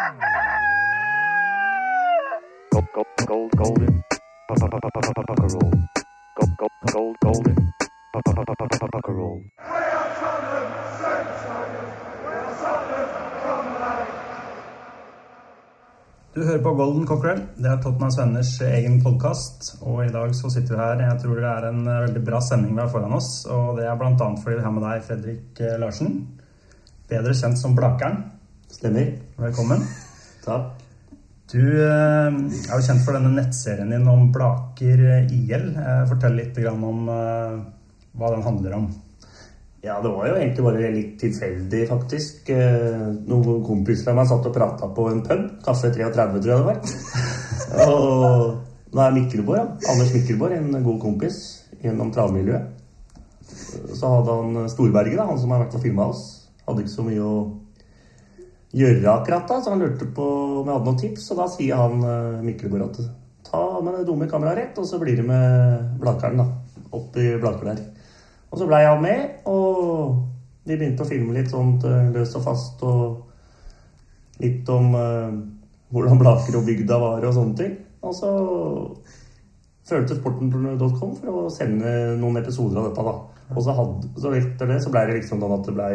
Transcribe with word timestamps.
Gold, 0.00 0.16
gold, 2.94 3.06
gold, 3.28 3.50
golden. 3.56 4.02
Roll. 9.08 9.42
Du 16.34 16.44
hører 16.44 16.62
på 16.62 16.74
Golden 16.74 17.06
Cockerel. 17.06 17.42
Det 17.56 17.68
er 17.68 17.82
Tottenhams 17.82 18.18
Venners 18.18 18.60
egen 18.60 19.02
podkast. 19.04 19.82
Og 19.82 20.06
i 20.06 20.08
dag 20.08 20.34
så 20.34 20.48
sitter 20.48 20.78
vi 20.78 20.80
her. 20.80 21.06
Jeg 21.10 21.20
tror 21.20 21.44
det 21.44 21.52
er 21.52 21.70
en 21.74 21.84
eh, 21.84 22.02
veldig 22.08 22.24
bra 22.24 22.40
sending 22.40 22.72
vi 22.72 22.86
har 22.86 22.88
foran 22.88 23.20
oss. 23.20 23.44
Og 23.52 23.76
det 23.76 23.84
er 23.84 24.00
bl.a. 24.00 24.16
fordi 24.16 24.56
vi 24.56 24.64
har 24.64 24.76
med 24.80 24.88
deg 24.88 25.08
Fredrik 25.12 25.60
eh, 25.60 25.78
Larsen. 25.84 26.22
Bedre 27.12 27.36
kjent 27.36 27.60
som 27.60 27.76
Blakeren. 27.76 28.39
Stemmer. 28.70 29.12
Velkommen. 29.36 29.82
Takk. 30.46 30.78
Du 31.50 31.58
eh, 31.58 32.30
er 32.30 32.76
jo 32.76 32.84
kjent 32.86 33.02
for 33.02 33.16
denne 33.16 33.32
nettserien 33.34 33.90
din 33.90 34.06
om 34.08 34.28
Blaker 34.30 35.00
eh, 35.16 35.32
IL. 35.34 35.72
Eh, 35.74 36.02
fortell 36.06 36.36
litt 36.38 36.58
om 36.70 37.08
hva 37.10 38.30
den 38.36 38.44
handler 38.46 38.76
om. 38.78 38.86
Ja, 39.82 39.96
det 40.04 40.12
var 40.12 40.28
jo 40.28 40.36
egentlig 40.36 40.64
bare 40.66 40.90
litt 40.92 41.14
tilfeldig, 41.22 41.82
faktisk. 41.88 42.50
Noen 42.52 43.62
kompiser 43.64 44.12
av 44.12 44.18
meg 44.18 44.28
satt 44.28 44.46
og 44.50 44.52
prata 44.54 44.90
på 44.92 45.06
en 45.08 45.22
pub. 45.24 45.46
Kaffe 45.64 45.88
33, 45.88 46.26
tror 46.36 46.52
jeg 46.52 46.60
det 46.60 46.68
var. 46.68 46.82
og 47.86 48.92
da 48.92 49.06
er 49.06 49.16
Mikkelborg, 49.16 49.56
ja. 49.56 49.92
Anders 49.92 50.12
Mikkelborg, 50.12 50.58
en 50.58 50.84
god 50.84 51.00
kompis 51.00 51.40
gjennom 51.80 52.12
travmiljøet. 52.12 52.76
Så 53.96 54.12
hadde 54.18 54.36
han 54.36 54.68
Storberget, 54.70 55.16
da, 55.16 55.30
han 55.32 55.40
som 55.40 55.56
har 55.56 55.64
vært 55.64 55.78
og 55.80 55.86
filma 55.86 56.10
oss. 56.12 56.26
Hadde 56.68 56.84
ikke 56.84 56.98
så 56.98 57.06
mye 57.08 57.24
å 57.24 57.34
gjøre 58.76 59.12
akkurat 59.12 59.48
da, 59.50 59.58
så 59.60 59.72
han 59.72 59.82
lurte 59.82 60.06
på 60.14 60.26
om 60.60 60.68
jeg 60.68 60.76
hadde 60.76 60.86
noen 60.90 61.00
tips. 61.00 61.30
Og 61.32 61.40
da 61.40 61.48
sier 61.50 61.80
han 61.80 61.96
Mikkel 62.00 62.70
Mikkelborg 62.70 62.86
at 62.88 63.00
ta 63.50 63.62
med 63.82 63.98
det 63.98 64.06
dumme 64.06 64.28
kameraet 64.30 64.58
rett, 64.60 64.78
og 64.78 64.86
så 64.86 65.00
blir 65.02 65.18
det 65.18 65.26
med 65.26 65.96
Blakeren, 66.00 66.38
da. 66.42 66.46
Opp 66.96 67.16
i 67.18 67.32
Blakeren 67.40 67.74
der. 67.74 67.86
Og 68.50 68.58
så 68.58 68.66
blei 68.66 68.82
han 68.86 69.02
med, 69.02 69.40
og 69.50 70.20
vi 70.66 70.76
begynte 70.76 71.04
å 71.04 71.08
filme 71.08 71.34
litt 71.34 71.50
sånn 71.52 71.76
eh, 71.86 72.10
løst 72.14 72.38
og 72.38 72.46
fast. 72.46 72.82
Og 72.86 73.26
litt 74.40 74.68
om 74.72 74.94
uh, 74.96 75.32
hvordan 75.92 76.20
Blaker 76.20 76.56
og 76.56 76.64
bygda 76.68 76.96
var 77.00 77.26
og 77.28 77.34
sånne 77.36 77.58
ting. 77.58 77.74
Og 78.06 78.14
så 78.16 78.30
følte 79.90 80.16
sporten.com 80.16 81.12
for 81.18 81.42
å 81.42 81.50
sende 81.52 82.14
noen 82.20 82.40
episoder 82.40 82.80
av 82.80 82.88
dette, 82.88 83.04
da. 83.04 83.46
Og 83.50 83.62
så, 83.66 83.74
hadde, 83.74 84.08
så 84.22 84.32
etter 84.38 84.70
det 84.70 84.78
så 84.80 84.92
blei 84.94 85.04
det 85.08 85.18
liksom 85.18 85.42
sånn 85.42 85.56
at 85.56 85.66
det 85.66 85.76
blei 85.76 85.94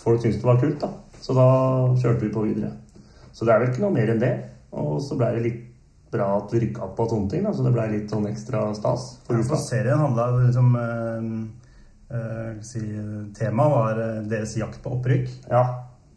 Folk 0.00 0.22
syntes 0.22 0.38
det 0.40 0.48
var 0.48 0.56
kult, 0.56 0.80
da. 0.80 0.88
Så 1.22 1.34
da 1.36 1.48
kjørte 2.00 2.26
vi 2.26 2.32
på 2.34 2.46
videre. 2.48 2.72
Så 3.32 3.46
det 3.46 3.54
er 3.54 3.62
vel 3.62 3.70
ikke 3.72 3.84
noe 3.84 3.94
mer 3.94 4.10
enn 4.12 4.22
det. 4.22 4.32
Og 4.76 4.96
så 5.04 5.16
ble 5.18 5.28
det 5.36 5.44
litt 5.44 5.60
bra 6.12 6.26
at 6.36 6.52
vi 6.52 6.60
rykka 6.66 6.84
opp 6.84 6.96
på 6.98 7.06
sånne 7.08 7.30
ting, 7.32 7.44
da. 7.46 7.52
Så 7.56 7.64
det 7.64 7.72
ble 7.74 7.86
litt 7.92 8.10
sånn 8.12 8.26
ekstra 8.28 8.66
stas. 8.76 9.06
for 9.26 9.38
Ja, 9.38 9.60
serien 9.60 10.02
handla 10.02 10.26
liksom 10.40 10.74
eh, 10.80 11.30
eh, 12.18 12.50
si, 12.66 12.82
Temaet 13.38 13.72
var 13.76 14.02
eh, 14.02 14.18
deres 14.28 14.56
jakt 14.58 14.82
på 14.84 14.96
opprykk. 14.98 15.30
Ja, 15.50 15.62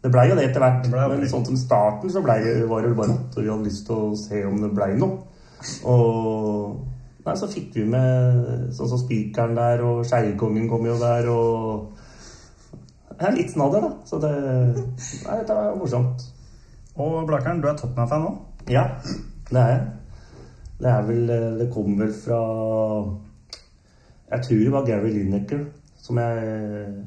det 0.02 0.12
blei 0.12 0.28
jo 0.30 0.36
det 0.38 0.50
etter 0.50 0.62
hvert. 0.64 0.84
Det 0.84 1.06
Men 1.14 1.24
sånn 1.30 1.46
som 1.46 1.56
starten 1.56 2.12
så 2.12 2.22
ble, 2.24 2.40
det- 2.44 2.68
var 2.68 2.82
det 2.82 2.96
bare 2.96 3.16
at 3.16 3.38
vi 3.38 3.48
hadde 3.48 3.64
lyst 3.64 3.86
til 3.86 3.96
å 3.96 4.16
se 4.16 4.44
om 4.44 4.60
det 4.60 4.74
blei 4.74 4.92
noe. 4.98 5.22
Og 5.88 6.76
nei, 7.24 7.34
så 7.34 7.48
fikk 7.48 7.72
vi 7.74 7.84
med 7.84 8.68
sånn 8.76 8.88
som 8.90 9.00
Spikeren 9.00 9.56
der, 9.56 9.82
og 9.82 10.04
Skeikongen 10.04 10.68
kom 10.68 10.84
jo 10.86 10.98
der, 11.00 11.28
og 11.32 11.95
ja, 13.20 13.30
litt 13.34 13.52
snadder, 13.52 13.86
da. 13.86 13.92
Så 14.08 14.20
det 14.22 14.32
Nei, 14.36 15.38
dette 15.40 15.56
var 15.56 15.78
morsomt. 15.78 16.26
Og 16.96 17.22
Blakkern, 17.28 17.62
du 17.62 17.68
er 17.68 17.78
Tottenham-fan 17.78 18.24
nå? 18.24 18.34
Ja, 18.72 18.86
det 19.50 19.62
er 19.62 19.72
jeg. 19.72 19.86
Det 20.76 20.92
er 20.92 21.04
vel 21.08 21.30
Det 21.56 21.66
kom 21.72 21.94
vel 21.96 22.10
fra 22.12 22.38
Jeg 24.28 24.42
tror 24.44 24.58
det 24.60 24.72
var 24.74 24.88
Gary 24.88 25.12
Lineker 25.14 25.64
som 26.06 26.20
jeg 26.22 27.04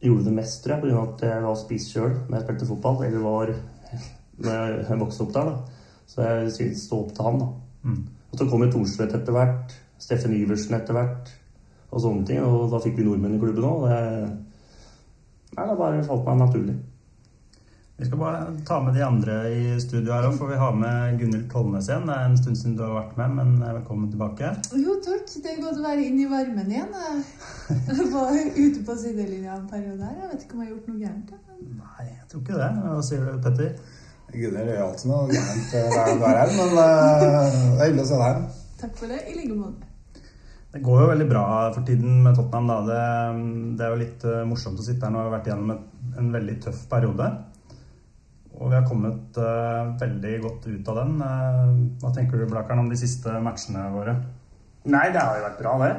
gjorde 0.00 0.24
det 0.26 0.36
mest, 0.36 0.62
tror 0.64 0.74
jeg, 0.74 0.82
pga. 0.84 1.02
at 1.02 1.24
jeg 1.28 1.44
var 1.44 1.58
spiss 1.60 1.90
sjøl 1.92 2.14
når 2.14 2.36
jeg 2.36 2.46
spilte 2.46 2.68
fotball. 2.68 3.04
Eller 3.06 3.24
var 3.24 3.52
når 4.46 4.74
jeg 4.88 5.00
vokste 5.00 5.26
opp 5.26 5.34
der, 5.36 5.50
da. 5.50 5.84
Så 6.10 6.26
jeg 6.26 6.54
syntes 6.56 6.86
stå 6.88 7.02
opp 7.04 7.14
til 7.16 7.28
han, 7.28 7.40
da. 7.40 7.50
Mm. 7.86 8.00
Og 8.30 8.38
så 8.38 8.48
kom 8.50 8.64
jo 8.64 8.72
Thorstvedt 8.74 9.16
etter 9.20 9.36
hvert. 9.36 9.76
Steffen 10.00 10.34
Iversen 10.36 10.76
etter 10.76 10.96
hvert. 10.96 11.32
Og 11.90 12.00
sånne 12.04 12.26
ting. 12.26 12.42
Og 12.46 12.70
da 12.70 12.78
fikk 12.84 12.96
vi 13.00 13.04
nordmenn 13.08 13.34
i 13.36 13.42
klubben 13.42 13.66
òg. 13.66 13.88
Nei, 15.50 15.66
det 15.66 15.76
bare 15.80 16.04
falt 16.06 16.24
meg 16.28 16.38
naturlig. 16.44 16.76
Vi 18.00 18.06
skal 18.08 18.16
bare 18.16 18.44
ta 18.64 18.78
med 18.80 18.94
de 18.96 19.02
andre 19.04 19.34
i 19.52 19.74
studio 19.82 20.14
her 20.14 20.24
òg, 20.30 20.36
for 20.38 20.48
vi 20.48 20.56
har 20.56 20.72
med 20.72 21.18
Gunhild 21.20 21.50
Tollnes 21.52 21.88
igjen. 21.90 22.06
Det 22.08 22.14
er 22.16 22.28
en 22.30 22.36
stund 22.38 22.56
siden 22.56 22.76
du 22.78 22.84
har 22.86 22.94
vært 22.94 23.18
med, 23.18 23.34
men 23.36 23.50
velkommen 23.60 24.08
tilbake. 24.14 24.54
Jo, 24.80 24.94
takk. 25.04 25.26
Det 25.42 25.50
er 25.52 25.58
godt 25.60 25.82
å 25.82 25.84
være 25.84 26.06
inne 26.06 26.22
i 26.24 26.30
varmen 26.30 26.70
igjen. 26.72 26.94
Jeg 27.90 28.06
var 28.14 28.32
ute 28.56 28.84
på 28.88 28.96
sidelinja 29.02 29.58
en 29.58 29.66
periode 29.68 30.00
her. 30.06 30.16
Jeg 30.22 30.30
vet 30.32 30.46
ikke 30.46 30.56
om 30.56 30.62
jeg 30.64 30.70
har 30.70 30.76
gjort 30.78 30.88
noe 30.88 31.02
gærent. 31.02 31.34
men- 31.34 31.76
Nei, 31.82 32.06
jeg 32.08 32.24
tror 32.30 32.40
ikke 32.46 32.62
det. 32.62 32.70
Hva 32.86 33.02
sier 33.10 33.26
du, 33.26 33.42
Petter? 33.44 33.76
Gunhild 34.32 34.72
gjør 34.72 34.82
alltid 34.86 35.10
noe 35.10 35.28
gærent 35.34 35.76
eh, 35.76 35.92
der 35.98 36.10
du 36.16 36.24
er 36.30 36.40
her, 36.40 36.56
men 36.56 36.82
eh, 36.86 37.20
det 37.20 37.30
er 37.36 37.84
hyggelig 37.84 38.06
å 38.06 38.10
se 38.14 38.22
deg 38.22 38.26
her. 38.30 38.42
Takk 38.80 38.96
for 39.02 39.12
det. 39.12 39.20
I 39.28 39.36
like 39.42 39.58
måte. 39.60 39.89
Det 40.70 40.80
går 40.86 41.00
jo 41.02 41.06
veldig 41.10 41.26
bra 41.26 41.44
for 41.74 41.82
tiden 41.86 42.20
med 42.22 42.36
Tottenham. 42.38 42.68
Da. 42.70 42.80
Det, 42.86 42.98
det 43.78 43.86
er 43.86 43.94
jo 43.94 44.02
litt 44.04 44.26
eh, 44.28 44.44
morsomt 44.46 44.78
å 44.78 44.84
sitte 44.86 45.02
her 45.02 45.14
nå. 45.14 45.24
Vi 45.24 45.30
har 45.30 45.34
vært 45.38 45.48
gjennom 45.50 45.72
et, 45.74 45.88
en 46.22 46.28
veldig 46.36 46.54
tøff 46.62 46.84
periode. 46.92 47.26
Og 48.60 48.68
vi 48.68 48.76
har 48.76 48.84
kommet 48.84 49.38
uh, 49.40 49.96
veldig 49.98 50.34
godt 50.44 50.66
ut 50.68 50.88
av 50.92 50.98
den. 51.00 51.16
Uh, 51.24 51.70
hva 52.02 52.12
tenker 52.12 52.36
du, 52.36 52.44
Blakeren, 52.50 52.82
om 52.84 52.90
de 52.92 52.98
siste 53.00 53.32
matchene 53.40 53.86
våre? 53.94 54.14
Nei, 54.84 55.06
det 55.14 55.22
har 55.22 55.38
jo 55.38 55.46
vært 55.46 55.62
bra, 55.62 55.74
det. 55.80 55.90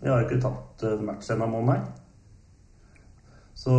Vi 0.00 0.10
har 0.10 0.20
jo 0.20 0.26
ikke 0.28 0.42
tapt 0.42 0.84
eh, 0.86 1.00
match 1.04 1.28
ennå, 1.32 1.48
må 1.50 1.60
nei. 1.66 1.78
Så 3.58 3.74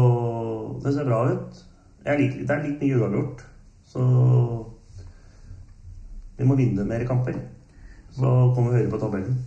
det 0.84 0.94
ser 0.94 1.08
bra 1.08 1.24
ut. 1.32 1.62
Liker, 2.06 2.44
det 2.46 2.56
er 2.56 2.66
litt 2.68 2.84
mye 2.84 3.00
uavgjort. 3.00 3.46
Så 3.90 4.04
vi 6.38 6.48
må 6.50 6.58
vinne 6.60 6.86
mer 6.88 7.08
kamper. 7.10 7.40
Så 8.14 8.28
kommer 8.54 8.70
vi 8.70 8.82
høyere 8.82 8.94
på 8.94 9.02
tabellen. 9.02 9.40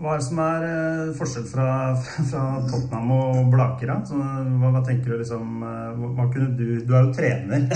Hva 0.00 0.14
er 0.14 0.22
det 0.22 0.24
som 0.24 0.38
er 0.40 0.62
eh, 0.66 1.10
forskjell 1.18 1.44
fra, 1.50 1.64
fra 2.30 2.42
Tottenham 2.70 3.10
og 3.14 3.50
Blaker? 3.52 3.86
da? 3.90 3.96
Så, 4.08 4.14
hva, 4.16 4.70
hva 4.72 4.80
tenker 4.86 5.08
du 5.12 5.16
liksom 5.20 5.46
eh, 5.68 5.90
hva, 6.16 6.24
kunne 6.32 6.48
du 6.56 6.66
Du 6.88 6.92
er 6.96 7.02
jo 7.06 7.12
trener. 7.16 7.60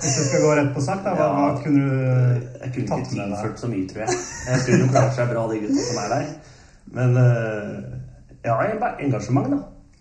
Hvis 0.00 0.16
du 0.16 0.22
skal 0.26 0.44
gå 0.44 0.50
rett 0.58 0.72
på 0.74 0.82
sak, 0.82 1.00
da, 1.06 1.10
hva, 1.14 1.26
hva 1.36 1.48
kunne 1.62 1.82
du 1.86 1.94
Jeg 1.94 2.70
kunne 2.74 2.88
tatt 2.90 3.06
ikke 3.06 3.22
tilført 3.22 3.62
så 3.62 3.68
mye, 3.70 3.86
tror 3.90 4.00
jeg. 4.04 4.10
Jeg 4.48 4.56
tror 4.66 4.76
de 4.82 4.90
klarer 4.90 5.14
seg 5.16 5.26
bra, 5.32 5.42
de 5.52 5.62
gutta 5.64 5.82
som 5.86 5.96
er 6.02 6.08
der. 6.16 6.24
Men 6.98 7.10
eh, 7.22 7.74
ja, 8.48 8.54
engasjement, 9.06 9.48
da. 9.54 9.60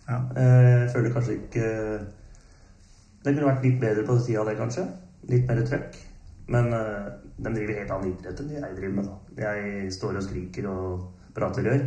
Ja. 0.09 0.17
Jeg 0.41 0.89
føler 0.89 1.13
kanskje 1.13 1.33
ikke 1.37 1.65
Det 3.21 3.29
kunne 3.35 3.49
vært 3.51 3.65
litt 3.67 3.77
bedre 3.83 4.03
på 4.07 4.13
sida 4.23 4.39
av 4.41 4.47
det, 4.49 4.57
kanskje. 4.57 4.83
Litt 5.29 5.45
mer 5.45 5.61
trøkk. 5.69 5.93
Men 6.49 6.65
de 6.73 7.49
driver 7.53 7.77
helt 7.77 7.91
annen 7.93 8.09
idrett 8.15 8.39
enn 8.41 8.49
de 8.49 8.55
jeg 8.57 8.77
driver 8.79 8.95
med. 8.95 9.05
da. 9.11 9.28
Jeg 9.39 9.93
står 9.95 10.19
og 10.19 10.23
skriker 10.23 10.67
og 10.67 11.07
prater 11.35 11.63
rør. 11.69 11.83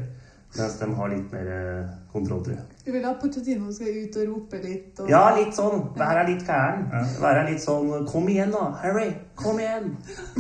Mens 0.53 0.75
de 0.77 0.87
har 0.99 1.09
litt 1.09 1.31
mer 1.33 1.47
eh, 1.49 1.93
kontroll, 2.13 2.43
tror 2.45 2.53
jeg. 2.59 2.65
Du 2.85 2.91
vil 2.93 3.05
at 3.09 3.21
Pochettino 3.23 3.71
skal 3.73 3.95
ut 4.03 4.17
og 4.21 4.27
rope 4.35 4.59
litt? 4.61 5.01
Og... 5.01 5.09
Ja, 5.09 5.23
litt 5.39 5.57
sånn. 5.57 5.87
Være 5.97 6.27
litt 6.29 6.45
gæren. 6.45 6.83
Være 7.23 7.47
litt 7.49 7.63
sånn 7.65 7.89
Kom 8.11 8.29
igjen, 8.29 8.53
da! 8.53 8.67
Harry! 8.83 9.09
Kom 9.41 9.61
igjen! 9.63 9.95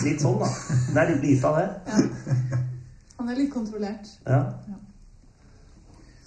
Litt 0.04 0.20
sånn, 0.20 0.36
da. 0.42 0.50
Det 0.92 1.00
er 1.00 1.14
litt 1.14 1.24
lite 1.30 1.48
av 1.48 1.60
det. 1.62 2.60
Han 3.16 3.32
er 3.32 3.40
litt 3.40 3.52
kontrollert. 3.54 4.12
Ja. 4.28 4.42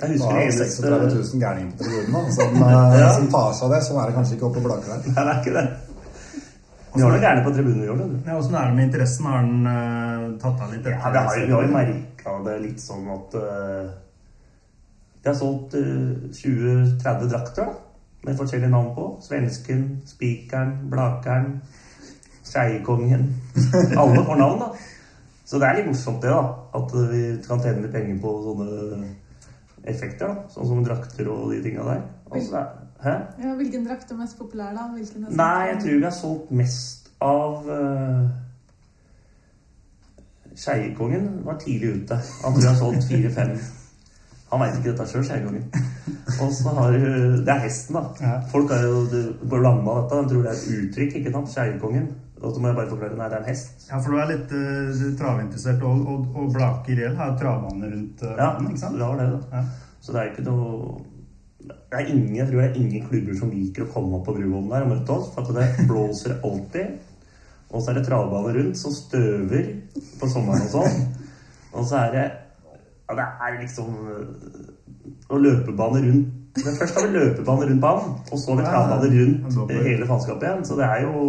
Jeg 0.02 0.12
husker 0.16 0.34
er 0.34 0.34
det 0.34 0.40
det 0.42 0.48
eneste 0.50 0.66
36 0.82 1.36
000 1.36 1.44
gærninger 1.46 1.78
på 1.78 1.86
tribunen 1.86 2.34
som, 2.36 2.56
eh, 2.58 3.00
Ja. 3.00 3.14
som 3.16 3.28
tar 3.32 3.54
seg 3.54 3.68
av 3.70 3.76
det. 3.78 3.84
Sånn 3.86 4.02
er 4.02 4.10
det 4.10 4.16
kanskje 4.18 4.36
ikke 4.40 4.50
oppe 4.50 4.64
på 4.64 4.66
Blaker 4.66 4.92
der. 4.92 5.06
Nei, 5.06 5.14
det 5.14 5.36
er 5.36 5.44
ikke 5.44 5.54
det. 5.60 5.68
Vi 6.96 7.04
er 7.04 7.16
det 7.16 7.22
gjerne 7.28 7.44
på 7.44 7.54
tribunen, 7.56 7.82
vi 7.82 7.88
du. 7.88 8.18
Ja, 8.26 8.38
Åssen 8.40 8.56
er 8.56 8.70
det 8.70 8.76
med 8.78 8.86
interessen? 8.90 9.26
Har 9.30 9.42
den 9.44 9.68
uh, 9.68 10.40
tatt 10.42 10.62
av 10.64 10.74
litt? 10.74 10.88
Ja, 10.88 11.12
det 11.12 11.24
har, 11.28 11.40
vi 11.46 11.52
har 11.52 11.66
jo 11.68 11.74
merka 11.74 12.36
det 12.46 12.56
litt 12.64 12.82
sånn 12.84 13.10
at 13.12 13.36
uh, 13.40 13.90
Vi 15.22 15.30
har 15.30 15.38
solgt 15.40 15.76
uh, 15.76 16.32
20-30 16.32 17.32
drakter 17.34 17.68
da, 17.68 17.76
med 18.26 18.40
forskjellige 18.40 18.72
navn 18.72 18.94
på. 18.96 19.10
Svensken, 19.26 19.84
Spikeren, 20.08 20.78
Blakeren, 20.92 21.60
Skeiekongen. 22.46 23.28
Alle 24.02 24.24
får 24.26 24.42
navn, 24.42 24.64
da. 24.64 24.72
Så 25.46 25.60
det 25.62 25.68
er 25.68 25.80
litt 25.80 25.92
morsomt, 25.92 26.24
det, 26.24 26.32
da. 26.34 26.42
At 26.74 26.94
eh, 26.98 27.12
vi 27.12 27.22
kan 27.46 27.62
tjene 27.62 27.84
litt 27.84 27.94
penger 27.94 28.18
på 28.24 28.32
sånne 28.48 29.12
effekter. 29.86 30.32
da, 30.32 30.48
Sånn 30.50 30.72
som 30.72 30.82
drakter 30.86 31.30
og 31.30 31.52
de 31.54 31.62
tinga 31.62 31.86
der. 31.86 32.02
Altså, 32.32 32.50
det 32.56 32.62
er- 32.64 32.85
hæ? 33.06 33.16
Ja, 33.44 33.54
hvilken 33.60 33.86
drakt 33.88 34.12
er 34.12 34.20
mest 34.20 34.38
populær, 34.40 34.74
da? 34.78 34.88
Hvilken 34.96 35.28
er 35.28 35.38
Nei, 35.40 35.62
jeg 35.72 35.80
tror 35.84 35.96
vi 36.00 36.08
har 36.08 36.16
solgt 36.18 36.52
mest 36.52 37.10
av 37.24 37.70
uh, 37.70 38.26
Skeiekongen 40.56 41.30
var 41.46 41.58
tidlig 41.60 41.96
ute. 41.96 42.20
Han 42.44 42.54
tror 42.54 42.64
jeg 42.64 42.72
har 42.72 42.80
solgt 42.80 43.08
fire-fem. 43.10 43.56
Han 44.52 44.62
veit 44.62 44.78
ikke 44.78 44.92
dette 44.92 45.08
sjøl, 45.12 45.26
Skeiekongen. 45.28 45.66
Og 46.42 46.52
så 46.54 46.70
har 46.78 46.94
du 46.94 47.00
Det 47.46 47.52
er 47.52 47.64
hesten, 47.66 47.98
da. 47.98 48.38
Folk 48.52 48.72
har 48.72 48.86
jo 48.86 49.02
blanda 49.50 49.98
dette. 50.02 50.22
De 50.22 50.30
tror 50.30 50.46
det 50.46 50.52
er 50.52 50.62
et 50.62 50.86
uttrykk, 50.86 51.18
ikke 51.20 51.34
sant? 51.34 51.52
Skeikongen. 51.52 52.08
Og 52.42 52.54
så 52.54 52.62
må 52.62 52.70
jeg 52.70 52.78
bare 52.78 52.92
forklare 52.92 53.18
nei, 53.18 53.28
det 53.32 53.38
er 53.38 53.44
en 53.44 53.50
hest. 53.50 53.88
Ja, 53.90 53.98
for 54.04 54.14
du 54.14 54.20
er 54.22 54.32
litt 54.32 54.52
uh, 54.54 55.04
travinteressert, 55.20 55.84
og, 55.88 56.08
og, 56.12 56.26
og 56.36 56.54
Blaker 56.54 56.94
IRL 56.94 57.16
har 57.20 57.32
jo 57.32 57.38
travbane 57.42 57.90
rundt 57.94 58.24
uh, 58.26 58.32
Ja, 58.36 58.50
banen, 58.58 58.72
ikke 58.72 58.82
sant? 58.84 59.00
det 59.00 59.08
var 59.08 59.22
det, 59.22 59.28
da. 59.34 59.60
Ja. 59.60 59.94
Så 60.06 60.14
det 60.14 60.22
er 60.22 60.32
ikke 60.34 60.46
noe 60.46 61.00
det 61.66 62.00
er 62.00 62.08
ingen, 62.14 62.36
Jeg 62.36 62.48
tror 62.48 62.62
det 62.62 62.70
er 62.70 62.80
ingen 62.80 63.08
klubber 63.10 63.38
som 63.40 63.52
liker 63.54 63.86
å 63.86 63.92
komme 63.94 64.18
opp 64.18 64.26
på 64.28 64.36
Bruvollen 64.38 64.72
der 64.72 64.86
og 64.86 64.92
møte 64.94 65.16
oss. 65.16 65.30
For 65.34 65.42
at 65.42 65.58
det 65.58 65.88
blåser 65.90 66.40
alltid. 66.44 66.96
Og 67.70 67.82
så 67.82 67.92
er 67.92 68.00
det 68.00 68.06
travbane 68.08 68.54
rundt 68.56 68.80
som 68.80 68.94
støver 68.96 69.70
på 70.20 70.30
sommeren 70.32 70.66
og 70.68 70.74
sånn. 70.74 71.06
Og 71.76 71.86
så 71.88 72.02
er 72.06 72.12
det 72.16 72.26
Ja, 73.06 73.16
det 73.20 73.26
er 73.46 73.58
liksom 73.62 73.90
øh, 74.10 74.28
Og 75.30 75.42
løpebane 75.42 76.00
rundt 76.02 76.64
Men 76.66 76.78
Først 76.80 76.96
har 76.96 77.08
vi 77.08 77.18
løpebane 77.18 77.68
rundt 77.70 77.82
banen, 77.82 78.14
og 78.32 78.40
så 78.40 78.52
har 78.52 78.58
vi 78.62 78.66
travbane 78.66 79.10
rundt 79.18 79.74
hele 79.84 80.08
faenskapet 80.08 80.48
igjen. 80.48 80.66
Så 80.66 80.78
det 80.80 80.86
er 80.86 81.02
jo 81.04 81.22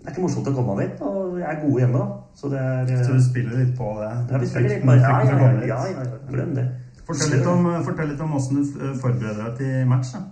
Det 0.00 0.08
er 0.08 0.12
ikke 0.12 0.24
morsomt 0.26 0.48
å 0.50 0.56
komme 0.56 0.82
dit. 0.82 1.00
Og 1.00 1.36
vi 1.36 1.42
er 1.42 1.60
gode 1.62 1.78
hjemme, 1.84 1.98
da. 2.02 2.08
Så 2.34 2.50
det 2.52 2.58
er 2.60 3.04
Så 3.04 3.12
du 3.12 3.22
spiller 3.24 3.60
litt 3.62 3.76
på 3.78 3.92
det? 4.00 4.10
ja, 4.30 4.38
vi 4.38 4.46
spiller 4.50 4.68
litt 4.74 4.82
på 4.82 4.90
komme 4.90 4.98
ja. 5.00 5.68
ja, 5.70 5.78
ja, 5.86 6.02
ja. 6.02 6.18
Glem 6.32 6.56
det. 6.58 6.66
Fortell 7.04 7.34
litt 7.36 7.46
om, 7.50 7.66
fortell 7.84 8.08
litt 8.12 8.20
om 8.24 8.32
hvordan 8.32 8.60
du 8.60 8.80
eh, 8.80 8.94
forbereder 9.00 9.40
deg 9.44 9.58
til 9.60 9.88
match. 9.90 10.14
da. 10.14 10.22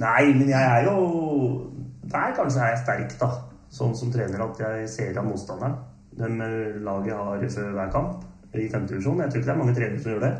Nei, 0.00 0.32
men 0.38 0.48
jeg 0.48 0.62
er 0.62 0.84
jo 0.86 1.70
Der 2.10 2.34
kanskje 2.36 2.60
er 2.62 2.74
jeg 2.74 2.82
sterk, 2.84 3.16
da. 3.20 3.30
Sånn 3.70 3.94
som 3.94 4.10
trener 4.10 4.42
at 4.42 4.58
jeg 4.58 4.88
ser 4.90 5.18
av 5.18 5.26
motstanderen. 5.26 5.76
Den 6.18 6.40
eh, 6.42 6.78
laget 6.82 7.14
har 7.14 7.44
før 7.54 7.74
hver 7.76 7.92
kamp 7.94 8.24
i 8.54 8.66
femtedivisjon. 8.70 9.20
Jeg 9.22 9.30
tror 9.30 9.42
ikke 9.42 9.48
det 9.50 9.54
er 9.54 9.60
mange 9.60 9.74
trenere 9.76 10.02
som 10.02 10.12
gjør 10.12 10.24
det. 10.24 10.32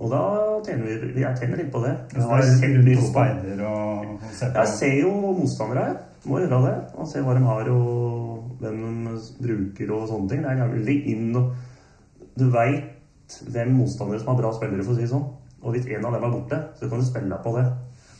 Og 0.00 0.12
da 0.12 0.20
tjener 0.64 1.02
vi 1.14 1.24
Jeg 1.24 1.38
tjener 1.40 1.60
litt 1.60 1.72
på 1.72 1.80
det. 1.84 1.94
Du 2.12 2.20
Jeg 2.20 2.28
har 2.28 2.42
selv 2.42 2.76
rundt 2.76 3.16
mye 3.16 3.66
og. 3.68 4.14
Jeg 4.42 4.68
ser 4.76 4.94
jo 5.00 5.10
motstandere. 5.40 5.88
Må 6.24 6.40
gjøre 6.40 6.62
det. 6.66 6.76
Og 7.00 7.08
se 7.08 7.24
hva 7.24 7.36
de 7.36 7.44
har 7.44 7.72
og 7.72 8.56
hvem 8.60 8.80
de 8.84 9.18
bruker 9.40 9.92
og 9.96 10.08
sånne 10.08 10.32
ting. 10.32 10.44
Det 10.44 10.52
er 10.52 10.72
veldig 10.76 10.98
inn 11.14 11.36
og 11.36 11.52
Du 12.38 12.46
veit 12.52 12.99
hvem 13.50 13.76
motstandere 13.76 14.20
som 14.22 14.32
har 14.32 14.40
bra 14.42 14.52
spillere, 14.56 14.84
for 14.86 14.94
å 14.94 14.98
si 14.98 15.06
det 15.06 15.12
sånn. 15.12 15.28
Og 15.60 15.74
hvis 15.74 15.88
en 15.92 16.06
av 16.08 16.16
dem 16.16 16.26
er 16.26 16.34
borte, 16.34 16.58
så 16.78 16.88
kan 16.88 17.02
du 17.02 17.06
spille 17.06 17.30
deg 17.30 17.42
på 17.44 17.54
det. 17.58 17.64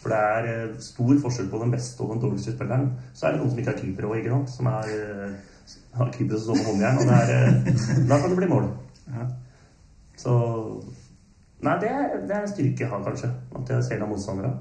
For 0.00 0.12
det 0.12 0.18
er 0.18 0.48
eh, 0.48 0.76
stor 0.80 1.12
forskjell 1.24 1.50
på 1.52 1.60
den 1.60 1.72
beste 1.74 2.04
og 2.04 2.14
den 2.14 2.22
dårligste 2.22 2.54
spilleren. 2.54 2.88
Så 3.12 3.26
er 3.26 3.34
det 3.34 3.42
noen 3.42 3.52
som 3.52 3.60
ikke 3.60 3.74
har 3.74 3.82
keeper 3.82 4.08
òg, 4.08 4.16
ikke 4.20 4.32
sant. 4.32 4.54
Som 4.54 4.70
er, 4.70 4.94
eh, 4.96 5.76
har 5.98 6.12
keepere 6.14 6.40
som 6.40 6.46
står 6.46 6.58
med 6.60 6.70
håndjern. 6.70 7.00
Og 7.02 7.10
det 7.10 7.18
er, 7.18 7.32
eh, 7.36 8.08
da 8.08 8.20
kan 8.20 8.32
det 8.32 8.40
bli 8.40 8.50
mål. 8.54 8.72
Så 10.20 10.32
Nei, 11.60 11.74
det 11.76 11.90
er, 11.92 12.12
det 12.24 12.32
er 12.32 12.40
en 12.40 12.48
styrke 12.48 12.86
jeg 12.86 12.88
har, 12.88 13.02
kanskje. 13.04 13.28
At 13.58 13.68
jeg 13.68 13.84
ser 13.84 14.02
av 14.02 14.08
motstandere. 14.08 14.54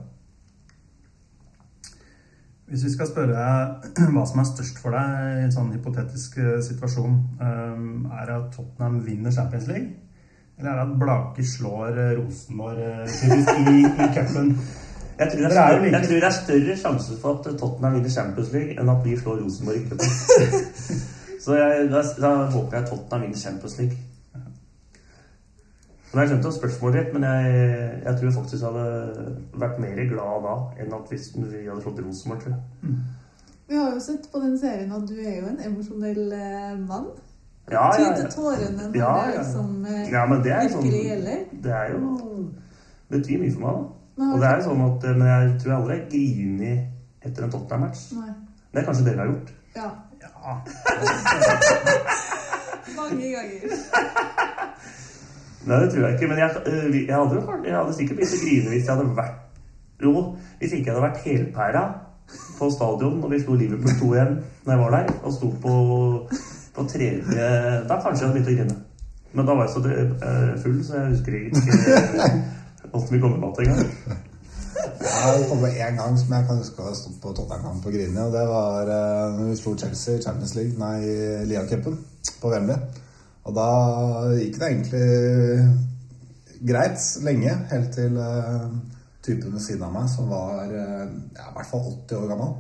Hvis 2.68 2.84
vi 2.84 2.92
skal 2.92 3.08
spørre 3.08 3.38
deg 3.38 4.02
hva 4.18 4.26
som 4.28 4.42
er 4.42 4.50
størst 4.50 4.82
for 4.84 4.92
deg 4.92 5.38
i 5.40 5.46
en 5.46 5.56
sånn 5.56 5.72
hypotetisk 5.72 6.36
situasjon, 6.68 7.16
er 7.40 8.28
det 8.28 8.36
at 8.36 8.52
Tottenham 8.58 9.00
vinner 9.08 9.32
Champions 9.32 9.72
League? 9.72 10.09
Eller 10.60 10.72
er 10.72 10.76
det 10.76 10.92
at 10.92 11.00
Blake 11.00 11.46
slår 11.48 11.88
eh, 11.88 12.18
Rosenborg 12.20 12.80
eh, 12.84 13.08
i, 13.26 13.78
i 13.80 14.08
cupen? 14.16 14.58
Jeg 15.20 15.32
tror, 15.32 15.40
det 15.40 15.58
er 15.58 15.84
jeg 15.84 16.04
tror 16.08 16.16
det 16.16 16.24
er 16.24 16.36
større 16.36 16.76
sjanse 16.78 17.16
for 17.22 17.40
at 17.40 17.60
Tottenham 17.60 17.94
vinner 17.94 18.10
Champions 18.10 18.52
League 18.54 18.76
enn 18.80 18.92
at 18.92 19.02
vi 19.06 19.18
slår 19.20 19.42
Rosenborg 19.44 19.78
i 19.78 19.88
cupen. 19.90 20.14
Så 21.44 21.56
jeg, 21.56 21.88
da, 21.92 22.04
da 22.22 22.32
håper 22.52 22.78
jeg 22.78 22.88
Tottenham 22.90 23.26
vinner 23.26 23.38
Champions 23.38 23.78
League. 23.80 23.98
Men 26.12 26.22
Jeg 26.22 26.30
skjønte 26.30 26.52
spørsmålet 26.52 27.00
ditt, 27.00 27.14
men 27.14 27.24
jeg, 27.24 28.02
jeg 28.06 28.20
tror 28.20 28.32
faktisk 28.40 28.64
jeg 28.64 28.72
hadde 28.72 29.34
vært 29.64 29.82
mer 29.84 30.00
glad 30.10 30.46
da 30.48 30.56
enn 30.82 30.96
at 30.98 31.12
hvis 31.12 31.28
vi 31.36 31.66
hadde 31.68 31.82
slått 31.84 32.00
Rosenborg, 32.06 32.44
tror 32.44 32.56
jeg. 32.56 32.94
Vi 33.70 33.78
har 33.78 33.92
jo 33.94 34.00
sett 34.02 34.30
på 34.32 34.42
den 34.42 34.56
serien 34.60 34.92
at 34.92 35.06
du 35.10 35.20
er 35.20 35.36
jo 35.38 35.50
en 35.52 35.60
emosjonell 35.68 36.32
eh, 36.34 36.80
mann. 36.80 37.12
Ja, 37.72 37.86
ja, 38.00 38.10
Tyter 38.16 38.32
tårene 38.34 38.88
når 38.90 38.98
Ja, 38.98 39.14
det 39.28 39.38
liksom 39.38 39.86
eh, 39.86 40.12
ja 40.12 40.26
men 40.26 40.44
det 40.44 40.52
er 40.56 40.70
sånn 40.74 40.84
virkelig 40.84 41.04
gjelder. 41.06 41.42
Det 41.64 41.74
er 41.80 41.92
jo 41.94 42.00
betyr 43.10 43.42
mye 43.42 43.54
for 43.54 43.66
meg, 43.66 43.80
da. 43.80 43.84
Men 44.20 44.34
Og 44.34 44.42
det 44.42 44.48
er 44.50 44.56
jo 44.58 44.66
sånn 44.68 44.82
at 44.86 45.06
Men 45.10 45.28
jeg 45.30 45.52
tror 45.62 45.72
jeg 45.72 45.80
aldri 45.80 45.98
har 45.98 46.06
grinet 46.14 47.28
etter 47.30 47.46
en 47.46 47.52
Tottenham-match. 47.54 48.02
Nei. 48.16 48.32
Det 48.72 48.82
er 48.82 48.86
kanskje 48.88 49.06
dere 49.06 49.24
har 49.24 49.30
gjort. 49.34 49.54
Ja. 49.76 49.90
Ja. 50.24 50.54
Mange 53.00 53.32
ganger. 53.36 53.78
Nei, 55.68 55.80
det 55.84 55.90
tror 55.92 56.06
jeg 56.06 56.14
ikke. 56.14 56.28
Men 56.28 56.38
jeg, 56.38 56.50
øh, 56.66 57.08
jeg, 57.08 57.16
hadde, 57.16 57.42
jeg 57.66 57.76
hadde 57.76 57.96
sikkert 57.98 58.20
begynt 58.20 58.36
å 58.38 58.44
grine 58.44 58.74
hvis 58.74 58.86
jeg 58.86 58.96
hadde 58.96 59.16
vært 59.18 59.38
Jo, 60.00 60.14
hvis 60.60 60.72
ikke 60.76 60.88
jeg 60.88 60.96
hadde 60.96 61.08
vært 61.10 61.26
helpæra 61.26 61.84
på 62.60 62.70
stadion 62.72 63.20
når 63.20 63.34
vi 63.34 63.40
slo 63.42 63.58
Liverpool 63.60 63.96
2 64.00 64.14
igjen 64.16 64.38
når 64.66 64.74
jeg 64.74 64.82
var 64.84 64.96
der, 64.96 65.10
og 65.24 65.34
sto 65.34 65.50
på, 65.64 65.74
på 66.80 66.88
tredje 66.90 67.50
Da 67.90 68.00
kanskje 68.00 68.24
jeg 68.24 68.30
hadde 68.30 68.40
begynt 68.40 68.50
å 68.50 68.58
grine. 68.58 68.80
Men 69.34 69.46
da 69.46 69.54
var 69.54 69.68
jeg 69.68 69.76
så 69.76 69.82
øh, 69.86 70.56
full, 70.64 70.80
så 70.86 70.96
jeg 70.98 71.12
husker 71.14 71.36
ikke 71.38 71.60
åssen 72.94 73.14
vi 73.14 73.20
kom 73.22 73.36
med 73.36 73.44
mat 73.44 73.60
engang. 73.62 73.92
Jeg 75.00 75.22
har 75.26 75.44
kommet 75.50 75.76
en 75.86 76.00
gang 76.00 76.16
som 76.18 76.34
jeg 76.34 76.46
kan 76.48 76.60
huske 76.62 76.84
å 76.86 76.94
stått 76.96 77.20
på 77.22 77.34
Tottenham 77.38 77.82
på 77.84 77.92
grine. 77.94 78.24
og 78.26 78.34
det 78.34 78.46
var 78.48 78.90
uh, 78.90 79.36
når 79.36 79.52
vi 79.52 79.58
slo 79.60 79.76
Chelsea 79.78 80.18
i 80.18 80.24
Champions 80.24 80.56
League, 80.56 80.76
nei, 80.80 81.46
Lia-cupen 81.50 81.98
på 82.42 82.52
Wembley. 82.54 82.78
Og 83.48 83.56
da 83.56 83.68
gikk 84.38 84.60
det 84.60 84.70
egentlig 84.70 85.06
greit 86.72 87.06
lenge, 87.26 87.54
helt 87.72 87.92
til 87.96 88.18
uh, 88.20 88.66
typen 89.26 89.54
ved 89.56 89.64
siden 89.64 89.86
av 89.88 89.94
meg, 89.96 90.10
som 90.12 90.32
var 90.32 90.66
uh, 90.68 91.06
ja, 91.36 91.48
i 91.50 91.56
hvert 91.58 91.72
fall 91.72 91.86
80 92.08 92.24
år 92.24 92.28
gammel, 92.34 92.58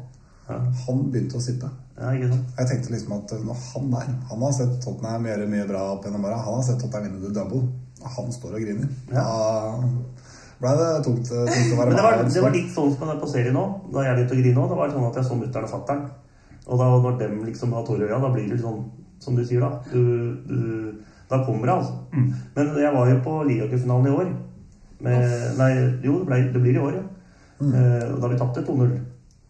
Ja. 0.49 0.55
han 0.85 1.01
begynte 1.13 1.37
å 1.37 1.43
sitte. 1.45 1.67
Ja, 1.99 2.13
ikke 2.15 2.29
sant? 2.31 2.51
Jeg 2.55 2.69
tenkte 2.69 2.93
liksom 2.93 3.15
at 3.17 3.33
når 3.43 3.63
han 3.73 3.89
der, 3.91 4.11
han 4.29 4.43
har 4.45 4.53
sett 4.55 4.77
Tottenham 4.83 5.25
gjøre 5.27 5.47
mye 5.51 5.67
bra 5.67 5.81
opp 5.95 6.05
gjennom 6.07 6.27
åra, 6.29 6.37
han 6.45 6.59
har 6.59 6.63
sett 6.63 6.79
Tottenham 6.79 7.09
vinne 7.09 7.25
the 7.25 7.33
double, 7.35 7.65
han 8.15 8.31
står 8.31 8.55
og 8.55 8.63
griner. 8.63 8.93
Ja. 9.11 9.25
Da 9.25 10.63
ble 10.63 10.71
det 10.79 10.87
tungt, 11.03 11.27
tungt 11.27 11.73
å 11.73 11.79
være 11.79 11.91
med. 11.91 11.97
det 11.97 12.05
var, 12.05 12.23
det 12.23 12.45
var 12.45 12.55
litt 12.55 12.71
sånn 12.71 12.95
som 12.95 13.11
på 13.19 13.31
serien 13.31 13.55
nå. 13.55 13.65
Da 13.93 14.07
jeg 14.07 14.17
begynte 14.17 14.35
å 14.35 14.39
grine 14.39 14.63
òg. 14.63 14.71
Det 14.71 14.79
var 14.79 14.95
sånn 14.95 15.05
at 15.09 15.19
jeg 15.19 15.27
så 15.27 15.37
mutter'n 15.39 15.67
og 15.67 15.73
fatter'n. 15.75 16.01
Og 16.69 16.81
da, 16.81 16.89
når 17.03 17.19
dem 17.19 17.37
liksom 17.47 17.75
har 17.75 17.85
tårer 17.87 18.05
i 18.05 18.09
øya, 18.09 18.19
da 18.23 18.31
blir 18.33 18.47
det 18.47 18.57
litt 18.57 18.65
sånn 18.65 18.81
som 19.23 19.35
du 19.35 19.43
sier, 19.43 19.63
da. 19.63 19.79
Du, 19.91 20.35
du, 20.47 20.57
da 21.31 21.41
kommer 21.45 21.67
det, 21.67 21.77
altså. 21.79 21.95
Men 22.55 22.73
jeg 22.83 22.95
var 22.95 23.11
jo 23.11 23.21
på 23.27 23.37
Liacup-finalen 23.47 24.07
i 24.09 24.15
år. 24.15 24.33
Med, 24.99 25.31
nei, 25.59 25.71
jo, 26.03 26.19
det, 26.19 26.27
ble, 26.27 26.41
det 26.53 26.63
blir 26.63 26.75
i 26.75 26.83
år, 26.83 26.99
ja. 26.99 27.07
Mm. 27.59 27.73
og 28.15 28.21
da 28.23 28.27
vi 28.31 28.37
tapte 28.39 28.61
2-0. 28.63 28.91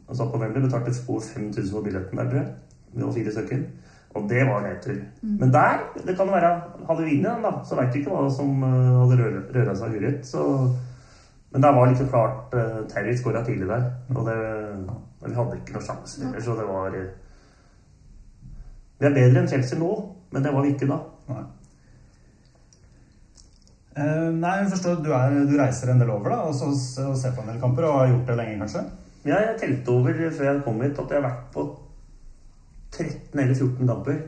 Og 0.10 0.18
satt 0.18 0.32
på 0.34 0.42
Wembley, 0.42 0.66
betalte 0.66 0.96
over 1.08 1.22
5000 1.22 1.70
for 1.72 1.86
billetten 1.86 2.18
der, 2.18 2.30
tror 2.30 2.42
jeg. 2.42 2.54
Vi 2.94 3.06
var 3.06 3.14
fire 3.14 3.34
stykker. 3.36 3.64
Og 4.18 4.30
det 4.30 4.46
var 4.48 4.64
nedtur. 4.66 4.96
Men 5.22 5.52
der, 5.54 5.84
det 6.08 6.16
kan 6.18 6.32
være 6.34 6.62
Hadde 6.88 7.04
vi 7.04 7.12
vunnet 7.12 7.30
den, 7.30 7.44
da, 7.46 7.52
så 7.66 7.78
veit 7.78 7.94
vi 7.94 8.00
ikke 8.02 8.14
hva 8.16 8.30
som 8.34 8.64
eh, 8.66 8.96
hadde 9.04 9.28
røra, 9.54 9.76
seg 9.78 9.98
urett. 10.00 10.24
Så 10.26 10.46
Men 11.52 11.62
det 11.62 11.74
var 11.76 11.90
liksom 11.90 12.10
klart 12.10 12.54
uh, 12.54 12.82
Terry 12.90 13.14
skåra 13.18 13.44
tidlig 13.46 13.68
der. 13.70 13.86
Og 14.16 14.26
det, 14.26 14.38
vi 15.26 15.36
hadde 15.36 15.60
ikke 15.60 15.76
noen 15.76 15.86
sjanse 15.86 16.24
heller, 16.24 16.42
så 16.46 16.58
det 16.58 16.66
var 16.68 16.98
eh, 16.98 17.08
Vi 19.00 19.08
er 19.08 19.16
bedre 19.16 19.42
enn 19.44 19.50
Chelsea 19.50 19.80
nå, 19.80 19.90
men 20.34 20.46
det 20.46 20.54
var 20.54 20.66
vi 20.66 20.74
ikke 20.74 20.90
da. 20.90 21.00
Nei. 21.30 21.44
uh, 23.98 24.30
nei, 24.34 24.56
jeg 24.62 24.72
forstår 24.74 25.02
du, 25.06 25.12
er, 25.14 25.38
du 25.50 25.56
reiser 25.58 25.94
en 25.94 26.02
del 26.02 26.14
over 26.14 26.34
da, 26.34 26.40
og, 26.50 26.58
så, 26.58 26.70
og 27.06 27.18
ser 27.18 27.34
på 27.38 27.46
en 27.46 27.54
del 27.54 27.62
kamper, 27.62 27.86
og 27.86 28.02
har 28.02 28.14
gjort 28.14 28.30
det 28.30 28.40
lenge, 28.42 28.58
kanskje? 28.64 28.86
Ja, 29.26 29.36
jeg 29.44 29.56
telte 29.60 29.92
over 29.92 30.14
før 30.16 30.46
jeg 30.48 30.62
kom 30.64 30.82
hit 30.82 31.00
at 31.00 31.12
jeg 31.12 31.20
har 31.20 31.26
vært 31.26 31.48
på 31.54 31.64
13 32.92 33.40
eller 33.40 33.56
14 33.56 33.88
kamper. 33.88 34.20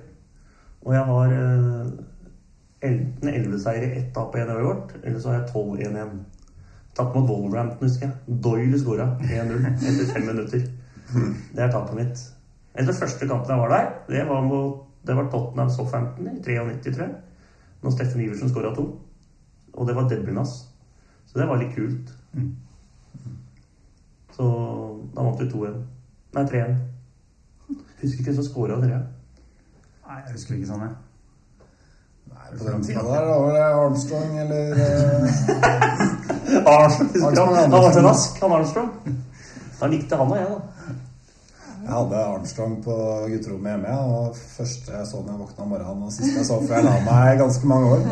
Og 0.82 0.94
jeg 0.94 1.04
har 1.12 1.36
eh, 1.38 1.92
enten 2.90 3.30
11 3.30 3.60
seire, 3.62 3.92
ett 3.98 4.12
tap 4.16 4.36
og 4.36 4.42
én 4.42 4.52
uavgjort, 4.52 4.96
eller 5.04 5.20
så 5.20 5.32
har 5.32 5.40
jeg 5.40 5.50
12-1-1. 5.54 6.14
Tapt 6.98 7.16
mot 7.16 7.30
Wolverhampton, 7.30 7.88
husker 7.88 8.08
jeg. 8.08 8.40
Doyle 8.44 8.80
skåra 8.80 9.08
1-0 9.22 9.68
etter 9.72 10.14
fem 10.14 10.26
minutter. 10.28 10.66
Det 11.56 11.64
er 11.64 11.72
tapet 11.72 11.96
mitt. 11.96 12.24
En 12.76 12.84
av 12.84 12.92
de 12.92 12.98
første 12.98 13.28
kampene 13.28 13.56
jeg 13.56 13.62
var 13.62 13.72
der, 13.76 13.88
det 14.10 14.26
var, 14.28 14.42
mot, 14.48 14.82
det 15.08 15.16
var 15.16 15.30
Tottenham 15.32 15.70
Southampton 15.70 16.28
i 16.28 16.36
93, 16.40 16.96
tror 16.96 17.06
jeg. 17.06 17.16
Når 17.82 17.96
Steffen 17.96 18.26
Iversen 18.26 18.52
skåra 18.52 18.74
to. 18.76 18.86
Og 19.74 19.88
det 19.88 19.96
var 19.96 20.10
debuten 20.10 20.38
hans. 20.42 20.58
Så 21.26 21.40
det 21.40 21.48
var 21.48 21.62
litt 21.62 21.76
kult. 21.76 22.12
Så 24.36 24.48
da 25.16 25.26
vant 25.26 25.42
vi 25.42 25.50
2-1. 25.52 25.80
Nei, 26.36 26.44
3-1. 26.48 26.76
Husker 28.02 28.20
ikke 28.20 28.32
hvem 28.32 28.38
som 28.40 28.48
scora 28.48 28.78
dere. 28.82 29.02
Nei, 30.08 30.20
jeg 30.26 30.36
husker 30.36 30.58
ikke 30.58 30.70
sånn, 30.72 30.86
jeg. 30.88 30.94
Nei, 32.32 32.48
på 32.58 32.66
den 32.68 32.86
tida 32.86 33.04
der 33.06 33.28
var 33.30 33.56
det 33.56 33.66
Armstrong 33.68 34.38
eller 34.42 34.82
eh, 34.82 35.42
Armstrong, 36.72 37.26
Armstrong 37.28 37.56
han, 37.58 37.76
var 37.76 37.94
så 37.96 38.04
rask, 38.06 38.40
han 38.42 38.56
Armstrong. 38.58 38.92
Da 39.80 39.90
likte 39.92 40.20
han 40.20 40.34
og 40.34 40.40
jeg, 40.40 40.50
da. 40.52 40.88
Jeg 41.82 41.90
hadde 41.96 42.24
Armstrong 42.24 42.74
på 42.86 42.96
gutterommet 43.32 43.72
hjemme. 43.74 43.94
og 44.00 44.36
Første 44.38 44.94
jeg 44.94 45.08
så 45.10 45.22
når 45.22 45.32
jeg 45.34 45.42
våkna 45.42 45.66
om 45.66 45.72
morgenen, 45.74 46.04
og 46.08 46.14
siste 46.14 46.38
jeg 46.38 46.48
så 46.48 46.60
før 46.62 46.78
jeg 46.78 46.88
la 46.88 46.96
meg 47.08 47.34
i 47.34 47.40
ganske 47.42 47.70
mange 47.72 47.94
år. 47.96 48.04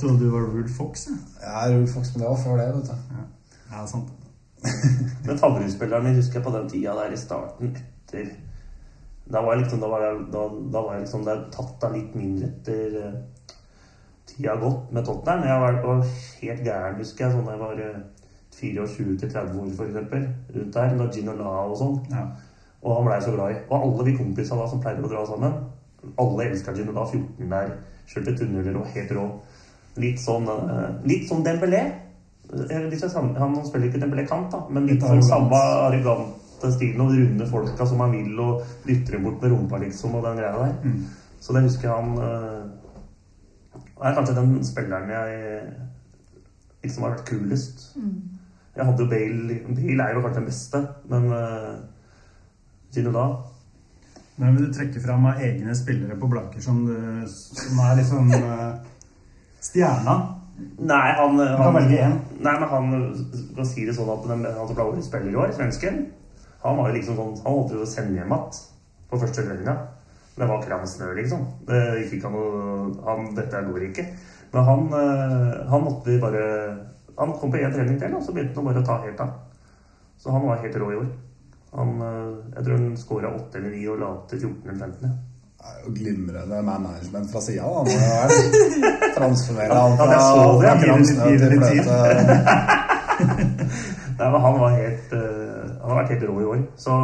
Trodde 0.00 0.18
du 0.20 0.28
var 0.30 0.48
Rude 0.52 0.74
Fox. 0.76 1.08
Ja, 1.42 1.64
jeg 1.66 1.80
er 1.82 1.86
Fox, 1.94 2.12
men 2.14 2.22
det 2.22 2.28
var 2.30 2.42
før 2.44 2.60
det. 2.60 2.68
vet 2.76 2.92
du. 2.92 3.24
Ja, 3.72 3.86
sant. 3.90 4.21
Men 5.26 5.38
favorittspilleren 5.38 6.04
min 6.06 6.18
husker 6.18 6.38
jeg 6.38 6.46
på 6.46 6.54
den 6.54 6.68
tida 6.70 6.94
der 6.98 7.14
i 7.14 7.18
starten 7.18 7.74
etter 7.76 8.30
Da 9.32 9.42
var 9.42 9.56
jeg 9.56 9.64
liksom 9.64 9.82
Da 9.82 9.90
var 9.90 10.04
jeg, 10.06 10.24
da, 10.34 10.46
da 10.74 10.82
var 10.86 10.96
jeg 10.96 11.04
liksom 11.04 11.24
Det 11.26 11.34
er 11.34 11.44
tatt 11.56 11.86
av 11.88 11.96
litt 11.96 12.14
mindre 12.18 12.50
etter 12.50 12.96
uh, 13.02 13.56
tida 14.32 14.56
gått 14.56 14.92
med 14.94 15.04
Tottenham. 15.04 15.44
Jeg 15.44 15.60
var, 15.60 15.78
var 15.84 16.04
helt 16.40 16.62
gæren, 16.64 16.98
husker 17.02 17.26
jeg, 17.26 17.34
sånn 17.34 17.48
da 17.48 17.56
jeg 17.56 17.62
var 17.62 17.80
uh, 17.82 18.02
24 18.52 19.18
til 19.18 19.32
30 19.32 19.58
år, 19.60 19.86
eksempel. 19.86 20.28
Rundt 20.54 20.74
der. 20.74 20.94
Da 20.98 21.08
Gino 21.12 21.34
La 21.36 21.52
og 21.66 21.76
sånn. 21.80 21.98
Ja. 22.12 22.22
Og 22.82 22.96
han 22.96 23.08
blei 23.08 23.18
så 23.24 23.34
glad 23.34 23.54
i. 23.54 23.58
Og 23.68 23.74
alle 23.78 24.06
vi 24.08 24.16
kompisene 24.16 24.62
da 24.62 24.68
som 24.70 24.80
pleide 24.82 25.04
å 25.04 25.10
dra 25.10 25.24
sammen, 25.28 25.58
alle 26.22 26.48
elska 26.48 26.74
Gino 26.76 26.94
La. 26.96 27.04
14 27.08 27.50
der. 27.52 27.74
Kjørte 28.12 28.36
tunneler 28.38 28.78
og 28.80 28.88
helt 28.94 29.12
rå. 29.16 29.26
Litt 30.02 30.22
sånn, 30.22 30.48
uh, 30.48 30.88
litt 31.08 31.28
sånn 31.28 31.44
Dembélé. 31.46 31.82
Eh, 32.52 32.82
Litt 32.90 33.00
samme- 33.10 33.38
han 33.38 33.54
spiller 33.64 33.88
ikke 33.88 34.00
Dembélé 34.02 34.26
kant, 34.28 34.50
da, 34.52 34.60
men 34.68 34.86
litt 34.86 35.00
Litt 35.00 35.08
sånn 35.08 35.22
samme 35.24 35.56
arrogante 35.86 36.72
stilen 36.74 37.00
og 37.00 37.10
runde 37.16 37.46
folka 37.48 37.86
som 37.86 38.00
han 38.00 38.12
vil, 38.12 38.38
og 38.40 38.62
dytter 38.86 39.12
dem 39.16 39.24
bort 39.24 39.40
med 39.42 39.50
rumpa, 39.54 39.78
liksom, 39.80 40.14
og 40.14 40.22
den 40.24 40.36
greia 40.36 40.58
der. 40.58 40.74
Mm. 40.84 41.06
Så 41.40 41.52
det 41.56 41.62
husker 41.62 41.88
jeg 41.88 41.96
han 41.96 42.14
Det 43.72 44.08
er 44.08 44.14
kanskje 44.14 44.34
den 44.34 44.64
spilleren 44.64 45.08
jeg 45.10 45.72
liksom 46.82 47.04
har 47.04 47.14
vært 47.14 47.26
kulest. 47.28 47.96
Jeg 48.76 48.84
hadde 48.84 49.04
jo 49.04 49.08
Bale 49.08 49.58
Bale 49.76 50.02
er 50.02 50.14
jo 50.14 50.20
kanskje 50.24 50.40
den 50.40 50.46
beste, 50.48 50.80
men 51.08 51.26
uh, 51.32 51.76
Gino 52.94 53.12
da 53.12 53.26
Men 54.38 54.56
vil 54.56 54.66
du 54.66 54.72
trekke 54.72 55.00
fram 55.00 55.26
av 55.26 55.40
egne 55.44 55.74
spillere 55.76 56.16
på 56.18 56.28
Blaker 56.28 56.60
som, 56.60 56.84
du, 56.86 56.96
som 57.28 57.78
er 57.84 57.96
liksom 58.00 58.30
uh, 58.32 58.78
stjerna? 59.60 60.16
Nei, 60.60 61.12
han, 61.16 61.38
kan 61.38 61.62
han 61.62 61.76
velge 61.78 62.00
en. 62.04 62.18
Nei, 62.44 62.52
men 62.60 62.68
han 62.68 62.90
kan 63.56 63.66
si 63.66 63.86
det 63.86 63.94
sånn 63.96 64.10
at 64.12 64.26
den, 64.28 64.44
han 64.44 64.68
som 64.68 64.76
ble 64.76 64.84
årets 64.90 65.08
spiller 65.08 65.32
i 65.32 65.38
år, 65.38 65.54
svensken 65.56 66.04
Han 66.62 66.76
var 66.78 66.90
jo 66.90 66.96
liksom 66.98 67.16
sånn 67.18 67.32
Han 67.40 67.56
holdt 67.56 67.74
jo 67.74 67.82
å 67.82 67.88
sende 67.88 68.18
hjem 68.18 68.34
igjen 68.34 68.60
på 69.12 69.18
første 69.20 69.44
treninga. 69.44 69.74
Det 70.36 70.46
var 70.48 70.62
kram 70.64 70.86
snø, 70.88 71.10
liksom. 71.18 71.42
Det 71.68 71.80
gikk 71.98 72.14
ikke 72.16 72.30
an 72.30 72.36
å 72.40 72.46
han, 73.04 73.26
Dette 73.36 73.64
går 73.66 73.88
ikke. 73.90 74.06
Men 74.52 74.68
han, 74.68 74.86
eh, 74.96 75.50
han 75.68 75.84
måtte 75.84 76.20
bare 76.20 76.44
Han 77.18 77.34
kom 77.36 77.52
på 77.52 77.60
én 77.60 77.74
trening 77.74 77.98
til, 78.00 78.14
og 78.16 78.22
så 78.24 78.32
begynte 78.32 78.56
han 78.56 78.70
bare 78.70 78.80
å 78.80 78.86
ta 78.86 78.96
helt 79.02 79.20
av. 79.20 79.34
Så 80.16 80.32
han 80.32 80.46
var 80.46 80.62
helt 80.62 80.78
rå 80.80 80.88
i 80.92 80.96
år. 81.02 81.10
Han, 81.76 81.92
eh, 82.00 82.54
jeg 82.56 82.64
tror 82.64 82.78
han 82.78 82.96
skåra 82.96 83.34
8 83.36 83.60
eller 83.60 83.76
9 83.76 83.84
og 83.92 84.00
la 84.00 84.10
til 84.30 84.38
14 84.46 84.70
eller 84.70 84.80
15. 84.80 85.10
ja. 85.10 85.31
Glimrende 85.86 86.62
man 86.62 86.82
management 86.82 87.32
fra 87.32 87.40
sida. 87.40 87.62
da. 87.62 88.28
Transformere 89.16 89.78
alt 89.78 89.98
Ja, 89.98 90.20
fra 90.60 90.74
kram 90.82 91.04
snø 91.04 91.30
til 91.38 91.56
fløte. 91.58 91.98
Nei, 94.18 94.28
men 94.30 94.40
han 94.40 94.58
var 94.60 94.76
helt 94.76 95.14
uh, 95.16 95.62
Han 95.80 95.90
har 95.90 95.98
vært 96.02 96.12
helt 96.14 96.28
rå 96.30 96.36
i 96.40 96.50
år. 96.54 96.60
Så 96.76 96.98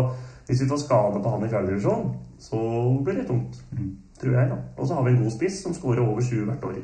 hvis 0.49 0.63
vi 0.63 0.69
får 0.71 0.85
skade 0.85 1.23
på 1.23 1.33
han 1.35 1.45
i 1.47 1.51
fjerdedivisjon, 1.51 2.13
så 2.41 2.61
blir 3.05 3.19
det 3.21 3.27
tungt. 3.29 3.59
Tror 4.21 4.35
jeg, 4.35 4.51
da. 4.51 4.57
Og 4.77 4.87
så 4.87 4.95
har 4.95 5.05
vi 5.07 5.11
en 5.15 5.23
god 5.23 5.35
spiss 5.35 5.63
som 5.63 5.75
skårer 5.75 6.03
over 6.03 6.23
20 6.23 6.47
hvert 6.49 6.65
år. 6.65 6.79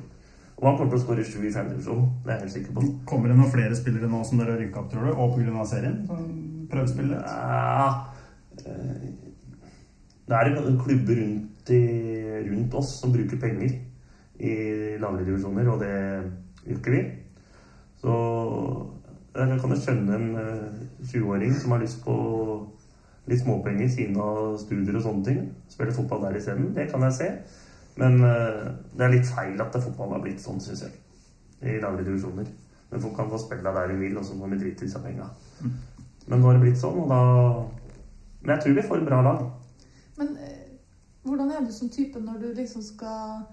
Og 0.57 0.67
han 0.69 0.77
kommer 0.79 0.93
til 0.93 1.01
å 1.01 1.03
skåre 1.03 1.25
7 1.27 1.39
i 1.49 1.53
fjerdedivisjon. 1.55 2.05
Det 2.25 2.31
er 2.31 2.37
jeg 2.37 2.45
helt 2.45 2.55
sikker 2.55 2.77
på. 2.77 2.85
Kommer 3.11 3.31
det 3.31 3.39
noen 3.39 3.51
flere 3.55 3.79
spillere 3.79 4.11
nå 4.11 4.21
som 4.27 4.39
dere 4.39 4.55
har 4.55 4.61
rykka 4.63 4.83
opp, 4.83 4.91
tror 4.93 5.09
du? 5.09 5.15
Og 5.15 5.35
pga. 5.35 5.65
serien? 5.71 5.97
Som 6.07 6.29
prøvespiller? 6.71 7.25
Ja, 7.27 7.89
eh, 8.63 9.09
det 10.29 10.39
er 10.39 10.53
en 10.53 10.79
klubber 10.81 11.19
rundt, 11.21 11.51
i, 11.73 11.83
rundt 12.49 12.75
oss 12.75 12.99
som 13.01 13.13
bruker 13.15 13.41
penger 13.41 13.77
i 14.45 14.55
lavere 15.01 15.25
divisjoner, 15.25 15.69
og 15.71 15.81
det 15.81 15.93
gjør 16.65 16.79
ikke 16.79 16.95
vi. 16.95 17.03
Så 18.03 18.15
jeg 19.35 19.61
kan 19.61 19.73
jo 19.73 19.79
skjønne 19.81 20.17
en 20.19 20.27
eh, 20.39 20.81
20-åring 21.11 21.55
som 21.59 21.75
har 21.75 21.83
lyst 21.83 22.03
på 22.05 22.15
litt 23.31 23.41
småpenger 23.41 23.89
siden 23.89 24.19
av 24.21 24.59
studier 24.61 24.99
og 24.99 25.07
sånne 25.07 25.25
ting. 25.27 25.41
Spille 25.73 25.95
fotball 25.97 26.27
der 26.27 26.39
isteden. 26.39 26.73
Det 26.77 26.91
kan 26.91 27.07
jeg 27.07 27.17
se. 27.17 27.31
Men 28.01 28.21
eh, 28.27 28.61
det 28.93 29.07
er 29.07 29.15
litt 29.15 29.31
feil 29.31 29.61
at 29.63 29.79
fotball 29.81 30.17
har 30.17 30.23
blitt 30.25 30.43
sånn, 30.43 30.61
syns 30.63 30.85
jeg. 30.85 30.95
I 31.65 31.81
lavere 31.81 32.05
divisjoner. 32.07 32.51
Men 32.91 33.03
folk 33.03 33.17
kan 33.17 33.31
få 33.31 33.41
spille 33.41 33.75
der 33.75 33.91
de 33.91 33.99
vil, 33.99 34.19
og 34.21 34.27
så 34.27 34.37
får 34.39 34.53
vi 34.53 34.61
drite 34.61 34.87
i 34.87 34.93
seg 34.93 35.03
penga. 35.07 35.31
Men 35.65 36.41
nå 36.41 36.47
har 36.47 36.59
det 36.59 36.65
blitt 36.67 36.81
sånn, 36.81 37.01
og 37.05 37.11
da 37.11 37.23
Men 38.45 38.55
jeg 38.55 38.63
tror 38.63 38.75
vi 38.77 38.83
får 38.85 39.01
et 39.01 39.07
bra 39.09 39.23
lag. 39.25 39.45
Men 40.19 40.35
eh, 40.37 40.54
hvordan 41.25 41.53
er 41.53 41.67
du 41.67 41.73
som 41.73 41.91
type 41.93 42.21
når 42.21 42.41
du 42.43 42.49
liksom 42.57 42.83
skal 42.85 43.45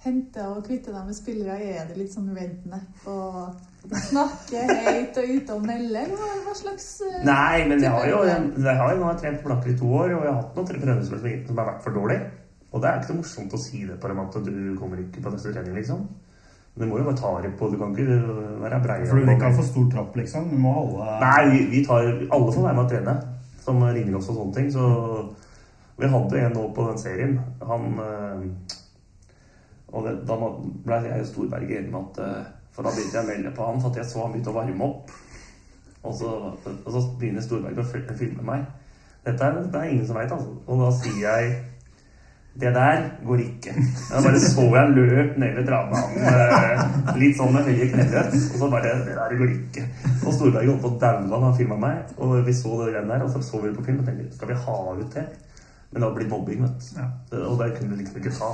hente 0.00 0.44
og 0.48 0.62
kvitte 0.64 0.92
deg 0.94 1.06
med 1.06 1.16
spillere? 1.16 1.58
Er 1.60 1.88
det 1.90 1.98
litt 2.00 2.14
sånn 2.14 2.30
rednap 2.36 3.08
og 3.10 3.90
snakke 4.08 4.64
høyt 4.70 5.20
og 5.20 5.34
ute 5.34 5.56
og 5.56 5.66
melde? 5.68 6.04
Eller 6.06 6.44
hva, 6.46 6.54
slags 6.56 6.88
eh, 7.06 7.20
Nei, 7.28 7.66
men 7.68 7.84
jeg 7.84 7.92
har 7.92 8.08
jo 8.08 8.22
jeg, 8.28 8.48
jeg 8.64 8.80
har 8.80 8.94
jo 8.94 9.02
nå 9.02 9.12
trent 9.20 9.42
på 9.42 9.50
Blakker 9.50 9.74
i 9.74 9.76
to 9.80 9.92
år, 9.92 10.16
og 10.16 10.24
jeg 10.24 10.32
har 10.32 10.40
hatt 10.40 10.56
noen 10.56 10.70
prøvespill 10.86 11.20
som, 11.20 11.44
som 11.50 11.62
har 11.62 11.70
vært 11.74 11.84
for 11.84 12.00
dårlig. 12.00 12.18
Og 12.70 12.82
det 12.82 12.88
er 12.88 12.98
ikke 13.00 13.10
så 13.10 13.18
morsomt 13.18 13.54
å 13.56 13.60
si 13.60 13.84
det 13.84 13.98
på 14.00 14.10
dem 14.10 14.20
at 14.22 14.36
du 14.46 14.52
kommer 14.78 15.00
ikke 15.02 15.22
på 15.24 15.32
neste 15.34 15.52
trening, 15.52 15.76
liksom. 15.76 16.04
Men 16.76 16.86
du 16.86 16.92
må 16.92 17.00
jo 17.00 17.06
bare 17.08 17.18
ta 17.18 17.30
det 17.42 17.50
på. 17.58 17.68
Du 17.68 17.76
kan 17.80 17.92
ikke 17.92 18.18
være 18.62 18.78
brei. 18.84 18.98
For 19.04 19.18
du 19.18 19.24
vil 19.24 19.34
ikke 19.34 19.48
ha 19.48 19.56
for 19.56 19.66
stor 19.66 19.88
trapp, 19.90 20.14
liksom? 20.16 20.46
Du 20.52 20.58
må 20.62 20.72
holde 20.76 21.16
Nei, 21.20 21.40
vi, 21.50 21.62
vi 21.72 21.80
tar 21.84 22.06
Alle 22.06 22.52
får 22.54 22.62
være 22.62 22.76
med 22.76 22.84
og 22.84 22.92
trene, 22.92 23.16
som 23.64 23.82
ringer 23.82 24.18
oss 24.20 24.30
og 24.30 24.38
sånne 24.38 24.56
ting. 24.56 24.70
Så 24.72 24.84
vi 26.00 26.10
hadde 26.14 26.42
en 26.44 26.54
nå 26.56 26.66
på 26.76 26.86
den 26.88 26.98
serien. 27.00 27.38
Han 27.68 28.00
eh, 28.04 28.44
Og 29.90 30.06
det, 30.06 30.14
da 30.28 30.36
ble 30.86 31.00
jeg 31.08 31.26
Storberget 31.26 31.80
enige 31.80 31.92
med 31.92 32.00
at 32.12 32.20
eh, 32.26 32.50
For 32.76 32.86
da 32.86 32.92
begynte 32.94 33.18
jeg 33.18 33.24
å 33.24 33.30
melde 33.32 33.54
på 33.56 33.66
han, 33.66 33.80
for 33.82 33.90
at 33.90 33.98
jeg 34.00 34.10
så 34.12 34.22
han 34.24 34.34
begynte 34.34 34.52
å 34.52 34.58
varme 34.60 34.86
opp. 34.86 35.10
Og 36.06 36.14
så, 36.16 36.30
og 36.70 36.92
så 36.94 37.02
begynner 37.20 37.44
Storberget 37.44 37.82
å 37.82 38.14
filme 38.16 38.46
meg. 38.46 38.68
Dette 39.26 39.44
er, 39.44 39.58
det 39.66 39.80
er 39.80 39.90
ingen 39.90 40.06
som 40.08 40.16
veit, 40.16 40.30
altså. 40.32 40.54
Og 40.66 40.80
da 40.80 40.92
sier 40.96 41.18
jeg 41.26 41.50
det 42.60 42.72
der 42.74 43.02
går 43.24 43.42
ikke. 43.44 43.74
Jeg 44.10 44.22
bare 44.24 44.40
så 44.42 44.62
jeg 44.74 44.94
løp 44.96 45.36
ned 45.38 45.52
ved 45.58 45.66
travbanen. 45.68 46.24
eh, 46.30 47.12
Litt 47.20 47.36
sånn 47.38 47.52
med 47.54 47.68
høye 47.68 47.86
knebrett. 47.92 48.34
Og 48.34 48.56
så 48.58 48.70
bare 48.72 48.94
Det 49.06 49.14
der 49.18 49.36
går 49.38 49.52
ikke. 49.54 49.84
Og 50.24 50.34
Storberget 50.34 50.72
holdt 50.72 50.82
på 50.82 50.90
å 50.90 50.98
daue 51.04 51.28
da 51.30 51.38
han 51.44 51.54
filma 51.58 51.78
meg. 51.78 52.10
Og 52.18 52.40
vi 52.46 52.56
så 52.56 52.74
det 52.80 53.04
der, 53.06 53.22
og 53.22 53.30
så 53.30 53.42
så 53.44 53.62
vi 53.62 53.70
på 53.76 53.84
film 53.86 54.02
og 54.02 54.08
tenkte 54.10 54.34
skal 54.34 54.50
vi 54.50 54.58
ha 54.64 54.78
ut 54.98 55.14
det? 55.14 55.26
Men 55.90 56.02
det 56.04 56.08
blir 56.08 56.16
blitt 56.20 56.30
mobbing, 56.30 56.60
vet 56.62 56.76
du. 56.78 56.98
Ja. 57.00 57.06
Og 57.48 57.56
det 57.58 57.72
kunne 57.78 57.90
vi 57.96 57.96
liksom 58.04 58.20
ikke 58.20 58.30
ta. 58.36 58.50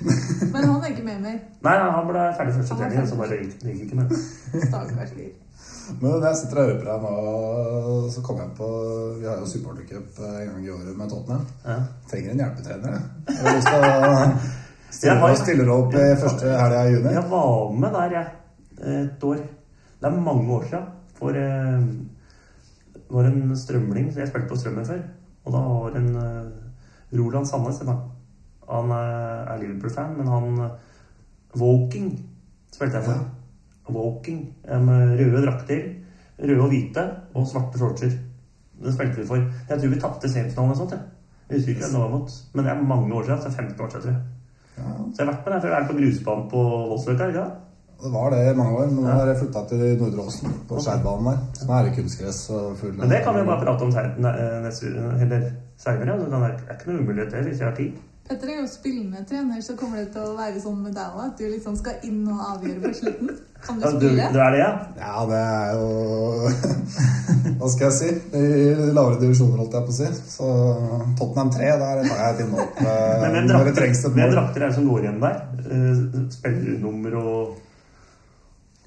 Men 0.52 0.68
han 0.70 0.84
er 0.84 0.92
ikke 0.92 1.02
med 1.08 1.24
mer. 1.24 1.38
Nei, 1.66 1.72
han 1.82 2.06
ble 2.06 2.26
ferdig 2.38 2.52
første 2.60 2.76
trening, 2.78 3.08
så 3.10 3.16
bare 3.18 3.38
gikk 3.40 3.56
det 3.64 3.72
ikke 3.82 3.98
mer. 3.98 4.12
Stakkars. 4.68 5.16
Men 6.00 6.06
når 6.12 6.24
jeg 6.28 6.38
sitter 6.40 6.60
og 6.60 6.68
hører 6.68 6.78
på 6.78 6.86
deg 6.86 7.02
nå, 7.02 7.96
så 8.14 8.22
kommer 8.26 8.42
jeg 8.46 8.54
på 8.58 8.68
Vi 9.20 9.26
har 9.28 9.38
jo 9.42 9.48
supportercup 9.50 10.16
en 10.26 10.48
gang 10.52 10.64
i 10.66 10.70
året 10.74 10.96
med 10.98 11.10
Tottenham. 11.10 11.44
Ja. 11.66 11.76
Trenger 12.10 12.32
en 12.36 12.42
hjelpetrener. 12.44 12.96
jeg. 12.96 13.36
Har 13.40 13.56
lyst 13.58 13.68
til 13.70 13.86
å 13.86 13.90
stille, 14.96 15.16
har- 15.22 15.36
stiller 15.42 15.70
opp 15.74 15.94
i 15.98 16.04
første 16.22 16.50
helga 16.58 16.84
i 16.86 16.92
juni. 16.96 17.14
Jeg 17.18 17.24
var 17.30 17.72
med 17.82 17.98
der, 17.98 18.16
jeg. 18.20 18.34
Et 19.06 19.26
år. 19.30 19.42
Det 19.96 20.10
er 20.10 20.20
mange 20.30 20.46
år 20.60 20.66
siden. 20.70 20.86
For 21.18 21.38
eh, 21.42 21.86
det 22.96 23.14
var 23.14 23.24
en 23.30 23.54
strømling 23.56 24.10
Jeg 24.12 24.28
spilte 24.28 24.50
på 24.50 24.58
Strømmen 24.60 24.86
før. 24.86 25.02
Og 25.46 25.54
da 25.54 25.62
var 25.70 25.98
en 26.02 26.08
eh, 26.22 26.46
Roland 27.12 27.46
Sandnes 27.48 27.78
han. 27.86 28.90
Eh, 28.90 29.52
er 29.52 29.58
Liverpool-fan, 29.62 30.16
men 30.18 30.26
han 30.26 30.60
eh, 30.64 30.70
Woking 31.60 32.08
spilte 32.74 32.98
jeg 32.98 33.04
for. 33.04 33.92
Woking. 33.94 34.40
eh, 34.68 34.80
Med 34.82 35.18
røde 35.20 35.44
drakter. 35.46 35.82
Røde 36.42 36.60
og 36.60 36.68
hvite 36.68 37.04
og 37.34 37.46
svarte 37.48 37.78
shortser. 37.78 38.10
Det 38.84 38.94
spilte 38.94 39.20
vi 39.20 39.26
for. 39.26 39.36
Jeg 39.70 39.78
tror 39.80 39.88
vi 39.94 40.00
tapte 40.00 40.28
semifinalen 40.28 40.70
og 40.74 40.76
sånt. 40.76 40.90
Jeg. 40.92 41.00
husker 41.50 41.70
ikke 41.70 41.82
hvem 41.86 41.92
det 41.94 42.00
var 42.00 42.10
mot. 42.10 42.32
Men 42.54 42.64
det 42.64 42.72
er 42.72 42.82
mange 42.82 43.14
år 43.14 43.22
siden. 43.22 43.38
Så 43.40 43.48
det 43.48 43.58
er 43.58 43.62
15 43.62 43.84
år 43.84 43.88
siden, 43.88 44.02
tror 44.02 44.12
jeg. 44.12 44.22
Ja, 44.78 44.82
Så 45.14 45.22
jeg 45.22 45.26
har 45.26 45.32
vært 45.32 45.46
med 45.46 45.52
der 45.54 45.60
før. 45.60 45.70
Jeg 45.72 45.82
er 45.82 45.88
på 45.88 45.98
grusbanen 46.00 46.50
på 46.50 46.64
Voldsløkka. 46.90 47.28
Ja. 47.38 47.46
det 48.02 48.10
var 48.12 48.30
det 48.30 48.40
i 48.50 48.56
mange 48.56 48.76
år, 48.76 48.86
men 48.90 49.04
nå 49.04 49.10
har 49.10 49.26
jeg 49.30 49.38
flytta 49.40 49.62
til 49.68 49.84
Nordre 50.00 50.26
Åsen, 50.26 50.50
på 50.68 50.80
skjærbanen 50.84 51.30
der. 51.30 51.38
Så 51.56 51.68
nå 51.68 51.72
er 51.78 51.86
det 51.86 51.94
kunstgress 51.96 52.40
og 52.50 52.76
full 52.76 52.92
Men 52.98 53.08
det 53.08 53.22
kan 53.24 53.34
vi 53.38 53.46
bare 53.48 53.64
prate 53.64 53.86
om 53.86 53.94
neste, 54.66 54.86
eller 55.22 55.46
seinere. 55.80 56.18
Det 56.18 56.42
er 56.42 56.76
ikke 56.76 56.90
noe 56.92 57.02
umulighet 57.04 57.32
det, 57.32 57.44
hvis 57.50 57.60
jeg 57.62 57.68
har 57.70 57.76
tid. 57.78 57.96
Petter 58.26 58.48
er 58.50 58.56
jo 58.58 58.66
spillende 58.66 59.20
trener, 59.28 59.60
så 59.62 59.76
kommer 59.78 60.00
det 60.02 60.08
til 60.10 60.24
å 60.26 60.32
være 60.34 60.58
sånn 60.58 60.80
med 60.82 60.96
deg 60.98 61.12
òg, 61.14 61.28
at 61.28 61.36
du 61.38 61.44
liksom 61.46 61.76
skal 61.78 62.00
inn 62.08 62.24
og 62.26 62.40
avgjøre 62.56 62.80
på 62.82 62.90
slutten. 62.98 63.28
Kan 63.62 63.78
du 63.78 63.84
Ja, 63.86 63.92
spille? 63.94 64.24
du 64.34 64.38
er 64.42 64.50
det, 64.50 64.58
ja? 64.58 64.70
Ja, 64.98 65.12
det 65.30 65.38
er 65.42 65.68
jo 65.78 66.50
Hva 67.60 67.68
skal 67.70 67.86
jeg 67.86 67.94
si? 68.00 68.08
I 68.34 68.42
lavere 68.96 69.20
divisjoner, 69.20 69.60
holdt 69.62 69.76
jeg 69.78 69.86
på 69.86 69.94
å 69.94 69.98
si. 70.00 70.08
Så 70.32 70.48
Tottenham 71.20 71.52
3, 71.54 71.70
der 71.84 72.02
tar 72.02 72.18
jeg 72.24 72.34
et 72.34 72.42
innhold. 72.48 72.82
Men 73.22 73.38
hvem 73.38 73.48
drakter, 73.52 73.94
hvem 74.10 74.34
drakter 74.34 74.60
er 74.66 74.66
det 74.66 74.74
som 74.80 74.90
går 74.90 75.06
igjen 75.06 75.22
der? 75.22 75.40
Eh, 75.62 76.02
Spillernummer 76.34 77.16
og 77.22 77.56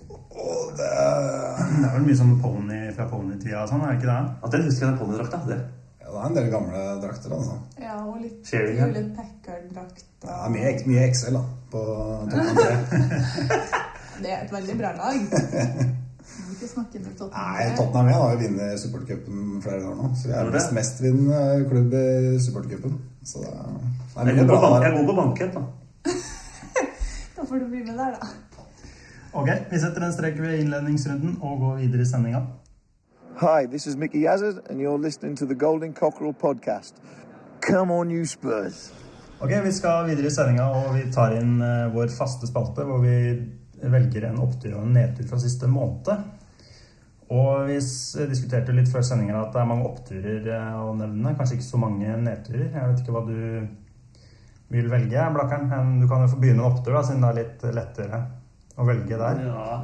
Og 0.09 0.69
det 0.77 0.91
Det 0.91 1.87
er 1.87 1.95
vel 1.95 2.05
mye 2.05 2.19
sånn 2.19 2.35
pony 2.43 2.77
fra 2.95 3.07
ponytida 3.11 3.63
og 3.63 3.71
sånn, 3.71 3.81
er 3.87 3.95
det 3.95 4.01
ikke 4.01 4.11
det? 4.11 4.21
At 4.43 4.51
den 4.55 4.67
husker 4.67 4.85
jeg 4.85 4.91
den 4.91 4.99
ponnydrakta. 5.01 5.41
Det. 6.09 6.15
Ja, 6.15 6.19
det 6.19 6.25
er 6.25 6.29
en 6.29 6.37
del 6.39 6.47
gamle 6.53 6.79
drakter, 7.03 7.33
altså. 7.37 7.55
Ja, 7.79 7.95
og 8.05 8.17
litt. 8.23 8.49
Hewlett 8.49 9.11
Packard-drakt. 9.17 10.05
Det 10.23 10.29
er 10.35 10.49
mye, 10.53 10.71
mye 10.89 11.03
Excel 11.07 11.37
da, 11.37 11.43
på 11.71 11.83
toppen 12.31 12.55
3. 12.57 13.59
Det 14.23 14.31
er 14.33 14.41
et 14.43 14.51
veldig 14.51 14.73
bra 14.81 14.89
lag. 14.97 15.19
Må 15.29 16.55
ikke 16.57 16.67
snakke 16.67 16.99
ned 16.99 17.13
Tottenham. 17.15 17.53
Nei, 17.53 17.67
Tottenham 17.77 18.09
1 18.09 18.17
har 18.17 18.33
jo 18.33 18.39
vunnet 18.41 18.81
supportcupen 18.81 19.61
flere 19.63 19.85
år 19.87 19.95
nå. 19.95 20.09
Så 20.19 20.27
vi 20.27 20.33
er 20.35 20.49
du 20.49 20.57
mestvinnende 20.75 21.39
klubb 21.69 21.93
i 21.95 22.03
supportcupen. 22.43 22.97
Så 23.23 23.45
det 23.45 23.53
er, 23.53 23.77
det 24.17 24.25
er 24.25 24.31
Jeg 24.33 24.35
mye 24.41 24.49
på, 24.49 24.57
bra 24.59 24.73
der. 24.73 24.87
jeg 24.89 24.91
er 24.91 25.07
på 25.07 25.15
bankett, 25.21 25.55
da. 25.55 25.63
Da 27.39 27.45
får 27.47 27.61
du 27.63 27.69
bli 27.71 27.85
med 27.87 27.95
der, 27.95 28.17
da. 28.19 28.27
Ok, 29.39 29.47
vi 29.71 29.79
setter 29.79 30.03
en 30.09 30.13
strek 30.17 30.39
ved 30.41 30.59
innledningsrunden 30.65 31.37
og 31.45 31.59
går 31.63 31.75
videre 31.85 32.03
i 32.03 32.09
sendinga. 32.11 32.41
Hi, 33.41 33.65
this 33.67 33.87
is 33.87 33.95
Mickey 33.95 34.21
Yazard, 34.23 34.67
and 34.69 34.79
you're 34.81 34.97
listening 34.97 35.35
to 35.35 35.45
the 35.45 35.55
Golden 35.55 35.93
Cockerel 35.93 36.33
podcast. 36.33 36.93
Come 37.61 37.91
on, 37.91 38.09
you 38.09 38.25
Spurs. 38.25 38.91
Ok, 39.41 39.51
vi 39.63 39.71
skal 39.71 40.07
videre 40.09 40.27
i 40.27 40.33
sendinga, 40.33 40.65
og 40.75 40.89
vi 40.97 41.05
tar 41.15 41.35
inn 41.37 41.61
uh, 41.63 41.87
vår 41.93 42.11
faste 42.11 42.49
spalte, 42.49 42.83
hvor 42.87 42.99
vi 43.03 43.13
velger 43.79 44.25
en 44.27 44.41
opptur 44.43 44.73
og 44.75 44.83
en 44.83 44.91
nedtur 44.97 45.27
fra 45.29 45.39
siste 45.39 45.69
måned. 45.71 46.09
Og 47.31 47.67
vi 47.69 47.77
s- 47.79 48.17
diskuterte 48.27 48.73
litt 48.75 48.89
før 48.91 49.05
sendinga 49.07 49.37
at 49.45 49.53
det 49.55 49.61
er 49.61 49.69
mange 49.69 49.85
oppturer 49.87 50.47
eh, 50.49 50.79
å 50.81 50.95
nevne, 50.97 51.35
kanskje 51.37 51.59
ikke 51.59 51.67
så 51.69 51.79
mange 51.79 52.15
nedturer. 52.25 52.71
Jeg 52.73 52.89
vet 52.89 53.03
ikke 53.03 53.13
hva 53.13 53.21
du 53.27 54.71
vil 54.73 54.89
velge, 54.91 55.27
Blakkern. 55.37 55.67
Men 55.69 55.99
Du 56.01 56.07
kan 56.09 56.25
jo 56.25 56.31
få 56.33 56.39
begynne 56.41 56.63
med 56.63 56.65
en 56.65 56.73
opptur, 56.73 56.97
da, 56.97 57.03
siden 57.05 57.21
det 57.23 57.29
er 57.29 57.37
litt 57.43 57.67
lettere 57.77 58.23
å 58.81 58.87
velge 58.89 59.21
der. 59.21 59.43
Ja, 59.45 59.77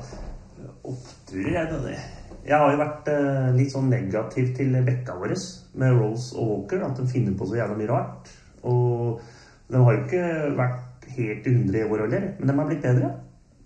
oppturer 0.90 1.62
er 1.62 1.72
det. 1.86 2.00
Jeg 2.46 2.62
har 2.62 2.72
jo 2.72 2.78
vært 2.78 3.08
eh, 3.10 3.48
litt 3.58 3.72
sånn 3.74 3.88
negativ 3.90 4.52
til 4.58 4.76
bekka 4.86 5.16
vår 5.18 5.34
med 5.82 5.96
Rolls 5.98 6.28
og 6.38 6.52
Walker. 6.52 6.84
At 6.86 7.00
de 7.00 7.08
finner 7.10 7.34
på 7.38 7.48
så 7.50 7.58
jævla 7.58 7.78
mye 7.80 7.90
rart. 7.90 8.30
Og 8.70 9.24
de 9.72 9.82
har 9.82 9.96
jo 9.96 10.04
ikke 10.04 10.28
vært 10.60 11.08
helt 11.16 11.48
i 11.48 11.56
100 11.56 11.80
i 11.80 11.88
år 11.88 12.04
heller, 12.06 12.28
men 12.38 12.50
de 12.50 12.58
har 12.60 12.70
blitt 12.70 12.86
bedre. 12.86 13.10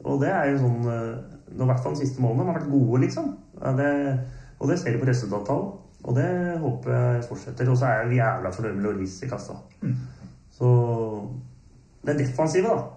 Og 0.08 0.22
det 0.22 0.32
er 0.32 0.54
jo 0.54 0.62
sånn 0.62 0.88
eh, 0.88 1.36
I 1.58 1.68
hvert 1.68 1.84
fall 1.84 1.98
den 1.98 2.02
siste 2.06 2.24
måneden 2.24 2.54
har 2.54 2.62
vært 2.62 2.72
gode, 2.72 3.04
liksom. 3.04 3.30
Ja, 3.60 3.76
det, 3.76 3.92
og 4.60 4.72
det 4.72 4.80
ser 4.80 4.96
du 4.96 5.04
på 5.04 5.12
resultattall. 5.12 5.66
Og 6.00 6.16
det 6.16 6.30
håper 6.64 6.96
jeg 6.96 7.28
fortsetter. 7.28 7.68
Og 7.68 7.80
så 7.80 7.90
er 7.90 8.06
jeg 8.06 8.22
jævla 8.22 8.56
fornøyd 8.56 8.78
med 8.78 8.88
Loris 8.88 9.20
i 9.26 9.32
kassa. 9.32 9.60
Så 10.56 10.70
det 12.08 12.20
defensive, 12.22 12.72
da. 12.72 12.88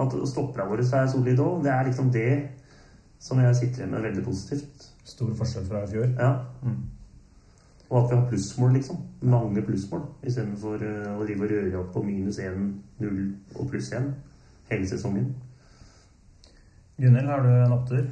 At 0.00 0.14
stopperne 0.26 0.66
våre 0.70 0.82
er 0.82 1.10
solide 1.12 1.44
òg. 1.44 1.62
Det 1.62 1.70
er 1.70 1.86
liksom 1.86 2.10
det 2.14 2.30
som 3.22 3.38
jeg 3.38 3.58
sitter 3.58 3.84
igjen 3.84 3.94
med 3.94 4.08
veldig 4.08 4.24
positivt. 4.26 4.89
Stor 5.04 5.34
forskjell 5.34 5.66
fra 5.66 5.84
i 5.84 5.90
fjor. 5.90 6.08
Ja. 6.18 6.32
Mm. 6.62 6.80
Og 7.90 7.98
at 7.98 8.10
vi 8.10 8.16
har 8.16 8.28
plussmål, 8.28 8.72
liksom. 8.72 8.96
Mange 9.22 9.62
plussmål. 9.66 10.02
Istedenfor 10.22 10.82
uh, 10.82 11.16
å 11.18 11.24
drive 11.24 11.46
og 11.46 11.54
røre 11.54 11.78
opp 11.80 11.92
på 11.94 12.02
minus 12.06 12.38
1, 12.38 12.66
0 13.00 13.22
og 13.56 13.70
pluss 13.72 13.90
1 13.96 14.10
hele 14.70 14.86
sesongen. 14.88 15.32
Gunhild, 17.00 17.26
har 17.26 17.42
du 17.42 17.50
en 17.50 17.74
opptur? 17.74 18.06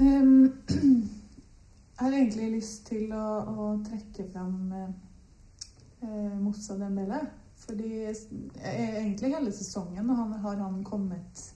Um, 0.00 0.52
jeg 1.98 2.06
har 2.06 2.16
egentlig 2.16 2.50
lyst 2.54 2.86
til 2.88 3.12
å, 3.12 3.26
å 3.44 3.68
trekke 3.84 4.24
fram 4.32 4.56
uh, 4.72 6.34
Mossa 6.40 6.78
Dembele. 6.80 7.20
Fordi 7.62 8.04
eh, 8.04 8.96
egentlig 8.98 9.34
hele 9.36 9.52
sesongen 9.54 10.08
han, 10.10 10.32
har 10.32 10.56
han 10.56 10.80
kommet 10.84 11.54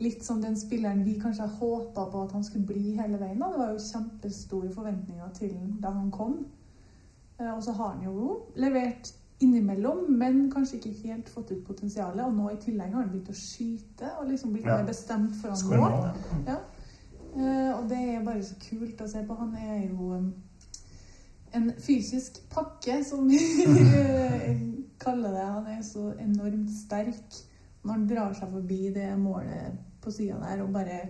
litt 0.00 0.24
som 0.24 0.40
den 0.42 0.56
spilleren 0.56 1.04
vi 1.04 1.18
kanskje 1.20 1.46
håpa 1.58 2.06
på 2.10 2.22
at 2.22 2.32
han 2.32 2.44
skulle 2.44 2.66
bli 2.66 2.96
hele 2.96 3.18
veien. 3.20 3.38
Da. 3.38 3.50
Det 3.52 3.58
var 3.58 3.72
jo 3.72 3.84
kjempestore 3.86 4.72
forventninger 4.74 5.32
til 5.36 5.56
da 5.82 5.92
han 5.94 6.10
kom. 6.10 6.46
Eh, 7.38 7.50
og 7.52 7.62
så 7.64 7.72
har 7.72 7.94
han 7.94 8.04
jo 8.04 8.38
levert 8.56 9.12
innimellom, 9.42 10.04
men 10.18 10.50
kanskje 10.52 10.78
ikke 10.78 11.08
helt 11.08 11.28
fått 11.28 11.50
ut 11.50 11.64
potensialet. 11.66 12.24
Og 12.24 12.34
nå 12.34 12.50
i 12.50 12.60
tillegg 12.62 12.92
har 12.94 13.02
han 13.02 13.10
begynt 13.10 13.32
å 13.32 13.36
skyte 13.36 14.12
og 14.20 14.28
liksom 14.30 14.52
blitt 14.54 14.66
Ja. 14.66 14.76
mer 14.76 14.86
bestemt 14.86 15.34
foran 15.40 15.82
han 15.82 16.14
ja. 16.46 16.52
Ja. 16.52 16.58
Eh, 17.36 17.78
og 17.78 17.88
det 17.88 17.98
er 17.98 18.24
bare 18.24 18.42
så 18.44 18.54
kult 18.60 19.00
å 19.00 19.08
se 19.08 19.24
på. 19.26 19.34
Han 19.34 19.54
er 19.56 19.88
jo 19.88 20.12
um, 20.14 20.34
en 21.54 21.72
fysisk 21.78 22.42
pakke, 22.50 23.04
som 23.04 23.28
vi 23.28 23.38
eh, 23.96 24.60
kaller 25.00 25.32
det. 25.32 25.46
Han 25.46 25.66
er 25.66 25.82
så 25.82 26.12
enormt 26.20 26.70
sterk 26.70 27.40
når 27.82 27.92
han 27.92 28.08
drar 28.08 28.34
seg 28.38 28.52
forbi 28.52 28.92
det 28.94 29.08
målet 29.18 29.80
på 30.04 30.10
sida 30.14 30.38
der, 30.42 30.62
og 30.64 30.72
bare 30.74 31.02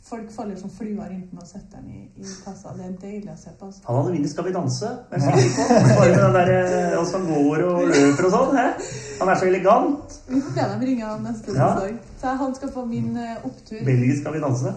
Folk 0.00 0.30
faller 0.32 0.56
som 0.56 0.70
fluer 0.72 1.10
inntil 1.12 1.36
man 1.36 1.44
setter 1.44 1.76
den 1.82 1.90
i, 1.92 1.98
i 2.16 2.22
kassa. 2.40 2.70
Det 2.72 2.86
er 2.86 2.92
deilig 3.02 3.28
å 3.28 3.36
se 3.36 3.50
på. 3.52 3.66
Altså. 3.66 3.82
Han 3.84 3.98
hadde 3.98 4.12
vunnet 4.14 4.30
Skal 4.32 4.46
vi 4.46 4.52
danse. 4.54 4.92
Er. 5.12 5.20
Bare 5.20 6.06
med 6.08 6.22
den 6.22 6.36
der 6.38 6.52
eh, 6.54 6.94
åssen 6.96 7.26
han 7.26 7.28
går 7.44 7.64
og 7.68 7.82
løper 7.90 8.28
og 8.30 8.32
sånn. 8.32 8.56
Han 9.20 9.28
er 9.34 9.42
så 9.42 9.48
elegant. 9.50 10.16
Vi 10.30 10.40
får 10.40 10.54
be 10.56 10.64
dem 10.72 10.86
ringe 10.88 11.04
han 11.10 11.28
neste 11.28 11.52
Ja. 11.52 11.68
sesong. 11.76 11.98
Så 12.22 12.32
han 12.40 12.56
skal 12.56 12.72
få 12.78 12.86
min 12.88 13.10
eh, 13.20 13.44
opptur. 13.44 13.82
Belgisk 13.90 14.22
Skal 14.24 14.38
vi 14.38 14.42
danse. 14.46 14.72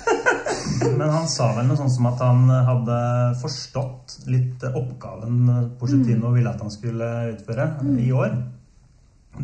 Men 1.00 1.10
han 1.10 1.26
sa 1.28 1.50
vel 1.58 1.66
noe 1.66 1.80
sånt 1.82 1.96
som 1.96 2.06
at 2.12 2.22
han 2.22 2.46
hadde 2.70 2.98
forstått 3.42 4.20
litt 4.30 4.62
oppgaven 4.70 5.42
Porcetino 5.80 6.30
ville 6.36 6.54
at 6.54 6.62
han 6.62 6.70
skulle 6.70 7.10
utføre 7.34 7.72
i 7.98 8.12
år. 8.14 8.38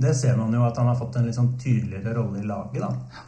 Det 0.00 0.14
ser 0.16 0.36
man 0.36 0.52
jo 0.54 0.62
at 0.64 0.76
han 0.76 0.86
har 0.86 0.96
fått 0.96 1.16
en 1.16 1.26
litt 1.26 1.36
sånn 1.36 1.52
tydeligere 1.60 2.14
rolle 2.16 2.40
i 2.40 2.46
laget, 2.48 2.80
da. 2.80 3.22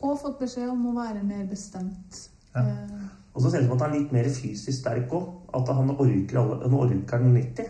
Og 0.00 0.18
fått 0.20 0.38
beskjed 0.38 0.68
om 0.70 0.84
å 0.92 0.96
være 1.00 1.22
mer 1.26 1.46
bestemt. 1.50 2.28
Ja. 2.54 2.60
Eh, 2.62 3.06
Og 3.38 3.42
så 3.44 3.50
ser 3.52 3.60
det 3.60 3.66
ut 3.66 3.70
som 3.70 3.76
at 3.76 3.82
han 3.84 3.92
er 3.94 4.00
litt 4.00 4.12
mer 4.12 4.24
fysisk 4.34 4.80
sterk 4.80 5.12
òg. 5.14 5.26
At 5.54 5.68
han 5.70 5.90
orker, 5.94 6.38
alle, 6.40 6.56
han 6.64 6.74
orker 6.74 7.18
den 7.22 7.34
90. 7.36 7.68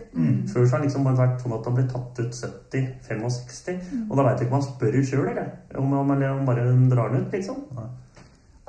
Før 0.49 0.63
så 0.65 0.71
har 0.71 0.79
han 0.79 0.85
liksom 0.87 1.03
bare 1.05 1.19
vært 1.19 1.43
sånn 1.43 1.53
at 1.53 1.65
han 1.69 1.75
ble 1.77 1.83
tatt 1.91 2.19
ut 2.23 2.33
70-65. 2.33 3.83
Og 4.09 4.17
da 4.17 4.23
veit 4.25 4.39
jeg 4.39 4.47
ikke 4.47 4.55
om 4.55 4.57
han 4.59 4.65
spør 4.65 4.97
sjøl, 5.05 5.27
eller? 5.29 5.51
Om 5.77 5.93
han, 5.93 6.11
eller 6.15 6.31
om 6.31 6.37
han 6.41 6.49
bare 6.49 6.65
drar 6.89 7.13
den 7.13 7.25
ut, 7.27 7.31
liksom. 7.37 7.61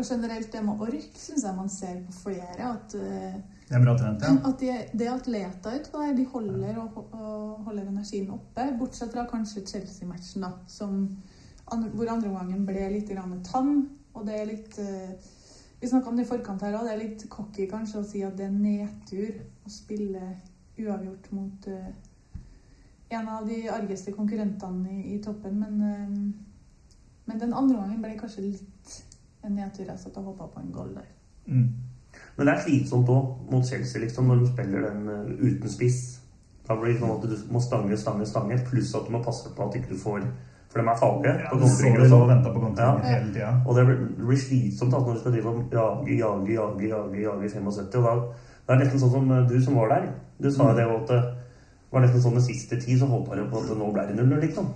Og 0.01 0.07
generelt 0.09 0.53
det 0.53 0.61
med 0.65 0.81
ork 0.81 1.17
syns 1.21 1.43
jeg 1.45 1.57
man 1.57 1.69
ser 1.69 1.99
på 2.07 2.15
flere. 2.23 2.69
At, 2.71 2.95
eh, 2.97 3.35
Det 3.69 3.77
er 3.77 3.83
bra 3.85 3.93
trent, 3.99 4.23
ja. 4.23 4.33
at 4.49 4.61
de, 4.61 4.71
det 4.99 5.07
er 5.07 5.13
atleter 5.13 5.77
utpå 5.77 5.99
der. 6.01 6.15
De 6.17 6.25
holder, 6.25 6.79
og, 6.81 7.13
og 7.13 7.67
holder 7.67 7.83
energien 7.83 8.31
oppe. 8.31 8.65
Bortsett 8.79 9.13
fra 9.13 9.27
kanskje 9.29 9.67
Chelsea-matchen, 9.67 10.47
da. 10.47 10.53
Som, 10.67 11.05
hvor 11.69 12.09
andre 12.09 12.33
gangen 12.33 12.65
ble 12.67 12.89
litt 12.95 13.13
tam. 13.45 13.91
Og 14.15 14.27
det 14.27 14.41
er 14.41 14.49
litt 14.49 14.79
eh, 14.79 15.13
Vi 15.81 15.89
snakka 15.89 16.09
om 16.09 16.17
det 16.17 16.25
i 16.25 16.29
forkant 16.33 16.63
her 16.63 16.79
òg. 16.79 16.89
Det 16.89 16.95
er 16.95 17.05
litt 17.05 17.29
cocky 17.29 17.69
kanskje 17.69 18.01
å 18.01 18.09
si 18.09 18.25
at 18.25 18.37
det 18.37 18.49
er 18.49 18.57
nedtur 18.57 19.37
å 19.67 19.71
spille 19.71 20.35
uavgjort 20.81 21.31
mot 21.37 21.69
eh, 21.69 21.93
en 23.09 23.29
av 23.29 23.47
de 23.47 23.69
argeste 23.69 24.17
konkurrentene 24.17 24.97
i, 24.97 25.15
i 25.15 25.23
toppen. 25.23 25.61
Men, 25.61 26.35
men 27.25 27.41
den 27.41 27.53
andre 27.53 27.83
gangen 27.83 28.03
ble 28.03 28.17
kanskje 28.17 28.49
litt 28.49 28.80
en 29.45 29.57
nedtur. 29.57 29.87
Jeg 29.89 29.99
satt 29.99 30.17
og 30.21 30.25
håpa 30.33 30.51
på 30.55 30.61
en 30.61 30.73
goal 30.75 30.95
der. 30.95 31.09
Mm. 31.47 31.69
Men 32.37 32.47
det 32.47 32.55
er 32.55 32.63
slitsomt 32.65 33.09
òg 33.13 33.51
mot 33.53 33.67
Chelsea, 33.67 34.03
liksom, 34.03 34.29
når 34.31 34.43
de 34.43 34.53
spiller 34.53 34.87
den 34.89 35.09
eh, 35.09 35.33
uten 35.47 35.73
spiss. 35.73 36.01
Da 36.69 36.77
blir 36.79 36.95
det 36.95 37.01
sånn 37.01 37.17
at 37.17 37.27
du 37.27 37.37
må 37.53 37.61
stange, 37.63 37.97
stange, 37.99 38.27
stange, 38.29 38.61
pluss 38.69 38.95
at 38.95 39.09
du 39.09 39.15
må 39.15 39.23
passe 39.25 39.51
på 39.57 39.67
at 39.67 39.77
ikke 39.79 39.95
du 39.95 39.99
får 39.99 40.23
For 40.71 40.79
de 40.79 40.87
er 40.87 40.99
farlige. 41.01 41.33
Ja, 41.43 41.51
du 41.59 41.65
så 41.67 41.89
det 41.99 42.11
lå 42.13 42.19
og 42.23 42.29
venta 42.31 42.51
på 42.55 42.61
kontringer 42.63 43.01
Ja. 43.03 43.17
hele 43.17 43.33
tida. 43.35 43.49
Og 43.67 43.75
det 43.75 43.87
blir, 43.89 43.97
det 44.19 44.27
blir 44.29 44.39
slitsomt 44.39 44.93
når 44.93 45.15
du 45.15 45.21
skal 45.21 45.33
drive 45.35 45.51
og 45.51 45.73
jage, 45.73 46.19
jage, 46.19 46.53
jage, 46.55 46.89
jage, 46.93 47.23
jage 47.25 47.45
i 47.45 47.49
75. 47.49 47.97
Og 47.99 48.05
da, 48.05 48.13
det 48.69 48.75
er 48.77 48.83
nesten 48.85 49.03
sånn 49.03 49.15
som 49.17 49.33
eh, 49.35 49.49
du 49.51 49.57
som 49.65 49.81
var 49.81 49.91
der. 49.91 50.07
Du 50.39 50.51
sa 50.51 50.69
jo 50.71 50.77
det 50.79 50.87
at 50.87 51.11
det 51.11 51.21
var 51.91 52.05
nesten 52.05 52.23
sånn 52.23 52.39
den 52.39 52.47
siste 52.47 52.79
tid 52.79 53.01
så 53.01 53.09
håpa 53.11 53.35
jeg 53.35 53.51
på 53.51 53.65
at 53.65 53.73
nå 53.81 53.89
ble 53.91 54.05
det 54.07 54.15
null, 54.15 54.37
liksom. 54.39 54.69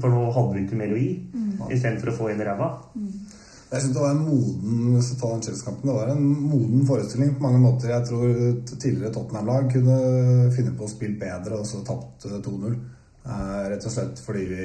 For 0.00 0.10
nå 0.10 0.24
hadde 0.34 0.56
vi 0.56 0.64
ikke 0.66 0.80
mer 0.82 0.96
å 0.96 0.98
gi. 0.98 1.10
Istedenfor 1.70 2.10
å 2.10 2.16
få 2.16 2.30
inn 2.32 2.42
ræva. 2.42 2.72
ræva. 2.96 3.38
Jeg 3.70 3.82
synes 3.82 3.94
det 3.94 4.02
var 4.02 4.14
en 4.16 4.24
moden 4.26 4.94
du 4.96 5.10
tar 5.20 5.34
den 5.36 5.42
Chelsea-kampen, 5.46 5.90
det 5.90 5.94
var 5.94 6.08
en 6.10 6.24
moden 6.50 6.86
forestilling 6.88 7.36
på 7.36 7.44
mange 7.44 7.60
måter. 7.62 7.92
Jeg 7.92 8.06
tror 8.08 8.32
tidligere 8.72 9.12
Tottenham-lag 9.14 9.68
kunne 9.70 9.98
finne 10.56 10.72
på 10.74 10.88
å 10.88 10.90
spille 10.90 11.20
bedre 11.20 11.60
og 11.60 11.68
så 11.70 11.84
tapt 11.86 12.26
eh, 12.26 12.40
2-0. 12.42 12.74
Eh, 13.20 13.62
rett 13.70 13.86
og 13.86 13.94
slett 13.94 14.22
fordi 14.24 14.42
vi 14.48 14.64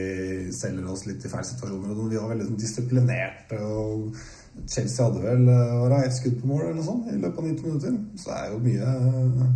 selger 0.56 0.90
oss 0.90 1.06
litt 1.06 1.22
i 1.22 1.30
feil 1.30 1.46
situasjoner. 1.46 1.94
Vi 2.10 2.18
var 2.18 2.32
veldig 2.34 2.48
sånn 2.50 2.64
disiplinerte. 2.64 3.62
og 3.62 4.16
Chelsea 4.64 5.06
hadde 5.06 5.22
vel 5.22 5.50
eh, 5.52 5.76
var 5.84 5.98
ett 6.00 6.16
skudd 6.16 6.40
på 6.42 6.50
mål 6.50 6.64
eller 6.64 6.80
noe 6.80 6.88
sånt 6.88 7.12
i 7.12 7.20
løpet 7.20 7.42
av 7.44 7.50
90 7.52 7.68
minutter. 7.68 8.00
Så 8.18 8.32
det 8.32 8.40
er 8.40 8.54
jo 8.54 8.64
mye, 8.64 9.50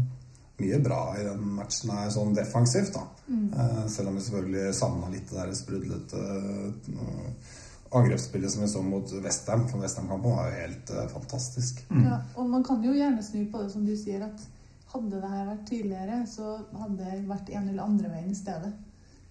mye 0.59 0.81
bra 0.85 1.01
i 1.17 1.25
den 1.25 1.55
matchen 1.57 1.95
her 1.95 2.13
sånn 2.13 2.35
defensivt. 2.37 2.93
da. 2.99 3.07
Eh, 3.29 3.87
selv 3.87 4.11
om 4.11 4.19
vi 4.19 4.27
selvfølgelig 4.27 4.75
savna 4.77 5.09
litt 5.13 5.29
det 5.31 5.39
der 5.39 5.57
sprudlete 5.57 6.21
eh, 6.27 7.57
angrepsspillet 7.95 8.51
som 8.51 8.61
vi 8.63 8.69
så 8.71 8.81
mot 8.85 9.11
Westham. 9.23 9.67
For 9.71 9.81
Westham-kampen 9.81 10.35
var 10.35 10.49
jo 10.49 10.61
helt 10.61 10.93
uh, 10.93 11.05
fantastisk. 11.13 11.83
Ja, 11.89 12.21
og 12.35 12.49
man 12.49 12.63
kan 12.65 12.83
jo 12.85 12.93
gjerne 12.93 13.23
snu 13.25 13.45
på 13.51 13.63
det, 13.63 13.71
som 13.73 13.85
du 13.87 13.95
sier, 13.97 14.27
at 14.27 14.45
hadde 14.93 15.21
det 15.21 15.31
her 15.31 15.49
vært 15.51 15.65
tidligere, 15.69 16.19
så 16.29 16.59
hadde 16.79 16.97
det 17.03 17.25
vært 17.29 17.51
1-0 17.53 17.81
andre 17.83 18.13
veien 18.13 18.31
i 18.31 18.37
stedet. 18.37 18.71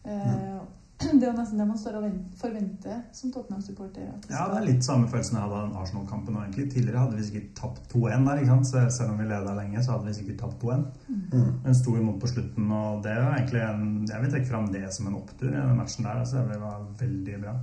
Eh, 0.07 0.59
Det 0.99 1.23
er 1.23 1.29
jo 1.29 1.35
nesten 1.37 1.61
det 1.61 1.67
man 1.69 1.79
står 1.79 1.97
og 2.01 2.07
forventer 2.41 2.97
som 3.15 3.31
Tottenham-supporter. 3.31 4.09
Ja, 4.33 4.49
det 4.51 4.57
er 4.59 4.65
litt 4.67 4.87
samme 4.87 5.07
følelsen 5.11 5.37
jeg 5.39 5.45
hadde 5.45 5.59
av 5.61 5.69
den 5.69 5.77
Arsenal-kampen. 5.79 6.35
nå, 6.35 6.43
egentlig. 6.43 6.67
Tidligere 6.73 7.05
hadde 7.05 7.19
vi 7.19 7.27
sikkert 7.29 7.53
tapt 7.61 7.93
2-1 7.93 8.27
der, 8.27 8.41
ikke 8.41 8.51
sant? 8.51 8.71
Så 8.71 8.83
selv 8.97 9.13
om 9.13 9.21
vi 9.23 9.29
leda 9.31 9.55
lenge, 9.55 9.83
så 9.85 9.95
hadde 9.95 10.09
vi 10.09 10.17
sikkert 10.17 10.41
tapt 10.43 10.65
2-1. 10.65 10.83
Mm. 11.07 11.53
Men 11.65 11.79
sto 11.79 11.95
imot 11.95 12.19
på 12.23 12.33
slutten, 12.33 12.73
og 12.75 13.05
det 13.07 13.15
er 13.15 13.29
egentlig 13.29 13.63
en, 13.63 13.85
jeg 14.11 14.25
vil 14.25 14.35
trekke 14.35 14.51
fram 14.51 14.67
det 14.75 14.83
som 14.97 15.07
en 15.11 15.21
opptur 15.21 15.53
i 15.53 15.55
den 15.55 15.79
matchen 15.79 16.09
der. 16.09 16.23
Altså, 16.25 16.43
det 16.51 16.59
var 16.65 16.83
veldig 17.05 17.39
bra. 17.45 17.55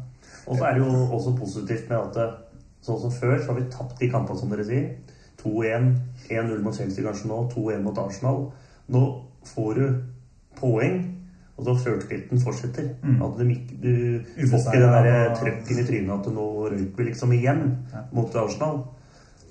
Og 0.45 0.55
så 0.55 0.69
er 0.69 0.77
det 0.77 0.85
jo 0.85 1.03
også 1.19 1.35
positivt 1.41 1.91
med 1.91 2.21
at 2.21 2.39
sånn 2.85 3.01
som 3.03 3.13
før, 3.19 3.35
så 3.41 3.51
har 3.51 3.59
vi 3.59 3.67
tapt 3.73 3.99
de 3.99 4.09
kampene, 4.13 4.39
som 4.39 4.53
dere 4.53 4.67
sier. 4.67 4.93
2-1, 5.43 5.91
1-0 6.31 6.63
mot 6.63 6.77
Chelsea 6.77 7.03
kanskje 7.05 7.29
nå, 7.29 7.41
2-1 7.51 7.83
mot 7.83 7.99
Arsenal. 7.99 8.45
Nå 8.95 9.03
får 9.51 9.75
du 9.75 9.85
poeng, 10.55 11.01
og 11.57 11.63
så 11.69 11.75
sjøltilliten 11.83 12.41
fortsetter. 12.43 12.89
Mm. 13.03 13.21
At 13.23 13.37
du, 13.39 13.43
ikke- 13.49 13.77
du 13.81 14.47
får 14.51 14.59
ikke 14.59 14.81
den 14.81 14.95
der 14.97 15.35
trøkken 15.39 15.79
i 15.79 15.85
trynet 15.87 16.19
at 16.19 16.33
nå 16.35 16.47
røyk 16.73 16.97
vi 16.97 17.03
liksom 17.11 17.31
igjen 17.31 17.63
Ja. 17.93 18.01
mot 18.11 18.35
Arsenal. 18.35 18.83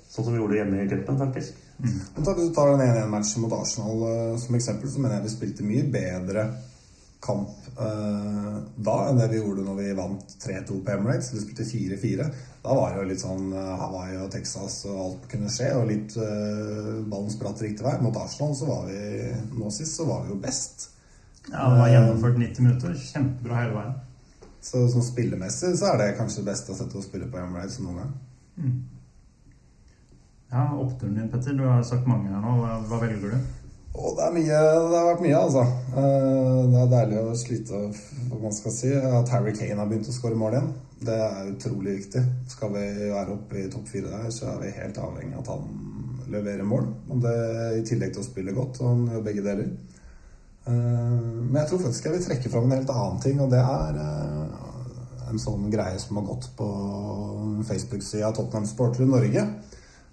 Sånn 0.09 0.23
som 0.25 0.33
vi 0.33 0.39
gjorde 0.39 0.55
hjemme 0.61 0.83
i 0.85 0.87
cupen, 0.87 1.17
faktisk. 1.17 1.53
Men 1.79 2.23
ta- 2.23 2.33
Hvis 2.37 2.47
du 2.47 2.53
tar 2.55 2.77
den 2.77 2.87
1-1-matchen 2.87 3.41
mot 3.41 3.51
Arsenal 3.57 4.03
eh, 4.07 4.37
som 4.39 4.55
eksempel, 4.55 4.87
så 4.89 4.99
mener 4.99 5.15
jeg 5.17 5.23
vi 5.23 5.33
spilte 5.33 5.63
mye 5.67 5.83
bedre 5.91 6.45
kamp 7.25 7.49
eh, 7.81 8.57
da 8.77 8.95
enn 9.09 9.17
det 9.19 9.29
vi 9.33 9.39
gjorde 9.41 9.65
når 9.65 9.75
vi 9.81 9.93
vant 9.97 10.35
3-2 10.45 10.77
på 10.85 10.91
Emirates. 10.93 11.33
Vi 11.33 11.41
spilte 11.41 11.65
4-4. 11.67 12.29
Da 12.63 12.73
var 12.77 12.93
det 12.93 13.01
jo 13.01 13.09
litt 13.09 13.19
sånn 13.25 13.51
eh, 13.51 13.75
Hawaii 13.81 14.17
og 14.23 14.31
Texas 14.31 14.85
og 14.85 14.99
alt 15.07 15.27
kunne 15.31 15.49
skje, 15.51 15.71
og 15.75 15.87
litt 15.89 16.15
uh, 16.17 17.01
ballen 17.09 17.29
spratt 17.33 17.61
riktig 17.65 17.83
vei. 17.83 17.97
Mot 18.01 18.15
Arsenal 18.15 18.53
så 18.55 18.69
var 18.69 18.85
vi 18.87 19.31
nå 19.57 19.71
sist 19.73 19.97
så 19.99 20.05
var 20.07 20.23
vi 20.23 20.31
jo 20.35 20.39
best. 20.45 20.91
Ja, 21.51 21.69
Det 21.69 21.79
var 21.79 21.89
gjennomført 21.89 22.37
90 22.41 22.61
minutter. 22.65 22.93
Kjempebra 22.97 23.55
hele 23.61 23.73
veien. 23.77 23.93
Så 24.65 24.87
som 24.89 25.01
spillemessig 25.05 25.75
så 25.77 25.91
er 25.93 25.97
det 26.01 26.15
kanskje 26.17 26.41
det 26.41 26.49
beste 26.51 26.73
å 26.73 27.01
spille 27.05 27.27
på 27.29 27.37
Emirates 27.37 27.77
noen 27.83 27.99
gang. 28.01 28.13
Ja, 30.51 30.63
Oppturen 30.79 31.15
din, 31.19 31.29
Petter. 31.29 31.53
Du 31.53 31.63
har 31.67 31.83
sagt 31.83 32.07
mange 32.07 32.31
her 32.31 32.41
nå. 32.41 32.55
Hva, 32.61 32.79
hva 32.89 32.99
velger 33.03 33.35
du? 33.35 33.61
Å, 33.95 34.09
det 34.17 34.25
er 34.25 34.33
mye, 34.35 34.57
det 34.89 34.97
har 34.97 35.05
vært 35.11 35.21
mye, 35.23 35.37
altså. 35.39 35.61
Eh, 35.95 36.61
Det 36.71 36.79
er 36.81 36.89
deilig 36.91 37.19
å 37.21 37.35
slite, 37.39 37.81
hva 38.31 38.39
man 38.41 38.55
skal 38.57 38.73
si. 38.75 38.91
At 38.95 39.29
Harry 39.31 39.53
Kane 39.55 39.77
har 39.79 39.87
begynt 39.91 40.09
å 40.11 40.15
skåre 40.15 40.35
mål 40.39 40.57
igjen. 40.57 40.71
Det 41.05 41.15
er 41.27 41.51
utrolig 41.53 41.97
viktig. 42.01 42.23
Skal 42.51 42.73
vi 42.73 42.85
være 43.13 43.35
oppe 43.37 43.61
i 43.61 43.69
topp 43.71 43.87
fire 43.91 44.09
der, 44.11 44.31
så 44.33 44.49
er 44.53 44.61
vi 44.63 44.73
helt 44.79 44.97
avhengig 44.97 45.35
av 45.37 45.43
at 45.45 45.53
han 45.53 46.25
leverer 46.33 46.65
mål. 46.67 46.87
Og 47.13 47.21
det 47.23 47.35
I 47.79 47.85
tillegg 47.87 48.15
til 48.15 48.23
å 48.23 48.27
spille 48.27 48.55
godt. 48.55 48.81
og 48.81 48.89
Han 48.89 49.05
gjør 49.13 49.25
begge 49.29 49.45
deler. 49.45 49.69
Eh, 50.65 51.21
Men 51.45 51.61
jeg 51.61 51.69
tror 51.69 51.83
faktisk 51.85 52.07
jeg 52.07 52.15
vil 52.15 52.25
trekke 52.25 52.51
fram 52.51 52.67
en 52.67 52.77
helt 52.79 52.93
annen 52.93 53.21
ting, 53.23 53.41
og 53.41 53.51
det 53.53 53.61
er 53.61 53.99
eh, 54.01 54.59
en 55.29 55.41
sånn 55.41 55.69
greie 55.73 55.99
som 56.01 56.19
har 56.19 56.27
gått 56.27 56.51
på 56.57 56.67
Facebook-sida 57.69 58.31
Tottenham 58.33 58.67
Sporter 58.69 59.05
i 59.05 59.09
Norge. 59.09 59.45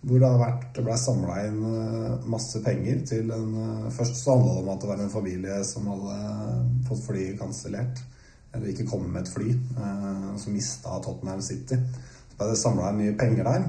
Hvor 0.02 0.18
det, 0.18 0.26
har 0.26 0.40
vært, 0.40 0.64
det 0.74 0.82
ble 0.82 0.96
samla 0.98 1.36
inn 1.46 1.60
eh, 1.68 2.24
masse 2.30 2.62
penger 2.64 3.04
til 3.06 3.30
en 3.34 3.52
Først 3.92 4.18
så 4.18 4.34
handla 4.34 4.56
det 4.56 4.64
om 4.64 4.72
at 4.72 4.82
det 4.82 4.90
var 4.90 5.04
en 5.04 5.12
familie 5.12 5.60
som 5.68 5.86
hadde 5.92 6.16
fått 6.88 7.04
flyet 7.06 7.38
kansellert. 7.40 8.02
Eller 8.52 8.72
ikke 8.72 8.88
kommet 8.88 9.12
med 9.12 9.22
et 9.22 9.30
fly. 9.32 9.52
Som 10.40 10.52
mista 10.52 10.98
Tottenham 11.00 11.40
City. 11.44 11.78
Så 12.28 12.36
ble 12.36 12.48
det 12.50 12.58
samla 12.60 12.90
inn 12.90 12.98
mye 12.98 13.14
penger 13.16 13.48
der. 13.48 13.64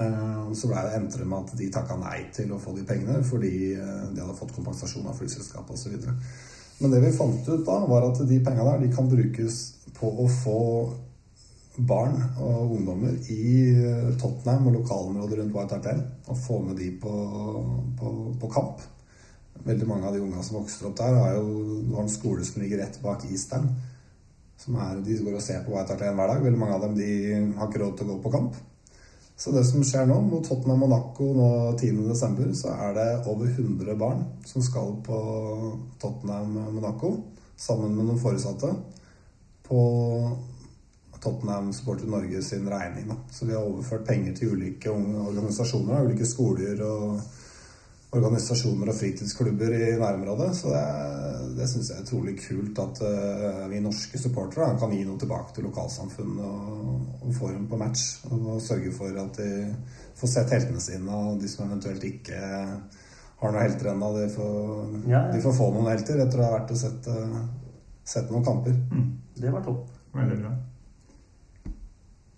Eh, 0.00 0.52
Så 0.54 0.70
ble 0.70 0.82
det 0.82 0.96
endte 0.98 1.20
det 1.20 1.26
med 1.28 1.44
at 1.44 1.54
de 1.58 1.70
takka 1.70 1.96
nei 2.00 2.24
til 2.34 2.50
å 2.54 2.58
få 2.62 2.74
de 2.74 2.82
pengene 2.86 3.20
fordi 3.26 3.74
eh, 3.74 4.02
de 4.10 4.22
hadde 4.22 4.36
fått 4.38 4.54
kompensasjon 4.56 5.06
av 5.06 5.18
flyselskapet 5.18 5.76
osv. 5.76 5.94
Men 6.80 6.90
det 6.90 7.00
vi 7.04 7.14
fant 7.14 7.48
ut 7.48 7.64
da, 7.66 7.78
var 7.86 8.08
at 8.08 8.22
de 8.26 8.40
penga 8.42 8.66
der 8.66 8.82
de 8.82 8.90
kan 8.94 9.10
brukes 9.10 9.60
på 9.94 10.10
å 10.24 10.26
få 10.40 10.60
barn 11.74 12.16
og 12.42 12.74
ungdommer 12.76 13.14
i 13.30 13.46
eh, 13.70 14.10
Tottenham 14.18 14.68
og 14.70 14.80
lokalområdet 14.80 15.38
rundt 15.40 15.54
White 15.54 15.78
Hart 15.78 15.88
Lane 15.90 16.10
og 16.26 16.42
få 16.42 16.60
med 16.66 16.78
de 16.78 16.90
på, 16.98 17.14
på, 17.98 18.12
på 18.42 18.50
kamp. 18.50 18.82
Veldig 19.64 19.86
mange 19.88 20.10
av 20.10 20.14
de 20.14 20.22
unga 20.22 20.42
som 20.42 20.58
vokser 20.58 20.90
opp 20.90 20.98
der, 20.98 21.14
har 21.22 21.38
jo 21.38 21.80
har 21.94 22.02
en 22.02 22.10
skole 22.12 22.44
som 22.46 22.62
ligger 22.62 22.82
rett 22.82 22.98
bak 23.02 23.26
Eastern. 23.30 23.70
Som 24.58 24.78
er, 24.78 24.98
de 25.06 25.22
går 25.22 25.38
og 25.38 25.42
ser 25.42 25.62
på 25.62 25.74
White 25.74 25.94
Hart 25.94 26.02
Lane 26.02 26.18
hver 26.18 26.34
dag. 26.34 26.46
Veldig 26.46 26.62
mange 26.62 26.78
av 26.78 26.86
dem 26.86 26.98
de 26.98 27.10
har 27.58 27.70
ikke 27.70 27.82
råd 27.86 27.98
til 27.98 28.10
å 28.10 28.16
gå 28.16 28.22
på 28.26 28.34
kamp. 28.34 28.62
Så 29.36 29.50
det 29.50 29.64
som 29.66 29.82
skjer 29.82 30.06
nå, 30.06 30.20
mot 30.22 30.46
Tottenham 30.46 30.84
Monaco 30.84 31.26
nå 31.34 31.48
10.12., 31.74 32.52
så 32.54 32.74
er 32.86 32.94
det 32.94 33.06
over 33.30 33.50
100 33.50 33.96
barn 33.98 34.22
som 34.46 34.62
skal 34.62 34.94
på 35.04 35.20
Tottenham 36.02 36.54
Monaco 36.76 37.16
sammen 37.56 37.96
med 37.96 38.06
noen 38.06 38.20
foresatte 38.22 38.70
på 39.66 39.80
Tottenham 41.24 41.72
Supporter 41.72 42.06
Norge 42.06 42.42
sin 42.42 42.68
regning. 42.70 43.08
Da. 43.08 43.16
Så 43.32 43.46
vi 43.48 43.56
har 43.56 43.64
overført 43.64 44.06
penger 44.06 44.36
til 44.36 44.54
ulike 44.54 44.92
organisasjoner, 44.92 46.04
ulike 46.04 46.28
skoler 46.28 46.82
og 46.84 47.20
organisasjoner 48.14 48.90
og 48.92 48.96
fritidsklubber 48.98 49.72
i 49.74 49.86
nærområdet. 50.00 50.50
Så 50.56 50.70
det, 50.72 50.82
det 51.58 51.66
syns 51.70 51.90
jeg 51.90 51.98
er 51.98 52.04
utrolig 52.06 52.34
kult 52.40 52.78
at 52.84 53.00
eh, 53.08 53.62
vi 53.72 53.80
norske 53.84 54.20
supportere 54.22 54.72
kan 54.80 54.92
gi 54.94 55.02
noe 55.08 55.18
tilbake 55.20 55.54
til 55.56 55.66
lokalsamfunnet 55.68 56.44
og, 56.44 57.24
og 57.26 57.34
få 57.38 57.50
dem 57.54 57.66
på 57.70 57.78
match. 57.80 58.04
Og 58.30 58.60
sørge 58.62 58.92
for 58.94 59.18
at 59.24 59.40
de 59.40 59.50
får 60.20 60.32
sett 60.36 60.54
heltene 60.54 60.82
sine, 60.82 61.10
og 61.10 61.40
de 61.42 61.50
som 61.50 61.66
eventuelt 61.66 62.04
ikke 62.06 62.38
har 62.38 63.50
noen 63.52 63.64
helter 63.64 63.90
ennå, 63.92 64.12
de, 64.16 64.28
får- 64.32 65.08
Ja, 65.10 65.24
ja. 65.26 65.32
de 65.34 65.42
får 65.42 65.56
få 65.58 65.66
noen 65.74 65.90
helter 65.90 66.22
etter 66.22 66.40
å 66.40 66.46
ha 66.46 66.52
vært 66.58 66.70
og 66.76 66.78
sett, 66.80 67.08
eh, 67.10 67.40
sett 68.06 68.30
noen 68.32 68.46
kamper. 68.46 68.78
Det 69.34 69.50
var 69.52 69.64
topp. 69.66 69.88
Veldig 70.14 70.38
bra. 70.44 70.52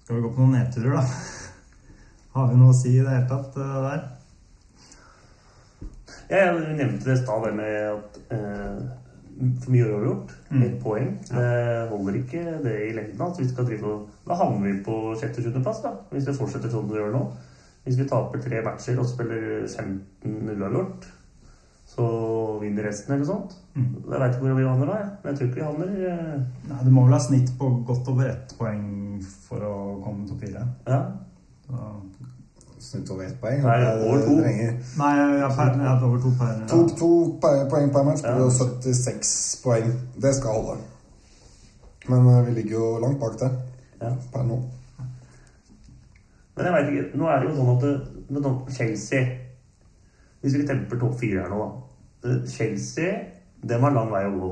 Skal 0.07 0.17
vi 0.17 0.23
gå 0.25 0.31
på 0.33 0.41
noen 0.45 0.57
nedturer, 0.57 0.97
da? 0.97 1.03
Har 2.37 2.49
vi 2.51 2.57
noe 2.61 2.73
å 2.73 2.77
si 2.77 2.95
i 2.97 3.03
det 3.03 3.13
hele 3.13 3.29
tatt 3.31 3.57
eh, 3.61 3.77
der? 3.91 4.07
Ja, 6.31 6.47
jeg 6.51 6.77
nevnte 6.79 7.07
det 7.07 7.19
i 7.19 7.23
stad, 7.23 7.45
det 7.47 7.53
med 7.55 7.75
at 7.93 8.21
eh, 8.35 8.79
for 9.63 9.75
mye 9.75 9.89
uavgjort. 9.91 10.33
Mm. 10.51 10.63
Ett 10.67 10.79
poeng. 10.83 11.11
Det 11.29 11.51
holder 11.91 12.17
ikke 12.23 12.45
det 12.65 12.77
i 12.89 12.95
lengden. 12.97 13.27
At 13.27 13.39
vi 13.41 13.49
skal 13.49 13.69
drive 13.69 13.91
og, 13.93 14.07
da 14.27 14.39
havner 14.41 14.65
vi 14.71 14.79
på 14.87 14.97
sjette-sjuendeplass, 15.21 15.83
da. 15.85 15.93
Hvis 16.13 16.27
vi 16.31 16.35
fortsetter 16.39 16.73
sånn 16.73 16.89
vi 16.91 16.99
gjør 16.99 17.13
nå. 17.15 17.23
Hvis 17.87 18.01
vi 18.01 18.09
taper 18.11 18.43
tre 18.43 18.63
matcher 18.67 18.99
og 18.99 19.07
spiller 19.07 19.67
15 19.69 20.57
uavgjort, 20.57 21.07
så 21.87 22.07
vinner 22.59 22.89
resten 22.89 23.15
eller 23.15 23.29
sånt. 23.29 23.53
Mm. 23.77 23.93
Jeg 24.09 24.19
veit 24.19 24.33
ikke 24.35 24.43
hvor 24.49 24.57
vi 24.59 24.67
havner 24.67 24.91
da, 24.91 24.97
jeg. 25.05 25.11
Men 25.23 25.31
jeg 25.31 25.39
tror 25.39 25.51
ikke 25.51 25.61
vi 25.61 25.67
havner 25.69 25.93
eh, 26.11 26.41
Nei, 26.73 26.81
Du 26.83 26.91
må 26.97 27.05
vel 27.07 27.15
ha 27.15 27.21
snitt 27.23 27.53
på 27.61 27.69
godt 27.87 28.11
over 28.11 28.33
ett 28.33 28.57
poeng 28.59 28.89
for 29.47 29.63
å 29.63 29.75
komme 30.03 30.27
topp 30.27 30.43
fire. 30.43 30.65
Ja. 30.89 31.03
Så- 31.69 31.93
Snitt 32.87 33.11
over 33.11 33.25
ett 33.27 33.39
poeng. 33.41 33.63
Nei, 33.65 33.77
er- 33.83 34.03
over 34.07 34.21
to. 34.23 34.35
Nei, 34.41 35.15
ja, 35.41 35.49
per, 35.57 35.73
ja, 35.83 35.95
over 36.07 36.21
to 36.23 36.31
per 36.39 36.61
To, 36.71 36.83
to 37.01 37.09
poeng 37.43 37.91
per 37.93 38.05
match 38.07 38.23
blir 38.23 38.45
jo 38.45 38.51
76 38.51 39.33
poeng. 39.65 39.91
Det 40.23 40.35
skal 40.39 40.61
holde. 40.61 40.77
Men 42.09 42.29
eh, 42.31 42.43
vi 42.47 42.55
ligger 42.61 42.79
jo 42.79 42.99
langt 43.03 43.21
bak 43.21 43.39
det 43.41 43.51
ja. 44.01 44.13
per 44.33 44.47
nå. 44.47 44.61
Men 46.57 46.69
jeg 46.69 46.75
vet 46.77 46.93
ikke, 46.93 47.19
nå 47.19 47.29
er 47.29 47.43
det 47.43 47.51
jo 47.51 47.57
sånn 47.57 47.73
at 47.75 47.83
med 48.33 48.71
Chelsea 48.73 49.25
Hvis 50.41 50.55
vi 50.57 50.67
temper 50.69 50.99
topp 51.01 51.19
fire 51.21 51.43
her 51.43 51.51
nå, 51.53 51.59
da. 51.65 52.31
Eh, 52.31 52.47
Chelsea, 52.49 53.13
dem 53.67 53.83
har 53.83 53.95
lang 53.97 54.13
vei 54.13 54.23
å 54.29 54.37
gå. 54.39 54.51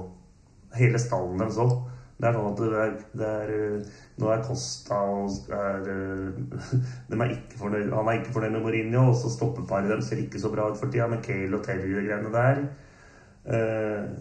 Hele 0.74 0.98
stallen 0.98 1.38
deres 1.38 1.60
òg. 1.62 1.76
Det 2.14 2.28
er 2.28 2.36
sånn 2.36 2.52
at 2.52 2.60
det 2.60 2.80
er, 2.80 2.92
det 3.18 3.28
er 3.28 3.48
eh, 3.54 3.94
Nå 4.22 4.28
er 4.30 4.44
Costa 4.46 5.00
og 5.10 5.48
er, 5.50 5.88
eh, 5.90 6.60
de 7.10 7.18
er 7.18 7.32
ikke 7.34 7.58
fornøyd, 7.58 7.90
Han 7.90 8.10
er 8.10 8.20
ikke 8.20 8.36
fornøyd 8.36 8.54
med 8.54 8.62
Mourinho, 8.68 9.08
og 9.10 9.18
så 9.18 9.32
stopper 9.32 9.66
paret 9.68 9.90
dem 9.90 10.04
ser 10.04 10.22
ikke 10.22 10.42
så 10.42 10.52
bra 10.52 10.68
ut 10.70 10.78
for 10.78 10.92
tida, 10.92 11.08
med 11.10 11.24
Cale 11.26 11.58
og 11.58 11.66
Terry 11.66 11.90
og 11.90 12.06
greiene 12.06 12.34
der. 12.34 12.62
Den 13.44 14.14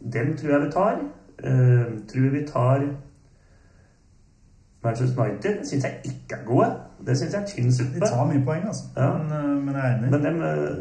dem 0.00 0.36
tror 0.36 0.50
jeg 0.50 0.66
vi 0.66 0.70
tar. 0.72 0.98
Eh, 1.44 1.86
tror 2.08 2.30
vi 2.30 2.46
tar 2.46 2.84
Manchester 4.84 5.22
United 5.22 5.64
syns 5.64 5.84
jeg 5.84 6.00
ikke 6.04 6.40
er 6.40 6.44
gode. 6.44 6.70
Det 7.06 7.16
syns 7.18 7.34
jeg 7.34 7.42
er 7.42 7.46
tynn 7.46 7.94
De 7.94 8.00
tar 8.00 8.26
mye 8.28 8.44
poeng, 8.44 8.66
altså. 8.66 8.84
Ja. 8.96 9.12
Men, 9.18 9.32
eh, 9.32 9.64
men 9.64 9.74
jeg 9.74 9.92
er 9.92 9.96
enig. 9.96 10.10
Men 10.10 10.42
eh, 10.42 10.76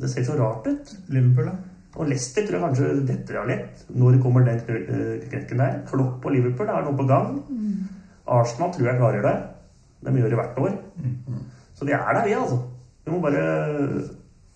Det 0.00 0.10
ser 0.10 0.24
så 0.24 0.32
rart 0.32 0.66
ut. 0.66 0.94
Liverpool, 1.08 1.46
da? 1.46 1.52
Og 1.96 2.06
Leicester 2.06 2.44
tror 2.46 2.58
jeg 2.58 2.64
kanskje 2.68 3.06
detter 3.08 3.40
av 3.40 3.48
litt. 3.50 3.80
Når 3.98 4.20
kommer 4.22 4.44
den 4.46 4.60
kn- 4.62 4.84
eh, 4.94 5.28
knekken 5.28 5.58
der? 5.58 5.80
Klopp 5.90 6.24
og 6.24 6.32
Liverpool 6.32 6.68
er 6.70 6.84
noe 6.86 6.94
på 6.96 7.06
gang. 7.08 7.40
Arsenal 8.30 8.70
tror 8.72 8.86
jeg 8.86 9.00
klarer 9.00 9.22
det. 9.26 9.36
De 10.06 10.12
gjør 10.20 10.30
det 10.30 10.38
hvert 10.38 10.58
år. 10.62 10.76
Så 11.74 11.84
de 11.88 11.92
er 11.96 12.12
der, 12.14 12.24
vi, 12.24 12.32
altså. 12.38 12.60
Vi 13.04 13.10
må 13.10 13.20
bare 13.24 13.42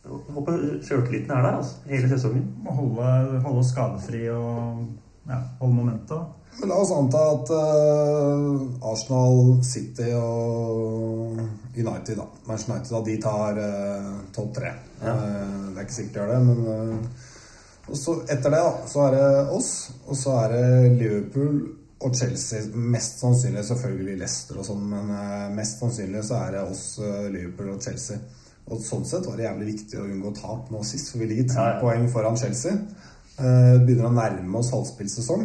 håpe 0.04 0.54
sjøltilliten 0.84 1.30
er 1.32 1.42
der 1.42 1.56
altså, 1.58 1.76
hele 1.88 2.08
sesongen. 2.08 2.44
Må 2.62 2.70
holde, 2.76 3.40
holde 3.42 3.58
oss 3.62 3.70
skadefri 3.72 4.28
og 4.30 4.84
ja, 5.28 5.38
holde 5.60 5.74
momentet. 5.74 6.26
La 6.62 6.76
oss 6.78 6.92
anta 6.94 7.20
at 7.34 7.50
uh, 7.50 8.88
Arsenal, 8.90 9.60
City 9.66 10.10
og 10.16 11.38
United, 11.74 12.16
da. 12.16 12.26
Manchester 12.46 12.74
United, 12.74 12.90
da, 12.94 13.00
de 13.08 13.16
tar 13.22 13.60
uh, 13.60 14.10
topp 14.34 14.52
tre. 14.58 14.74
Ja. 15.02 15.14
Uh, 15.14 15.70
det 15.72 15.80
er 15.80 15.86
ikke 15.86 15.96
sikkert 15.98 16.14
de 16.14 16.20
gjør 16.20 16.34
det, 16.34 16.42
men 16.48 17.08
Og 17.84 17.98
så 18.00 18.14
etter 18.32 18.54
det, 18.54 18.60
da, 18.60 18.86
så 18.88 19.02
er 19.06 19.16
det 19.16 19.24
oss, 19.52 19.72
og 20.08 20.16
så 20.16 20.36
er 20.44 20.54
det 20.54 20.92
Liverpool 21.02 21.58
og 22.04 22.14
Chelsea. 22.16 22.62
Mest 22.94 23.20
sannsynlig 23.20 23.66
selvfølgelig 23.68 24.16
Leicester 24.22 24.62
og 24.62 24.68
sånn, 24.70 24.86
men 24.88 25.12
mest 25.58 25.82
sannsynlig 25.82 26.22
så 26.24 26.38
er 26.46 26.56
det 26.56 26.62
oss, 26.64 26.86
Liverpool 27.34 27.74
og 27.74 27.84
Chelsea. 27.84 28.16
Og 28.72 28.80
sånn 28.80 29.04
sett 29.04 29.28
var 29.28 29.36
det 29.36 29.44
jævlig 29.44 29.68
viktig 29.74 30.00
å 30.00 30.06
unngå 30.08 30.32
tap 30.38 30.72
nå 30.72 30.80
sist, 30.88 31.10
for 31.12 31.20
vi 31.20 31.28
ligger 31.28 31.50
ti 31.50 31.58
Ja, 31.58 31.74
ja. 31.74 31.76
poeng 31.82 32.08
foran 32.12 32.40
Chelsea. 32.40 32.72
Begynner 33.36 34.08
å 34.08 34.16
nærme 34.16 34.62
oss 34.62 34.72
halvspillsesong. 34.72 35.44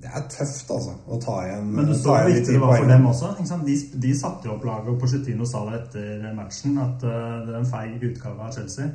Det 0.00 0.08
er 0.08 0.22
tøft, 0.32 0.70
altså, 0.72 0.94
å 1.12 1.16
ta 1.20 1.34
igjen 1.44 1.66
Men 1.76 1.90
du 1.90 1.92
så 1.92 2.14
hvor 2.14 2.30
viktig 2.30 2.54
det 2.54 2.60
var 2.62 2.78
for 2.78 2.88
dem 2.88 3.06
også. 3.10 3.34
Ikke 3.36 3.50
sant? 3.50 3.66
De, 3.68 3.74
de 4.00 4.12
satte 4.16 4.48
jo 4.48 4.54
opp 4.54 4.64
laget, 4.64 4.88
og 4.88 5.00
Porcetino 5.02 5.48
sa 5.48 5.60
det 5.68 5.80
etter 5.82 6.22
matchen, 6.38 6.78
at 6.80 7.04
uh, 7.04 7.42
det 7.44 7.52
er 7.52 7.58
en 7.58 7.68
feig 7.68 8.06
utgave 8.08 8.46
av 8.46 8.54
Chelsea 8.56 8.88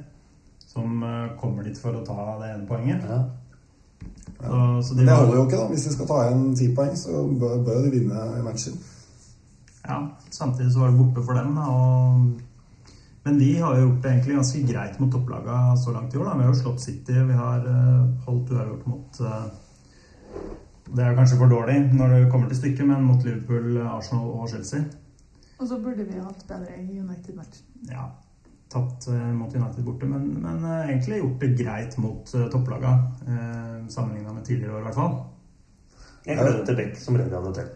som 0.66 1.04
uh, 1.06 1.36
kommer 1.40 1.68
dit 1.68 1.78
for 1.80 1.96
å 1.96 2.02
ta 2.08 2.26
det 2.42 2.50
ene 2.56 2.66
poenget. 2.68 3.06
Ja. 3.06 3.22
Så, 4.40 4.58
så 4.88 4.98
de 4.98 5.04
Men 5.04 5.06
det 5.06 5.14
var- 5.14 5.22
holder 5.22 5.38
jo 5.38 5.46
ikke, 5.46 5.62
da. 5.62 5.70
Hvis 5.76 5.86
de 5.86 5.94
skal 5.94 6.10
ta 6.10 6.20
igjen 6.26 6.44
ti 6.58 6.72
poeng, 6.76 6.98
så 7.00 7.22
bør, 7.44 7.56
bør 7.70 7.80
de 7.86 7.94
vinne 8.00 8.26
matchen. 8.50 8.82
Ja, 9.86 10.02
samtidig 10.34 10.74
så 10.74 10.82
var 10.82 10.92
det 10.92 11.00
borte 11.04 11.24
for 11.30 11.38
dem, 11.38 11.56
da. 11.56 11.70
Og... 11.70 12.92
Men 13.26 13.40
vi 13.40 13.56
har 13.62 13.78
jo 13.78 13.88
gjort 13.88 14.02
det 14.04 14.12
egentlig 14.12 14.36
ganske 14.42 14.68
greit 14.74 15.00
mot 15.02 15.14
topplaga 15.14 15.62
så 15.86 15.94
langt 15.94 16.14
i 16.14 16.18
år. 16.18 16.32
da. 16.32 16.38
Vi 16.42 16.48
har 16.50 16.54
jo 16.54 16.62
slått 16.64 16.82
City, 16.82 17.14
vi 17.30 17.38
har 17.46 17.62
uh, 17.70 18.06
holdt 18.26 18.58
uavgjort 18.58 18.88
mot 18.90 19.22
Det 20.86 21.02
er 21.04 21.16
kanskje 21.18 21.40
for 21.40 21.50
dårlig 21.50 21.80
når 21.94 22.14
det 22.14 22.32
kommer 22.32 22.52
til 22.52 22.60
stykket, 22.60 22.86
men 22.88 23.08
mot 23.08 23.24
Liverpool, 23.26 23.80
Arsenal 23.82 24.30
og 24.36 24.50
Chelsea. 24.50 24.84
Og 25.58 25.68
så 25.68 25.80
burde 25.82 26.06
vi 26.06 26.20
hatt 26.20 26.44
bedre 26.48 26.78
i 26.82 27.00
United-matchen. 27.00 27.66
Ja, 27.90 28.10
tapt 28.72 29.08
eh, 29.08 29.30
mot 29.34 29.56
United 29.56 29.86
borte, 29.86 30.10
men, 30.10 30.28
men 30.44 30.66
eh, 30.66 30.90
egentlig 30.90 31.22
gjort 31.22 31.46
det 31.46 31.54
greit 31.62 31.98
mot 32.02 32.36
uh, 32.36 32.50
topplaga. 32.52 32.98
Eh, 33.28 33.88
Sammenligna 33.90 34.34
med 34.34 34.46
tidligere 34.46 34.76
år, 34.76 34.84
i 34.84 34.88
hvert 34.90 35.00
fall. 35.00 35.16
Jeg 36.26 36.40
gleder 36.40 36.56
meg 36.58 36.66
til 36.66 36.78
Beck 36.80 36.96
som 36.98 37.18
redder 37.20 37.38
av 37.38 37.52
til. 37.54 37.68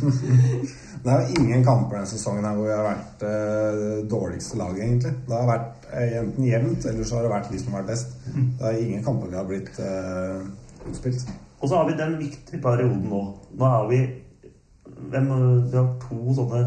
Det 1.02 1.10
er 1.10 1.22
jo 1.24 1.40
ingen 1.40 1.62
kamper 1.64 1.96
denne 1.96 2.08
sesongen 2.10 2.44
her 2.44 2.58
hvor 2.58 2.66
vi 2.68 2.74
har 2.74 2.84
vært 2.84 3.22
det 3.22 4.10
dårligste 4.12 4.58
laget, 4.60 4.82
egentlig. 4.84 5.12
Det 5.26 5.34
har 5.34 5.48
vært 5.48 5.86
eh, 5.90 6.16
enten 6.20 6.46
jevnt, 6.46 6.86
eller 6.90 7.08
så 7.08 7.18
har 7.18 7.26
det 7.26 7.32
vært 7.32 7.50
de 7.50 7.60
som 7.62 7.74
har 7.74 7.82
vært 7.82 7.92
best. 7.94 8.18
Det 8.34 8.68
er 8.68 8.82
ingen 8.84 9.06
kamper 9.06 9.32
vi 9.32 9.40
har 9.40 9.48
blitt 9.48 9.80
eh, 9.82 10.44
utspilt. 10.90 11.24
Og 11.60 11.68
så 11.68 11.76
har 11.76 11.88
vi 11.88 11.96
den 11.98 12.18
viktige 12.18 12.60
perioden 12.62 13.08
nå. 13.10 13.22
Nå 13.58 13.64
har 13.64 13.88
vi 13.88 14.00
hvem, 15.10 15.28
Vi 15.70 15.76
har 15.76 15.90
to 16.02 16.34
sånne 16.36 16.62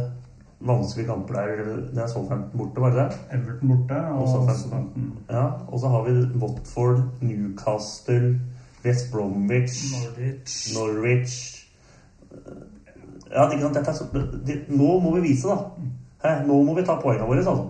vanskelige 0.63 1.08
kamper 1.10 1.34
der. 1.34 1.63
Det 1.91 2.03
er 2.03 2.08
Southampton 2.08 2.58
borte, 2.58 2.82
var 2.82 2.89
det 2.89 2.99
det? 2.99 3.19
Everton 3.38 3.69
borte 3.69 3.95
og 3.95 4.21
Og 4.21 4.27
Southampton. 4.27 4.58
Southampton. 4.58 5.17
Ja. 5.29 5.45
Og 5.67 5.79
så 5.79 5.88
har 5.88 6.03
vi 6.03 6.12
Watford, 6.41 7.01
Newcastle, 7.21 8.39
West 8.86 9.12
Bromwich, 9.12 9.84
Norwich. 9.93 10.77
Norwich 10.77 11.60
Ja, 13.32 13.49
ikke 13.49 13.62
sant? 13.62 13.75
Dette 13.75 13.89
er 13.89 13.95
så, 13.95 14.06
det, 14.47 14.58
nå 14.69 14.99
må 14.99 15.15
vi 15.15 15.21
vise, 15.21 15.47
da. 15.47 15.58
Hæ? 16.23 16.45
Nå 16.47 16.63
må 16.63 16.75
vi 16.75 16.84
ta 16.86 16.95
poengene 17.01 17.27
våre, 17.27 17.38
altså. 17.38 17.69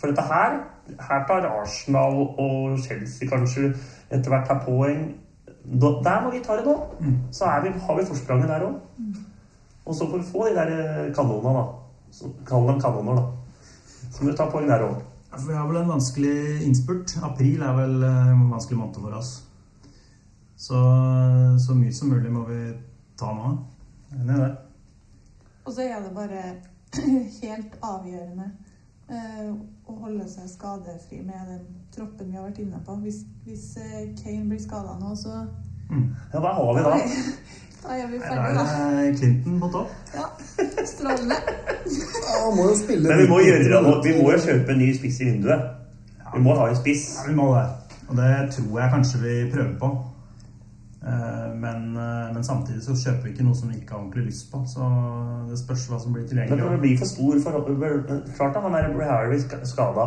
For 0.00 0.06
dette 0.06 0.22
her 0.22 0.60
Her 1.00 1.26
tar 1.28 1.46
Arsenal 1.46 2.16
og 2.38 2.78
Chelsea 2.78 3.28
kanskje 3.28 3.68
etter 4.10 4.28
hvert 4.32 4.48
tar 4.48 4.64
poeng. 4.64 5.12
Der 5.64 6.24
må 6.24 6.30
vi 6.32 6.40
ta 6.42 6.56
det 6.58 6.66
nå. 6.66 6.74
Så 7.30 7.46
er 7.46 7.62
vi, 7.62 7.70
har 7.78 7.98
vi 7.98 8.06
forspranget 8.06 8.50
der 8.50 8.66
òg. 8.66 8.80
Og 9.84 9.94
så 9.94 10.06
får 10.10 10.18
vi 10.18 10.30
få 10.30 10.48
de 10.48 10.54
der 10.54 10.72
eh, 10.72 11.14
kanonene, 11.14 11.54
da. 11.58 11.64
Så, 12.12 12.30
Kall 12.46 12.66
dem 12.68 12.80
kanoner, 12.80 13.18
da. 13.18 13.22
Så 14.10 14.22
må 14.22 14.30
vi 14.30 14.36
ta 14.36 14.48
poeng 14.50 14.68
der 14.68 14.84
òg. 14.86 14.98
Ja, 15.32 15.38
Vi 15.46 15.54
har 15.54 15.66
vel 15.68 15.80
en 15.80 15.88
vanskelig 15.88 16.62
innspurt. 16.66 17.16
April 17.22 17.62
er 17.62 17.74
vel 17.78 18.02
eh, 18.02 18.32
en 18.34 18.50
vanskelig 18.50 18.78
måned 18.78 19.00
for 19.00 19.18
oss. 19.18 19.32
Så, 20.56 20.78
så 21.58 21.74
mye 21.74 21.92
som 21.94 22.12
mulig 22.12 22.30
må 22.30 22.44
vi 22.46 22.60
ta 23.18 23.32
nå. 23.34 23.56
Enig 24.14 24.36
i 24.36 24.42
det. 24.44 24.52
Og 25.64 25.72
så 25.74 25.86
er 25.86 26.02
det 26.04 26.12
bare 26.14 26.42
helt 27.42 27.74
avgjørende 27.82 28.50
eh, 28.50 28.71
å 29.10 29.96
holde 30.04 30.28
seg 30.30 30.48
skadefri 30.48 31.20
med 31.26 31.48
den 31.48 31.64
troppen 31.94 32.30
vi 32.30 32.38
har 32.38 32.46
vært 32.48 32.62
inne 32.62 32.80
på. 32.86 32.96
Hvis, 33.02 33.22
hvis 33.44 33.66
eh, 33.82 34.06
Kane 34.22 34.46
blir 34.48 34.62
skada 34.62 34.96
nå, 35.00 35.14
så 35.18 35.42
Ja, 36.32 36.40
hva 36.40 36.54
har 36.56 36.70
vi 36.76 36.84
da? 36.86 36.94
da 37.82 37.98
er 37.98 38.08
vi 38.08 38.20
ferdige, 38.22 38.46
er 38.46 38.56
da. 38.56 38.64
det 38.96 39.18
Clinton 39.18 39.60
på 39.60 39.68
topp. 39.74 39.92
Ja, 40.14 40.30
Strålende. 40.86 41.40
Ja, 42.32 42.48
må 42.56 42.70
jo 42.70 42.76
spille 42.78 43.08
Men 43.10 43.18
vi 43.18 43.28
må 43.28 43.40
gjøre. 43.42 43.80
Vi 44.04 44.12
må 44.16 44.30
jo 44.32 44.38
kjøpe 44.40 44.72
en 44.72 44.78
ny 44.80 44.92
spiss 44.96 45.20
i 45.20 45.28
vinduet. 45.28 45.66
Vi 46.32 46.40
må 46.40 46.54
ha 46.56 46.70
en 46.70 46.78
spiss. 46.78 47.02
Ja, 47.18 47.26
vi 47.28 47.34
må 47.36 47.50
det. 47.56 47.66
Og 48.08 48.16
det 48.16 48.30
tror 48.54 48.78
jeg 48.80 48.92
kanskje 48.94 49.20
vi 49.22 49.34
prøver 49.52 49.74
på. 49.82 49.90
Eh, 51.02 51.54
Men, 51.54 51.96
eh, 51.96 52.32
men 52.34 52.44
samtidig 52.44 52.82
så 52.82 52.94
kjøper 52.94 53.24
vi 53.24 53.30
ikke 53.32 53.44
noe 53.46 53.54
som 53.58 53.70
vi 53.70 53.80
ikke 53.80 53.90
har 53.94 54.02
ordentlig 54.04 54.26
lyst 54.26 54.52
på. 54.52 54.60
Så 54.66 54.88
det 55.48 55.58
spørs 55.58 55.88
hva 55.90 55.98
som 56.00 56.12
blir 56.12 56.22
Men 56.22 56.30
tilgjengelig. 56.30 56.70
det 56.70 56.80
blir 56.80 56.98
for 56.98 57.06
stor 57.06 57.40
for 57.40 57.52
Klart 58.36 58.54
da, 58.54 58.60
han 58.60 58.74
er 58.74 59.10
Harry 59.10 59.38
skada. 59.38 60.06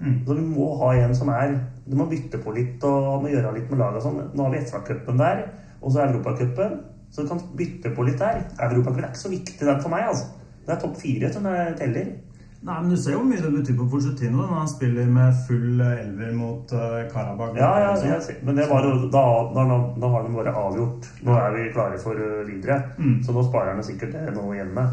Mm. 0.00 0.24
Så 0.26 0.34
vi 0.34 0.44
må 0.46 0.78
ha 0.78 0.92
en 0.94 1.14
som 1.14 1.28
er 1.28 1.58
Du 1.88 1.96
må 1.96 2.06
bytte 2.08 2.38
på 2.38 2.54
litt 2.54 2.84
og 2.84 3.22
må 3.22 3.28
gjøre 3.32 3.54
litt 3.54 3.70
med 3.70 3.78
laget 3.78 4.02
sånn. 4.02 4.30
Nå 4.34 4.42
har 4.44 4.50
vi 4.52 4.58
FA-cupen 4.58 5.18
der, 5.18 5.42
og 5.82 5.92
så 5.92 6.04
Europacupen. 6.06 6.80
Så 7.10 7.22
du 7.22 7.28
kan 7.28 7.40
bytte 7.56 7.94
på 7.96 8.04
litt 8.04 8.18
der. 8.18 8.44
Europacupen 8.60 9.04
er 9.04 9.08
ikke 9.08 9.24
så 9.24 9.30
viktig 9.32 9.66
den 9.66 9.80
for 9.80 9.88
meg, 9.88 10.04
altså. 10.06 10.26
Det 10.66 10.74
er 10.76 10.80
topp 10.82 10.96
fire 11.00 11.32
som 11.32 11.46
er 11.46 11.72
teller. 11.80 12.12
Nei, 12.60 12.80
men 12.82 12.90
Du 12.90 12.96
ser 12.96 13.12
jo 13.14 13.18
hvor 13.20 13.28
mye 13.28 13.42
det 13.42 13.52
betyr 13.54 13.76
på 13.78 13.84
Pochettino 13.92 14.40
når 14.40 14.54
han 14.56 14.68
spiller 14.70 15.06
med 15.14 15.36
full 15.46 15.80
eh, 15.80 16.00
elver 16.02 16.32
mot 16.34 16.72
uh, 16.74 16.80
Karabakh. 17.12 17.54
Ja, 17.56 17.70
ja, 17.84 17.92
ja, 18.08 18.18
men 18.42 18.56
det 18.58 18.66
var 18.70 18.80
jo 18.86 18.90
da, 19.14 19.22
da, 19.54 19.62
da 20.02 20.06
har 20.14 20.26
de 20.26 20.34
bare 20.34 20.54
avgjort. 20.62 21.06
Nå 21.22 21.36
er 21.38 21.54
vi 21.54 21.72
klare 21.76 21.98
for 22.02 22.14
uh, 22.18 22.42
videre. 22.48 22.78
Mm. 22.98 23.22
Så 23.22 23.32
nå 23.36 23.40
sparer 23.46 23.70
han 23.76 23.86
sikkert 23.86 24.12
det 24.16 24.34
nå 24.34 24.44
hjemme. 24.56 24.84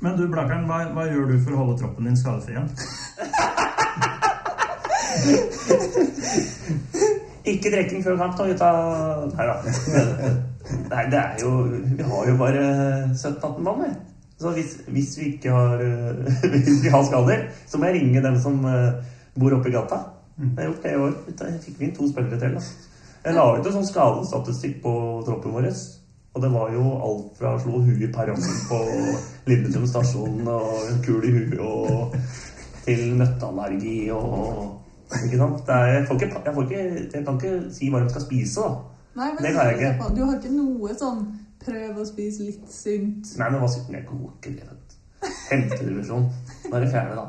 Men 0.00 0.16
du, 0.16 0.24
Blakkern, 0.32 0.64
hva, 0.68 0.78
hva 0.96 1.04
gjør 1.10 1.26
du 1.32 1.36
for 1.44 1.52
å 1.52 1.60
holde 1.60 1.78
troppen 1.82 2.08
din 2.08 2.16
skadefri? 2.16 2.52
igjen? 2.56 2.68
Ikke 7.46 7.70
drikking 7.70 8.02
før 8.04 8.16
kamp, 8.20 8.34
da, 8.38 8.44
gutta. 8.48 8.68
Nei 9.36 9.44
da. 9.46 9.54
Nei, 10.92 11.04
det 11.12 11.18
er 11.20 11.36
jo 11.44 11.50
Vi 11.70 12.02
har 12.02 12.22
jo 12.26 12.34
bare 12.40 12.62
17-18 13.12 13.60
mann, 13.62 13.84
vi. 13.84 13.90
Så 14.36 14.52
hvis, 14.52 14.76
hvis 14.92 15.14
vi 15.18 15.30
ikke 15.34 15.52
har 15.52 15.80
eh, 15.80 16.26
Hvis 16.52 16.82
vi 16.84 16.92
har 16.92 17.04
skader, 17.04 17.46
så 17.66 17.78
må 17.78 17.88
jeg 17.88 18.00
ringe 18.00 18.22
dem 18.22 18.40
som 18.40 18.64
eh, 18.68 18.98
bor 19.38 19.56
oppe 19.56 19.70
i 19.70 19.72
gata. 19.72 20.02
Det 20.36 20.50
har 20.58 20.62
jeg 20.62 20.72
gjort 20.72 20.82
det 20.82 20.92
i 20.92 20.96
år. 21.04 21.14
Da 21.38 21.52
fikk 21.62 21.78
vi 21.80 21.88
inn 21.88 21.94
to 21.96 22.08
spillere 22.10 22.40
til. 22.40 22.58
Da. 22.58 22.64
Jeg 23.24 23.34
la 23.34 23.46
ut 23.56 23.66
en 23.66 23.78
sånn 23.78 23.88
skadestatistikk 23.88 24.82
på 24.84 24.92
troppen 25.26 25.56
vår. 25.56 25.70
Og 26.36 26.42
det 26.44 26.50
var 26.52 26.74
jo 26.74 26.82
alt 27.00 27.38
fra 27.38 27.54
å 27.56 27.60
slå 27.62 27.80
huet 27.86 28.02
i 28.04 28.10
perrongen 28.12 28.58
på 28.68 28.80
Lillestrøm 29.48 29.86
stasjon 29.88 30.50
og 30.52 30.74
en 30.90 30.98
kul 31.06 31.24
i 31.24 31.32
huet 31.32 31.62
og 31.64 32.12
til 32.84 33.16
nøtteallergi 33.16 34.10
og 34.14 34.82
Ikke 35.06 35.38
sant? 35.38 35.60
Det 35.64 35.74
er, 35.74 35.88
jeg, 35.94 36.04
får 36.08 36.16
ikke, 36.18 36.40
jeg, 36.44 36.54
får 36.54 36.62
ikke, 36.66 36.84
jeg 37.14 37.24
kan 37.24 37.36
ikke 37.38 37.50
si 37.72 37.88
hva 37.92 38.00
de 38.02 38.08
skal 38.10 38.24
spise, 38.24 38.62
da. 38.64 38.96
Nei, 39.16 39.28
men 39.32 39.44
Det 39.44 39.52
kan 39.54 39.68
jeg 39.70 39.76
ikke. 39.76 40.08
Du 40.16 40.22
har 40.24 40.32
ikke 40.36 40.54
noe 40.56 40.96
sånn 40.98 41.20
prøv 41.64 41.98
å 42.02 42.04
spise 42.06 42.42
litt 42.46 42.66
sunt. 42.70 43.32
Nei, 43.38 43.50
men 43.50 43.60
hva 43.60 43.68
sier 43.70 43.88
Jeg 43.92 44.06
går 44.06 44.30
ikke 44.36 44.54
det. 44.60 45.30
Femtedivisjon. 45.48 46.26
Nå 46.70 46.76
er 46.76 46.84
det 46.84 46.90
fjerde, 46.92 47.16
da. 47.16 47.26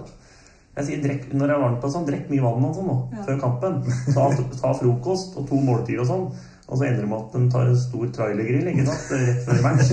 Jeg 0.78 0.86
sier, 0.86 1.00
drekk, 1.02 1.24
når 1.34 1.50
jeg 1.50 1.56
er 1.58 1.62
varmt 1.64 1.80
på 1.82 1.90
sånn, 1.90 2.06
drekk 2.06 2.28
mye 2.30 2.44
vann 2.44 2.66
og 2.68 2.76
sånn 2.78 2.86
nå, 2.92 2.98
Ja. 3.16 3.24
før 3.26 3.40
kampen. 3.42 3.80
Ta, 4.14 4.28
ta 4.62 4.74
frokost 4.78 5.38
og 5.38 5.48
to 5.50 5.56
måltider 5.66 6.04
og 6.04 6.10
sånn. 6.12 6.28
Og 6.68 6.78
så 6.78 6.84
ender 6.86 7.02
det 7.02 7.10
med 7.10 7.18
at 7.24 7.32
de 7.34 7.50
tar 7.50 7.66
en 7.72 7.78
stor 7.80 8.10
trailergrill 8.14 8.68
ikke 8.74 8.86
sant? 8.86 9.08
rett 9.16 9.46
før 9.48 9.62
match. 9.64 9.90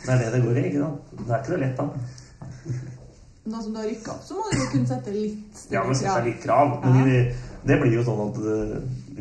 Det 0.00 0.08
er 0.08 0.18
det 0.24 0.32
det 0.32 0.40
går 0.46 0.56
i. 0.58 0.64
ikke 0.70 0.80
sant? 0.80 1.12
Det 1.20 1.30
er 1.30 1.42
ikke 1.44 1.52
det 1.52 1.60
lett, 1.60 1.76
da. 1.76 1.86
Nå 3.50 3.62
som 3.62 3.72
du 3.72 3.78
har 3.80 3.86
rykka 3.88 4.12
opp, 4.14 4.22
så 4.24 4.34
må 4.36 4.42
du 4.50 4.56
jo 4.58 4.66
kunne 4.72 4.88
sette 4.90 5.12
litt 5.14 5.62
Ja, 5.72 5.82
men 5.84 5.94
sette 5.96 6.10
krav. 6.12 6.24
litt 6.26 6.42
krav. 6.42 6.74
Men 6.84 7.06
det, 7.08 7.20
det 7.66 7.78
blir 7.80 7.94
jo 7.98 8.02
sånn 8.04 8.20
at 8.26 8.40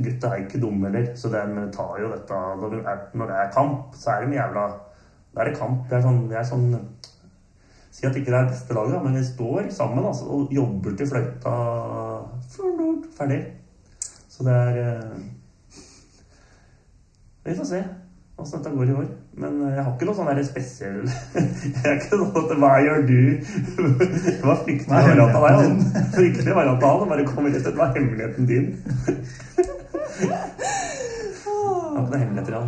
gutta 0.05 0.31
er 0.33 0.43
ikke 0.43 0.62
dumme 0.62 0.89
heller. 0.89 1.09
Så 1.15 1.31
de 1.33 1.65
tar 1.75 1.99
jo 2.01 2.12
dette 2.13 2.39
når 2.62 2.75
det, 2.75 2.79
er, 2.85 3.03
når 3.13 3.31
det 3.31 3.38
er 3.39 3.51
kamp, 3.55 3.95
så 3.97 4.15
er 4.15 4.25
de 4.25 4.39
jævla 4.39 4.67
Da 5.29 5.41
er 5.43 5.51
det 5.51 5.57
kamp. 5.59 5.85
Det 5.89 5.97
er 5.97 6.05
sånn, 6.05 6.23
det 6.29 6.39
er 6.39 6.47
sånn 6.47 6.69
Si 7.89 8.05
at 8.05 8.15
ikke 8.15 8.31
det 8.31 8.38
er 8.38 8.51
beste 8.51 8.75
laget, 8.77 9.01
men 9.03 9.15
vi 9.17 9.23
står 9.25 9.71
sammen 9.73 10.05
altså, 10.05 10.27
og 10.29 10.51
jobber 10.53 10.93
til 10.95 11.07
fløyta 11.09 11.53
ferdig. 13.17 13.39
Så 14.29 14.45
det 14.45 14.53
er 14.53 14.77
eh, 14.83 15.17
Vi 17.45 17.55
får 17.57 17.67
se 17.71 17.81
åssen 18.39 18.62
dette 18.62 18.75
går 18.75 18.91
i 18.91 18.93
år. 19.01 19.07
Men 19.41 19.57
eh, 19.65 19.73
jeg 19.75 19.83
har 19.83 19.95
ikke 19.95 20.07
noe 20.07 20.17
sånn 20.19 20.43
spesiell 20.47 21.01
Jeg 21.73 21.83
er 21.83 21.97
ikke 21.97 22.21
sånn 22.21 22.39
at 22.43 22.53
Hva 22.62 22.71
gjør 22.85 23.03
du? 23.09 23.19
Det 23.79 24.45
var 24.45 24.62
fryktelig 24.63 25.03
variant 25.09 25.35
av 25.41 25.49
deg. 25.49 25.83
Fryktelig 26.15 26.55
variant 26.62 26.88
av 26.91 27.03
han. 27.03 27.12
Bare 27.15 27.27
kommer 27.27 27.51
rett 27.51 27.65
etter 27.65 27.77
hva 27.79 27.89
er 27.89 27.99
hemmeligheten 27.99 28.49
din. 28.49 28.71
Han 30.19 32.05
hadde 32.05 32.17
hemmeligheter, 32.17 32.53
han. 32.53 32.67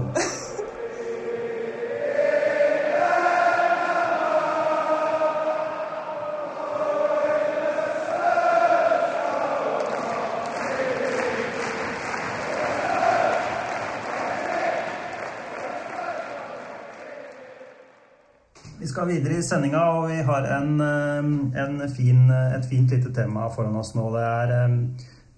skal 18.92 19.08
videre 19.08 19.40
i 19.40 19.44
sendinga, 19.46 19.82
og 19.96 20.10
vi 20.12 20.20
har 20.28 20.48
en, 20.58 20.82
eh, 20.82 21.64
en 21.64 21.80
fin, 21.90 22.30
eh, 22.30 22.56
et 22.58 22.66
fint 22.70 22.92
lite 22.92 23.14
tema 23.14 23.50
foran 23.50 23.76
oss 23.76 23.96
nå. 23.96 24.10
Det 24.16 24.24
er 24.24 24.52
eh, 24.58 24.76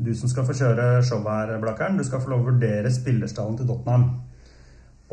du 0.04 0.13
som 0.18 0.32
skal 0.32 0.46
få 0.48 0.56
kjøre 0.58 1.02
showet 1.06 1.32
her, 1.32 1.58
Blakkeren. 1.62 1.98
Du 1.98 2.06
skal 2.08 2.22
få 2.22 2.34
lov 2.34 2.44
å 2.44 2.52
vurdere 2.52 2.92
spillerstallen 2.94 3.58
til 3.60 3.70
Tottenham. 3.70 4.08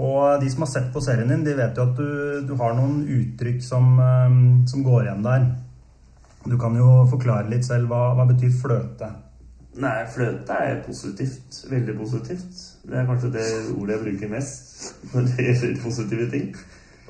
Og 0.00 0.40
de 0.40 0.50
som 0.50 0.64
har 0.64 0.70
sett 0.72 0.92
på 0.94 1.02
serien 1.04 1.28
din, 1.28 1.44
de 1.44 1.56
vet 1.58 1.76
jo 1.76 1.84
at 1.88 1.98
du, 1.98 2.46
du 2.48 2.54
har 2.60 2.76
noen 2.76 3.02
uttrykk 3.04 3.60
som, 3.64 3.98
eh, 4.00 4.38
som 4.70 4.84
går 4.86 5.08
igjen 5.08 5.26
der. 5.26 5.48
Du 6.46 6.56
kan 6.58 6.76
jo 6.76 7.02
forklare 7.10 7.50
litt 7.52 7.66
selv. 7.68 7.90
Hva, 7.90 8.14
hva 8.16 8.24
betyr 8.30 8.54
fløte? 8.62 9.10
Nei, 9.80 9.96
fløte 10.10 10.56
er 10.56 10.80
positivt. 10.86 11.62
Veldig 11.70 11.96
positivt. 11.98 12.62
Det 12.88 12.96
er 12.96 13.08
kanskje 13.08 13.32
det 13.36 13.46
ordet 13.76 13.96
jeg 13.96 14.04
bruker 14.06 14.32
mest 14.32 14.94
når 15.12 15.28
det 15.28 15.48
gjelder 15.50 15.82
positive 15.84 16.30
ting. 16.32 16.54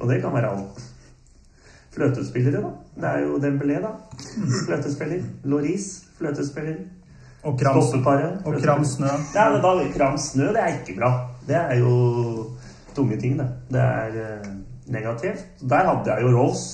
Og 0.01 0.11
det 0.11 0.21
kan 0.23 0.35
være 0.35 0.51
alt. 0.51 0.83
Fløtespillere, 1.95 2.62
da. 2.62 2.71
Det 3.01 3.09
er 3.11 3.25
jo 3.25 3.38
Dembélé, 3.43 3.81
da. 3.83 3.95
Fløtespiller. 4.66 5.23
Loris, 5.45 5.88
fløtespiller. 6.19 6.83
Og 7.40 7.57
kram, 7.57 7.79
og 7.81 8.57
kram 8.61 8.83
snø. 8.85 9.11
Ja, 9.35 9.46
men 9.53 9.62
da, 9.64 9.72
Kram 9.94 10.18
snø, 10.20 10.50
det 10.53 10.61
er 10.61 10.74
ikke 10.76 10.98
bra. 10.98 11.11
Det 11.48 11.57
er 11.57 11.79
jo 11.81 11.92
tunge 12.94 13.16
ting, 13.20 13.38
det. 13.38 13.48
Det 13.72 13.81
er 13.81 14.18
eh, 14.24 14.50
negativt. 14.92 15.46
Der 15.70 15.88
hadde 15.88 16.11
jeg 16.11 16.26
jo 16.26 16.35
Rolls. 16.37 16.64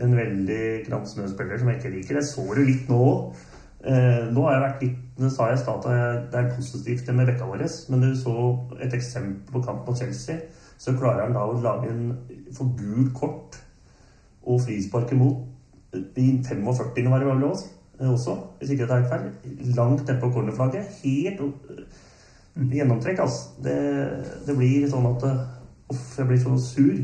En 0.00 0.16
veldig 0.16 0.86
kram 0.88 1.04
snø-spiller 1.06 1.60
som 1.60 1.68
jeg 1.70 1.78
ikke 1.78 1.92
liker. 1.92 2.20
Jeg 2.20 2.30
så 2.30 2.46
det 2.56 2.64
litt 2.70 2.88
nå 2.90 3.00
òg. 3.04 3.42
Eh, 3.84 4.22
nå 4.32 4.46
har 4.46 4.56
jeg 4.56 4.64
vært 4.64 4.84
litt 4.86 5.00
Det 5.14 5.28
sa 5.30 5.50
jeg 5.50 5.58
i 5.58 5.60
stad 5.60 5.84
at 5.92 6.30
det 6.32 6.38
er 6.40 6.54
positivt 6.56 7.04
det 7.06 7.14
med 7.14 7.28
vekka 7.28 7.46
vår, 7.46 7.66
Men 7.90 8.00
du 8.00 8.16
så 8.16 8.32
et 8.80 8.94
eksempel 8.96 9.52
på 9.52 9.62
kamp 9.62 9.86
mot 9.86 9.98
Chelsea. 9.98 10.40
Så 10.78 10.96
klarer 10.96 11.28
han 11.28 11.36
da 11.36 11.44
å 11.46 11.60
lage 11.60 11.90
en 11.92 12.16
for 12.56 12.72
gult 12.78 13.12
kort 13.14 13.60
og 14.42 14.60
frispark 14.64 15.12
imot 15.12 15.44
i 16.16 16.42
45. 16.42 17.10
var 17.10 17.18
det 17.22 17.28
vel 17.28 17.44
også, 17.44 17.68
også, 18.00 18.36
hvis 18.58 18.70
ikke 18.74 18.86
jeg 18.88 19.04
er 19.04 19.08
feil. 19.08 19.28
Langt 19.76 20.08
nedpå 20.08 20.30
cornerflagget. 20.34 20.88
Helt 21.04 21.40
øh, 21.40 22.70
gjennomtrekk, 22.72 23.18
altså. 23.26 23.52
Det, 23.64 23.76
det 24.46 24.56
blir 24.58 24.88
sånn 24.90 25.06
at 25.14 25.28
øh, 25.30 25.44
Uff, 25.92 26.14
jeg 26.18 26.26
blir 26.26 26.40
så 26.40 26.56
sur. 26.58 26.96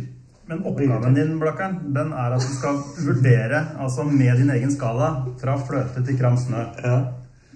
Men 0.51 0.63
oppgaven 0.67 1.15
din, 1.15 1.37
Blakken, 1.39 1.77
den 1.95 2.15
er 2.17 2.33
at 2.35 2.43
du 2.43 2.55
skal 2.57 2.79
vurdere, 3.05 3.61
altså 3.79 4.03
med 4.09 4.41
din 4.41 4.51
egen 4.51 4.73
skala, 4.73 5.11
fra 5.39 5.55
fløte 5.63 6.03
til 6.07 6.17
kram 6.19 6.39
snø. 6.41 6.65
Ja. 6.83 6.97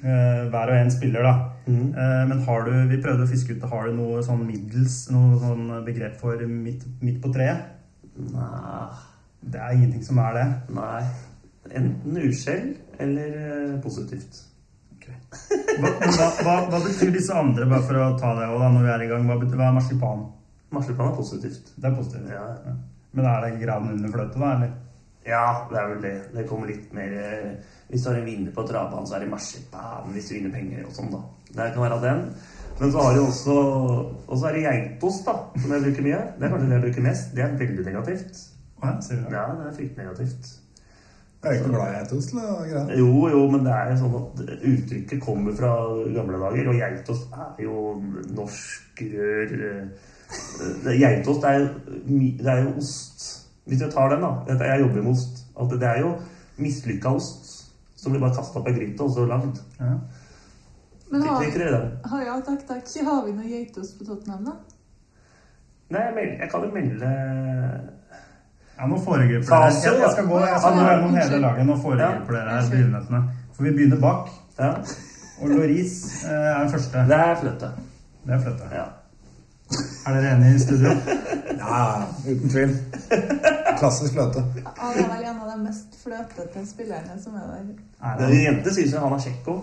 Eh, 0.05 0.45
hver 0.53 0.71
og 0.71 0.77
en 0.77 0.93
spiller, 0.93 1.25
da. 1.25 1.33
Eh, 1.67 2.29
men 2.29 2.43
har 2.45 2.69
du, 2.69 2.73
vi 2.93 3.01
prøvde 3.03 3.25
å 3.25 3.31
fiske 3.31 3.57
ut, 3.57 3.65
har 3.73 3.89
du 3.89 3.97
noe 3.97 4.23
sånn 4.23 4.45
middels, 4.47 4.99
noe 5.11 5.41
sånn 5.41 5.65
begrep 5.87 6.21
for 6.21 6.45
midt, 6.47 6.85
midt 7.03 7.23
på 7.25 7.33
treet? 7.35 7.73
Nei, 8.15 8.87
Det 9.41 9.61
er 9.61 9.75
ingenting 9.75 10.05
som 10.05 10.19
er 10.19 10.37
det. 10.39 10.47
nei. 10.77 11.03
Enten 11.73 12.21
uskjell 12.21 12.75
eller 12.99 13.79
positivt. 13.83 14.31
positivt. 14.31 14.51
Hva, 15.81 15.91
hva, 15.99 16.29
hva, 16.41 16.55
hva 16.71 16.81
betyr 16.85 17.11
disse 17.15 17.35
andre, 17.37 17.67
bare 17.69 17.85
for 17.85 18.01
å 18.01 18.09
ta 18.21 18.33
det 18.39 18.47
også, 18.47 18.63
da, 18.63 18.71
når 18.73 18.87
vi 18.87 18.93
er 18.95 19.05
i 19.05 19.11
gang? 19.11 19.29
Hva, 19.29 19.37
betyr, 19.43 19.59
hva 19.61 19.69
er 19.69 19.77
marsipan? 19.79 20.25
Marsipan 20.75 21.11
er 21.11 21.19
positivt. 21.19 21.75
Det 21.77 21.91
er 21.91 21.97
positivt. 21.99 22.33
Ja. 22.33 22.47
Ja. 22.65 22.75
Men 23.15 23.29
er 23.31 23.45
det 23.45 23.61
graden 23.61 23.93
under 23.95 24.15
fløte, 24.15 24.41
da? 24.41 24.55
eller? 24.57 24.73
Ja, 25.25 25.45
det 25.71 25.79
er 25.81 25.93
vel 25.93 26.03
det. 26.05 26.17
Det 26.35 26.49
kommer 26.49 26.69
litt 26.69 26.91
mer 26.93 27.13
eh, 27.17 27.53
Hvis 27.89 28.03
du 28.05 28.11
har 28.11 28.19
en 28.19 28.27
vinner 28.29 28.53
på 28.53 28.65
travbanen, 28.69 29.07
så 29.09 29.17
er 29.17 29.25
det 29.25 29.31
marsipan. 29.31 30.11
Hvis 30.13 30.29
du 30.29 30.35
vinner 30.37 30.53
penger 30.53 30.85
og 30.89 30.97
sånn, 30.97 31.15
da. 31.15 31.23
Det 31.55 31.71
kan 31.77 31.85
være 31.87 32.01
den. 32.03 32.27
Men 32.81 32.91
så 32.91 33.05
har 33.05 33.15
du 33.15 33.21
også 33.23 33.55
Og 33.55 34.35
så 34.35 34.49
er 34.49 34.57
det 34.57 34.65
geitost, 34.67 35.29
da, 35.29 35.37
som 35.63 35.77
jeg 35.77 35.87
bruker 35.87 36.09
mye. 36.09 36.21
Det 36.35 36.47
er 36.47 36.53
kanskje 36.53 36.69
det 36.69 36.77
jeg 36.77 36.85
bruker 36.89 37.09
mest. 37.09 37.33
Det 37.37 37.47
er 37.47 37.57
veldig 37.63 37.87
negativt. 37.87 38.45
Ja, 38.83 38.93
det? 38.99 39.19
Ja, 39.33 39.47
det 39.57 39.69
er 39.71 39.77
fryktelig 39.79 40.05
negativt. 40.05 40.53
Jeg 41.45 41.51
er 41.51 41.59
ikke 41.61 41.73
glad 41.75 41.91
i 41.91 41.97
geitost. 41.99 42.35
Jo, 42.99 43.09
jo, 43.29 43.41
men 43.53 43.67
det 43.67 43.73
er 43.77 43.91
jo 43.91 43.97
sånn 44.01 44.15
at 44.21 44.43
uttrykket 44.73 45.23
kommer 45.23 45.57
fra 45.59 45.73
gamle 46.17 46.41
dager, 46.41 46.71
og 46.73 46.79
geitost 46.81 47.35
er 47.37 47.65
jo 47.67 47.81
norsk 48.35 49.03
rør 49.15 49.57
eh, 49.71 50.93
Geitost 50.99 51.45
er, 51.47 51.67
det 52.09 52.49
er 52.49 52.63
jo 52.65 52.77
ost. 52.81 53.27
Hvis 53.69 53.85
jeg 53.85 53.93
tar 53.93 54.09
den, 54.13 54.25
da. 54.25 54.33
Dette, 54.49 54.71
jeg 54.73 54.83
jobber 54.87 55.05
med 55.05 55.13
ost. 55.13 55.45
At 55.61 55.77
det 55.77 55.89
er 55.89 56.01
jo 56.01 56.15
mislykka 56.59 57.13
ost 57.15 57.53
som 58.05 58.13
blir 58.13 58.21
bare 58.21 58.37
kasta 58.37 58.61
opp 58.61 58.69
ei 58.69 58.77
gryte 58.77 59.05
og 59.05 59.13
så 59.15 59.25
lagd. 59.29 59.61
Ja. 59.81 59.95
Men 61.13 61.23
har, 61.25 61.45
har, 62.11 62.23
ja, 62.27 62.35
takk, 62.45 62.65
takk. 62.69 62.89
Har 63.07 63.21
vi 63.25 63.33
noe 63.37 63.49
geitost 63.49 63.97
på 63.99 64.07
Tottenham, 64.09 64.49
da? 64.49 64.57
Nei, 65.95 66.01
jeg, 66.01 66.15
meld, 66.17 66.33
jeg 66.43 66.51
kan 66.53 66.65
jo 66.65 66.71
melde 66.75 67.11
Ja, 68.79 68.87
nå 68.91 68.99
foregriper 69.05 69.47
dere. 69.47 69.65
Jeg, 69.65 70.01
jeg 70.03 70.11
skal 70.13 70.27
gå 70.27 70.39
jeg 70.41 70.61
skal 70.61 70.73
gå 70.79 70.85
gjennom 70.89 71.15
hele 71.15 71.39
laget. 71.41 71.67
Nå 71.67 71.77
foregriper 71.83 72.35
Ja. 72.39 72.45
dere 72.45 72.71
begynnelsene. 72.71 73.21
For 73.55 73.63
vi 73.63 73.71
begynner 73.71 74.01
bak. 74.01 74.29
Ja, 74.59 74.73
Og 75.43 75.49
Loris 75.51 76.25
eh, 76.25 76.31
er 76.31 76.69
første. 76.71 76.99
det 77.09 77.17
er 77.19 77.35
fløte. 77.41 77.71
Det 78.27 78.35
er 78.35 78.41
fløte. 78.41 78.65
Ja. 78.73 78.85
Er 80.07 80.15
dere 80.21 80.35
enige 80.37 80.55
i 80.55 80.59
studio? 80.59 80.89
Ja, 81.65 82.03
uten 82.29 82.49
tvil. 82.51 82.73
Klassisk 83.79 84.13
fløte. 84.13 84.43
Han 84.79 84.99
er 84.99 85.09
vel 85.15 85.25
en 85.31 85.39
av 85.41 85.49
de 85.53 85.65
mest 85.65 85.95
fløtete 86.03 86.65
spillerne 86.69 87.15
som 87.23 87.35
er 87.35 87.47
der. 87.47 87.63
Er 88.03 88.17
Det- 88.19 88.27
han, 88.27 88.45
Jente 88.45 88.75
sier 88.75 89.01
han 89.01 89.13
er 89.13 89.19
kjekk 89.23 89.49
òg. 89.49 89.63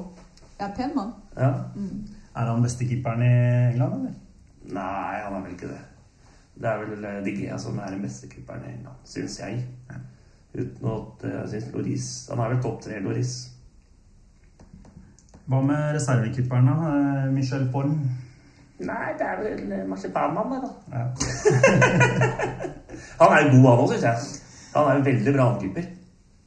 Ja, 0.60 0.68
pen 0.78 0.92
mann. 0.96 1.12
Ja. 1.38 1.52
er 2.36 2.46
han 2.54 2.64
beste 2.64 2.86
keeperen 2.88 3.22
i 3.22 3.32
England, 3.74 3.94
eller? 3.94 4.14
Nei, 4.74 5.16
han 5.26 5.34
er 5.36 5.42
vel 5.44 5.52
ikke 5.52 5.68
det. 5.68 5.80
Det 6.56 6.68
er 6.70 6.82
vel 6.84 7.06
eh, 7.06 7.22
De 7.26 7.32
Gea 7.38 7.58
som 7.62 7.78
er 7.80 7.94
den 7.96 8.02
beste 8.04 8.28
keeperen 8.30 8.66
i 8.68 8.74
England, 8.74 8.98
syns 9.08 9.40
jeg. 9.40 9.62
Uten 10.56 10.90
at 10.92 11.24
eh, 11.26 11.38
jeg 11.38 11.50
syns 11.54 11.70
Loris 11.74 12.08
Han 12.30 12.40
er 12.44 12.50
vel 12.54 12.62
topp 12.64 12.82
tre, 12.84 13.00
Loris. 13.04 13.32
Hva 15.48 15.62
med 15.66 15.96
reservekeeperen, 15.96 16.68
da? 16.68 16.92
Eh, 16.98 17.32
Michel 17.34 17.66
Form? 17.74 17.96
Nei, 18.82 19.08
det 19.20 19.26
er 19.30 19.42
vel 19.44 19.88
marsipanmann, 19.90 20.52
det, 20.54 20.60
da. 20.64 20.72
Ja. 20.98 21.06
Han 23.22 23.34
er 23.36 23.44
jo 23.46 23.50
god, 23.54 23.66
han 23.70 23.82
òg, 23.82 23.90
syns 23.92 24.06
jeg. 24.06 24.16
Han 24.76 24.88
er 24.90 24.98
jo 24.98 25.04
veldig 25.06 25.34
bra 25.36 25.46
ankeeper. 25.54 25.86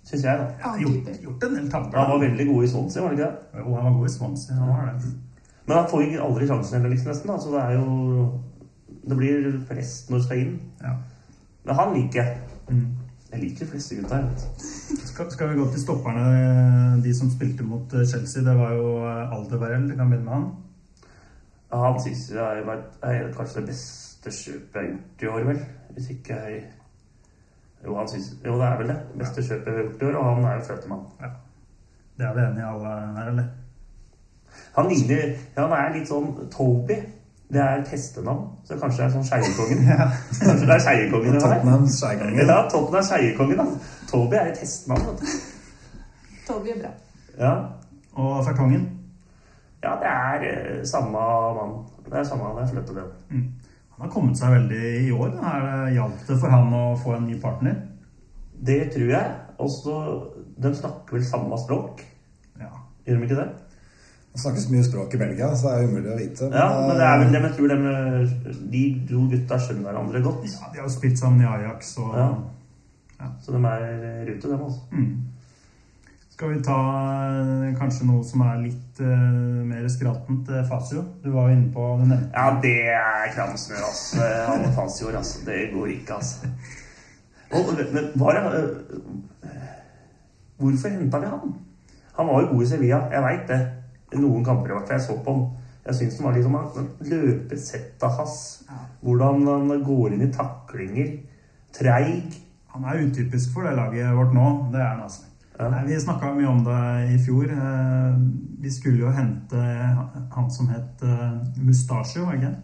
Syns 0.04 0.24
jeg, 0.26 0.38
da. 0.40 0.46
Annen 0.68 0.80
Gjort, 0.82 0.96
keeper. 0.96 1.20
gjort 1.24 1.44
en 1.46 1.54
del 1.58 1.68
tabber. 1.72 1.98
Han 2.00 2.10
var 2.10 2.22
veldig 2.24 2.46
god 2.50 2.64
i 2.66 2.70
Swansea, 2.72 3.02
var 3.02 3.08
han 3.12 3.18
ikke 3.18 3.28
det? 3.28 3.60
Jo, 3.60 3.74
han 3.76 3.84
var 3.86 3.94
god 3.98 4.08
i 4.08 4.12
Swansea. 4.14 4.56
Han 4.58 4.68
var 4.72 4.88
det. 4.90 5.12
Men 5.66 5.76
han 5.78 5.86
får 5.90 6.02
jo 6.04 6.24
aldri 6.26 6.48
sjansen 6.50 6.76
heller, 6.76 6.92
liksom, 6.92 7.10
nesten. 7.12 7.30
da, 7.32 7.38
Så 7.40 7.54
det 7.54 7.62
er 7.62 7.72
jo 7.78 7.86
Det 9.04 9.16
blir 9.16 9.50
flest 9.68 10.10
når 10.10 10.18
du 10.18 10.24
skal 10.24 10.42
inn. 10.42 10.54
Ja. 10.82 10.94
Men 11.64 11.80
han 11.80 11.94
liker 11.96 12.22
jeg. 12.22 12.38
Mm. 12.68 12.86
Jeg 13.34 13.40
liker 13.42 13.66
fleste 13.66 13.96
gutta. 13.98 14.20
Skal, 15.04 15.30
skal 15.32 15.50
vi 15.50 15.58
gå 15.58 15.64
til 15.72 15.80
stopperne, 15.82 17.00
de 17.02 17.14
som 17.16 17.30
spilte 17.32 17.66
mot 17.66 17.94
eh, 17.94 18.06
Chelsea? 18.06 18.44
Det 18.46 18.54
var 18.58 18.76
jo 18.76 18.92
eh, 19.02 19.50
Du 19.50 19.58
Vi 19.58 19.96
kan 19.96 20.10
begynne 20.10 20.24
med 20.24 20.32
han. 20.32 20.46
Ja, 21.72 21.80
han 21.82 22.00
syns 22.00 22.30
jeg 22.30 22.38
har 22.38 22.62
vært 22.66 23.02
er 23.02 23.32
kanskje 23.34 23.60
det 23.60 23.72
beste 23.72 24.30
kjøpet 24.30 24.76
jeg 24.78 24.84
har 24.84 24.92
gjort 24.92 25.22
i 25.22 25.26
år, 25.32 25.46
vel. 25.48 25.64
Hvis 25.96 26.10
ikke 26.10 26.34
jeg 26.34 26.62
Jo, 27.84 27.96
han 27.98 28.08
synes, 28.08 28.36
jo 28.44 28.54
det 28.60 28.68
er 28.68 28.78
vel 28.78 28.88
det. 28.88 29.00
Beste 29.18 29.42
kjøpet 29.42 29.66
jeg 29.66 29.74
har 29.74 29.82
gjort 29.82 30.02
i 30.02 30.06
år, 30.06 30.20
og 30.20 30.28
han 30.30 30.44
er 30.44 30.54
jo 30.54 30.64
født 30.68 30.88
mann. 30.88 31.04
Ja. 31.20 31.32
Det 32.18 32.26
er 32.26 32.34
vi 32.34 32.44
enige 32.46 32.62
i 32.62 32.68
alle 32.70 32.94
her, 33.18 33.28
eller? 33.32 33.44
Han 34.76 34.88
ligner 34.88 35.34
Han 35.56 35.72
er 35.74 35.92
litt 35.96 36.08
sånn 36.08 36.30
Toby. 36.54 37.00
Det 37.52 37.60
er 37.60 37.80
et 37.82 37.88
hestenavn, 37.92 38.46
så 38.64 38.76
kanskje 38.80 39.02
det 39.02 39.06
er 39.06 39.12
sånn 39.14 39.26
Skeiekongen. 39.28 39.84
Kanskje 40.40 40.66
det 40.66 40.74
er 40.74 40.84
Skeiekongen 40.86 41.32
det 41.36 41.42
der. 41.42 42.46
Ja, 42.48 42.60
Toppen 42.72 42.98
er 42.98 43.02
Skeiekongen, 43.08 43.56
da. 43.60 43.66
Toby 44.10 44.34
er 44.40 44.50
et 44.52 44.58
hestenavn. 44.64 45.18
Toby 46.48 46.68
er 46.74 46.80
bra. 46.82 46.92
Ja. 47.38 47.54
Og 48.14 48.44
Fertongen? 48.46 48.90
ja, 49.84 49.90
det 50.00 50.08
er 50.08 50.44
eh, 50.48 50.84
samme 50.88 51.20
mann. 51.58 51.72
Det 52.06 52.18
er 52.18 52.24
samme 52.24 52.44
det 52.56 52.78
er 52.78 52.82
til. 52.86 52.94
det. 52.96 53.04
Han 53.94 54.00
har 54.06 54.10
kommet 54.10 54.38
seg 54.38 54.50
veldig 54.54 55.06
i 55.06 55.10
år. 55.12 55.34
Er 55.44 55.66
det 55.66 55.92
Hjalp 55.94 56.22
det 56.28 56.38
for 56.40 56.48
han 56.50 56.72
å 56.74 56.84
få 57.02 57.12
en 57.18 57.26
ny 57.28 57.36
partner? 57.42 57.74
Det 58.66 58.78
tror 58.94 59.10
jeg. 59.12 59.34
Også 59.58 59.98
De 60.62 60.70
snakker 60.74 61.18
vel 61.18 61.24
samme 61.26 61.58
språk, 61.58 62.00
Ja. 62.60 62.70
gjør 63.06 63.16
de 63.20 63.22
ikke 63.28 63.36
det? 63.42 63.48
Det 64.34 64.42
snakkes 64.42 64.64
mye 64.72 64.82
språk 64.82 65.12
i 65.14 65.18
Belgia, 65.20 65.52
så 65.54 65.68
det 65.70 65.74
er 65.74 65.90
umulig 65.90 66.10
å 66.10 66.16
vite. 66.18 66.46
Ja, 66.50 66.64
men 66.82 66.96
det 66.98 67.04
er 67.06 67.20
vel 67.20 67.28
det 67.28 67.36
dem 67.36 67.44
jeg 67.46 67.54
tror 67.54 67.68
de, 67.70 68.56
de 68.72 68.80
to 69.06 69.20
gutta 69.30 69.58
skjønner 69.62 69.86
hverandre 69.86 70.22
godt. 70.24 70.48
ja. 70.48 70.70
De 70.72 70.80
har 70.80 70.88
jo 70.88 70.94
spilt 70.96 71.20
sammen 71.20 71.44
i 71.44 71.46
Ajax 71.46 71.92
og 72.02 72.16
Ja. 72.18 72.32
Så 73.40 73.54
de 73.54 73.60
er 73.62 73.84
rute, 74.26 74.48
dem 74.50 74.64
altså. 74.66 74.80
mm. 74.90 75.12
Skal 76.34 76.50
vi 76.50 76.62
ta 76.66 76.78
eh, 77.30 77.76
kanskje 77.78 78.08
noe 78.08 78.24
som 78.26 78.42
er 78.42 78.56
litt 78.58 78.98
uh, 78.98 79.62
mer 79.70 79.86
skratent? 79.88 80.50
Fasio. 80.66 81.04
Du 81.22 81.30
var 81.30 81.46
jo 81.46 81.54
inne 81.54 81.70
på 81.72 81.84
du 82.00 82.02
nevnte 82.10 82.34
Ja, 82.34 82.48
det 82.64 82.74
er 82.90 83.30
kramsmør, 83.36 83.84
altså. 83.86 84.18
Han 84.48 84.66
og 84.66 84.74
Fasjord, 84.74 85.14
altså. 85.20 85.44
Det 85.46 85.60
går 85.76 85.92
ikke, 85.94 86.18
altså. 86.18 86.50
Og, 87.54 87.70
men 87.94 88.10
var 88.18 88.34
det 88.34 88.64
uh, 88.66 89.54
Hvorfor 90.58 90.90
henta 90.98 91.22
vi 91.22 91.30
han? 91.30 91.54
Han 92.18 92.26
var 92.32 92.42
jo 92.42 92.50
god 92.50 92.66
i 92.66 92.68
Sevilla, 92.72 93.00
jeg 93.14 93.22
veit 93.28 93.48
det. 93.54 93.62
Noen 94.20 94.44
kamper 94.46 94.70
i 94.70 94.74
hvert 94.76 94.88
fall. 94.88 94.98
Jeg 94.98 95.06
så 95.06 95.18
på 95.24 95.34
han. 95.34 95.44
Jeg 95.84 95.94
syns 95.98 96.16
han 96.18 96.26
var 96.26 96.36
liksom 96.38 96.54
han 96.54 96.88
løpesettet 97.10 98.16
hans. 98.18 98.36
Hvordan 99.04 99.46
han 99.48 99.84
går 99.84 100.14
inn 100.16 100.22
i 100.28 100.32
taklinger. 100.32 101.12
Treig. 101.76 102.40
Han 102.74 102.84
er 102.90 103.04
utypisk 103.06 103.52
for 103.54 103.66
det 103.68 103.76
laget 103.76 104.14
vårt 104.16 104.34
nå. 104.34 104.46
Det 104.72 104.80
er 104.80 104.88
han 104.94 105.04
altså. 105.06 105.26
Ja. 105.54 105.68
Nei, 105.70 105.84
vi 105.86 106.00
snakka 106.02 106.32
mye 106.34 106.48
om 106.50 106.64
det 106.66 106.78
i 107.14 107.18
fjor. 107.22 107.50
Eh, 107.54 108.14
Vi 108.64 108.70
skulle 108.72 109.04
jo 109.04 109.10
hente 109.12 109.60
han 110.34 110.46
som 110.50 110.70
het 110.72 111.02
eh, 111.04 111.34
Mustachio, 111.62 112.24
ikke 112.32 112.54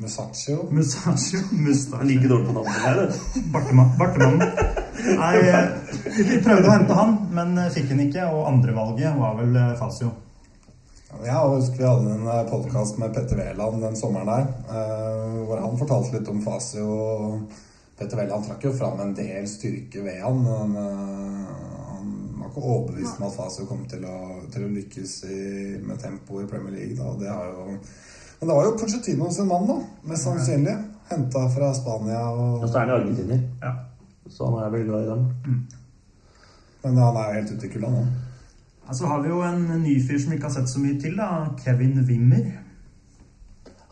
Musaccio. 0.00 0.64
Musaccio. 0.72 1.38
Han 1.50 1.58
er 1.60 1.68
Mustachio. 1.68 2.06
like 2.08 2.28
dårlig 2.28 2.46
på 2.48 2.52
navnet 2.56 2.80
her, 2.82 2.96
du. 3.00 3.40
Bartemann- 3.54 3.92
Bartemannen. 3.98 4.40
Nei, 5.20 5.36
eh, 5.38 5.68
vi 6.16 6.38
prøvde 6.42 6.68
å 6.68 6.72
hente 6.74 6.96
han, 6.98 7.12
men 7.36 7.54
fikk 7.70 7.92
han 7.92 8.00
ikke. 8.08 8.24
Og 8.34 8.48
andrevalget 8.50 9.14
var 9.20 9.36
vel 9.38 9.56
eh, 9.60 9.74
Fasio. 11.14 11.26
Jeg 11.26 11.56
husker 11.56 11.78
vi 11.78 11.84
hadde 11.88 12.14
en 12.14 12.48
podkast 12.50 12.98
med 12.98 13.14
Petter 13.14 13.36
Wæland 13.36 13.82
den 13.82 13.96
sommeren 13.96 14.26
der, 14.26 14.46
eh, 14.68 15.44
hvor 15.46 15.60
han 15.60 15.78
fortalte 15.78 16.16
litt 16.18 16.28
om 16.28 16.40
Fasio. 16.42 17.40
Petter 17.98 18.16
Wæland 18.18 18.44
trakk 18.46 18.64
jo 18.64 18.72
fram 18.72 19.00
en 19.00 19.14
del 19.14 19.46
styrke 19.48 20.02
ved 20.04 20.20
han. 20.22 20.42
Men 20.42 20.76
eh, 20.76 21.46
han 21.90 22.10
var 22.40 22.48
ikke 22.50 22.62
overbevist 22.62 23.20
om 23.20 23.26
at 23.28 23.36
Fasio 23.36 23.66
kom 23.66 23.84
til 23.86 24.04
å, 24.04 24.16
til 24.52 24.64
å 24.66 24.72
lykkes 24.74 25.14
i, 25.30 25.38
med 25.84 25.98
tempo 26.02 26.40
i 26.42 26.46
Premier 26.50 26.74
League. 26.74 26.96
Da. 26.98 27.14
Det 27.20 27.30
har 27.30 27.46
jo, 27.52 27.78
men 28.40 28.48
det 28.50 28.56
var 28.58 28.64
jo 28.66 28.76
Pochettino 28.80 29.30
sin 29.30 29.48
mann, 29.48 29.66
da, 29.70 29.78
mest 30.10 30.26
sannsynlig. 30.26 30.76
Henta 31.10 31.46
fra 31.52 31.72
Spania. 31.76 32.20
Og 32.32 32.62
Og, 32.62 32.68
så 32.68 32.78
er 32.80 32.86
han 32.88 33.00
argentiner, 33.00 33.40
Ja. 33.62 33.74
så 34.28 34.46
han 34.50 34.62
er 34.64 34.70
vel 34.72 34.86
glad 34.88 35.04
i 35.04 35.08
dem. 35.10 35.66
men 36.84 36.96
han 36.96 37.16
er 37.16 37.26
jo 37.28 37.40
helt 37.40 37.50
ute 37.52 37.66
i 37.66 37.70
kulda 37.72 37.88
nå. 37.92 38.04
Så 38.92 39.08
har 39.08 39.22
vi 39.24 39.32
jo 39.32 39.40
en 39.46 39.64
ny 39.80 39.94
fyr 40.04 40.18
som 40.20 40.32
vi 40.32 40.36
ikke 40.36 40.50
har 40.50 40.56
sett 40.58 40.68
så 40.68 40.82
mye 40.82 40.98
til, 41.00 41.16
da. 41.16 41.30
Kevin 41.62 42.02
Wimmer. 42.04 42.44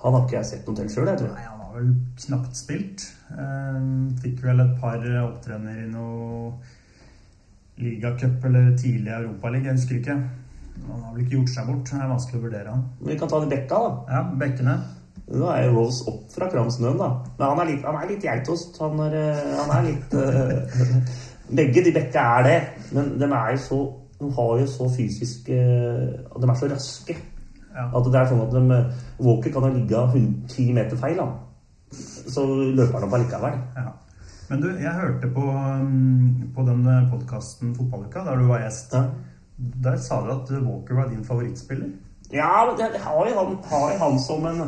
Han 0.02 0.14
har 0.16 0.26
ikke 0.26 0.36
jeg 0.36 0.50
sett 0.50 0.68
noe 0.68 0.76
til 0.76 0.90
sjøl, 0.92 1.08
jeg 1.08 1.22
tror. 1.22 1.32
Nei, 1.32 1.46
han 1.46 1.62
har 1.62 1.74
vel 1.78 1.90
knapt 2.26 2.58
spilt. 2.58 3.06
Eh, 3.32 3.82
fikk 4.22 4.42
vel 4.44 4.64
et 4.64 4.78
par 4.82 5.04
opptrener 5.22 5.84
i 5.84 5.88
noe 5.88 6.52
ligacup 7.82 8.44
eller 8.44 8.74
tidlig 8.78 9.14
europaliga, 9.16 9.70
jeg 9.70 9.78
husker 9.78 10.00
ikke. 10.00 10.18
Han 10.88 11.04
har 11.04 11.14
vel 11.14 11.22
ikke 11.24 11.36
gjort 11.38 11.54
seg 11.54 11.70
bort. 11.70 11.86
Det 11.88 12.00
er 12.00 12.12
vanskelig 12.12 12.40
å 12.40 12.44
vurdere 12.46 12.74
han. 12.74 12.84
Vi 13.06 13.16
kan 13.20 13.30
ta 13.30 13.40
de 13.40 13.50
bekka, 13.52 13.80
da. 13.86 13.94
Ja, 14.12 14.22
bekkene. 14.44 14.76
Nå 15.32 15.48
er 15.54 15.66
jo 15.66 15.74
Rose 15.78 16.04
opp 16.10 16.28
fra 16.34 16.48
Kramsnøen, 16.52 16.98
da. 17.00 17.10
Men 17.38 17.46
han 17.46 17.62
er 17.62 17.70
litt, 17.70 17.84
han 17.86 17.98
er 18.00 18.10
litt 18.10 18.26
geitost. 18.26 18.76
Han 18.82 19.00
er, 19.06 19.18
eh, 19.22 19.56
han 19.60 19.74
er 19.78 19.88
litt 19.88 20.16
eh, 20.18 21.12
Begge 21.62 21.82
de 21.84 21.92
bekka 21.92 22.22
er 22.38 22.46
det, 22.46 22.60
men 22.96 23.10
de 23.20 23.26
er 23.28 23.50
jo 23.52 23.58
så 23.60 23.80
De 24.22 24.30
har 24.36 24.58
jo 24.60 24.66
så 24.70 24.88
fysisk 24.92 25.48
eh, 25.50 26.12
De 26.42 26.50
er 26.50 26.58
så 26.60 26.68
raske. 26.70 27.16
Ja. 27.72 27.88
At 27.88 28.06
det 28.12 28.20
er 28.20 28.28
sånn 28.30 28.44
at 28.44 28.54
de, 28.54 28.78
Walker 29.24 29.54
kan 29.54 29.66
ha 29.66 29.72
ligga 29.72 30.04
10 30.12 30.72
meter 30.76 31.00
feil, 31.00 31.18
da. 31.18 31.28
Så 31.92 32.44
løper 32.46 32.98
han 32.98 33.06
opp 33.08 33.18
allikevel. 33.18 33.58
Ja. 33.76 33.90
Men 34.50 34.60
du, 34.60 34.68
jeg 34.76 34.92
hørte 34.92 35.30
på, 35.32 35.42
um, 35.48 36.50
på 36.52 36.64
den 36.66 36.84
podkasten 37.08 37.74
Fotballuka, 37.76 38.24
der 38.26 38.40
du 38.40 38.50
var 38.50 38.64
gjest. 38.66 38.92
Ja. 38.92 39.06
Der 39.84 39.96
sa 39.96 40.20
du 40.24 40.32
at 40.34 40.50
Walker 40.66 40.98
var 40.98 41.08
din 41.08 41.24
favorittspiller. 41.24 41.88
Ja, 42.32 42.64
men 42.68 42.80
jeg 42.80 43.00
har 43.00 43.28
jo 43.28 43.38
han, 43.38 43.56
har 43.70 43.98
han 44.00 44.18
som 44.20 44.46
en 44.46 44.62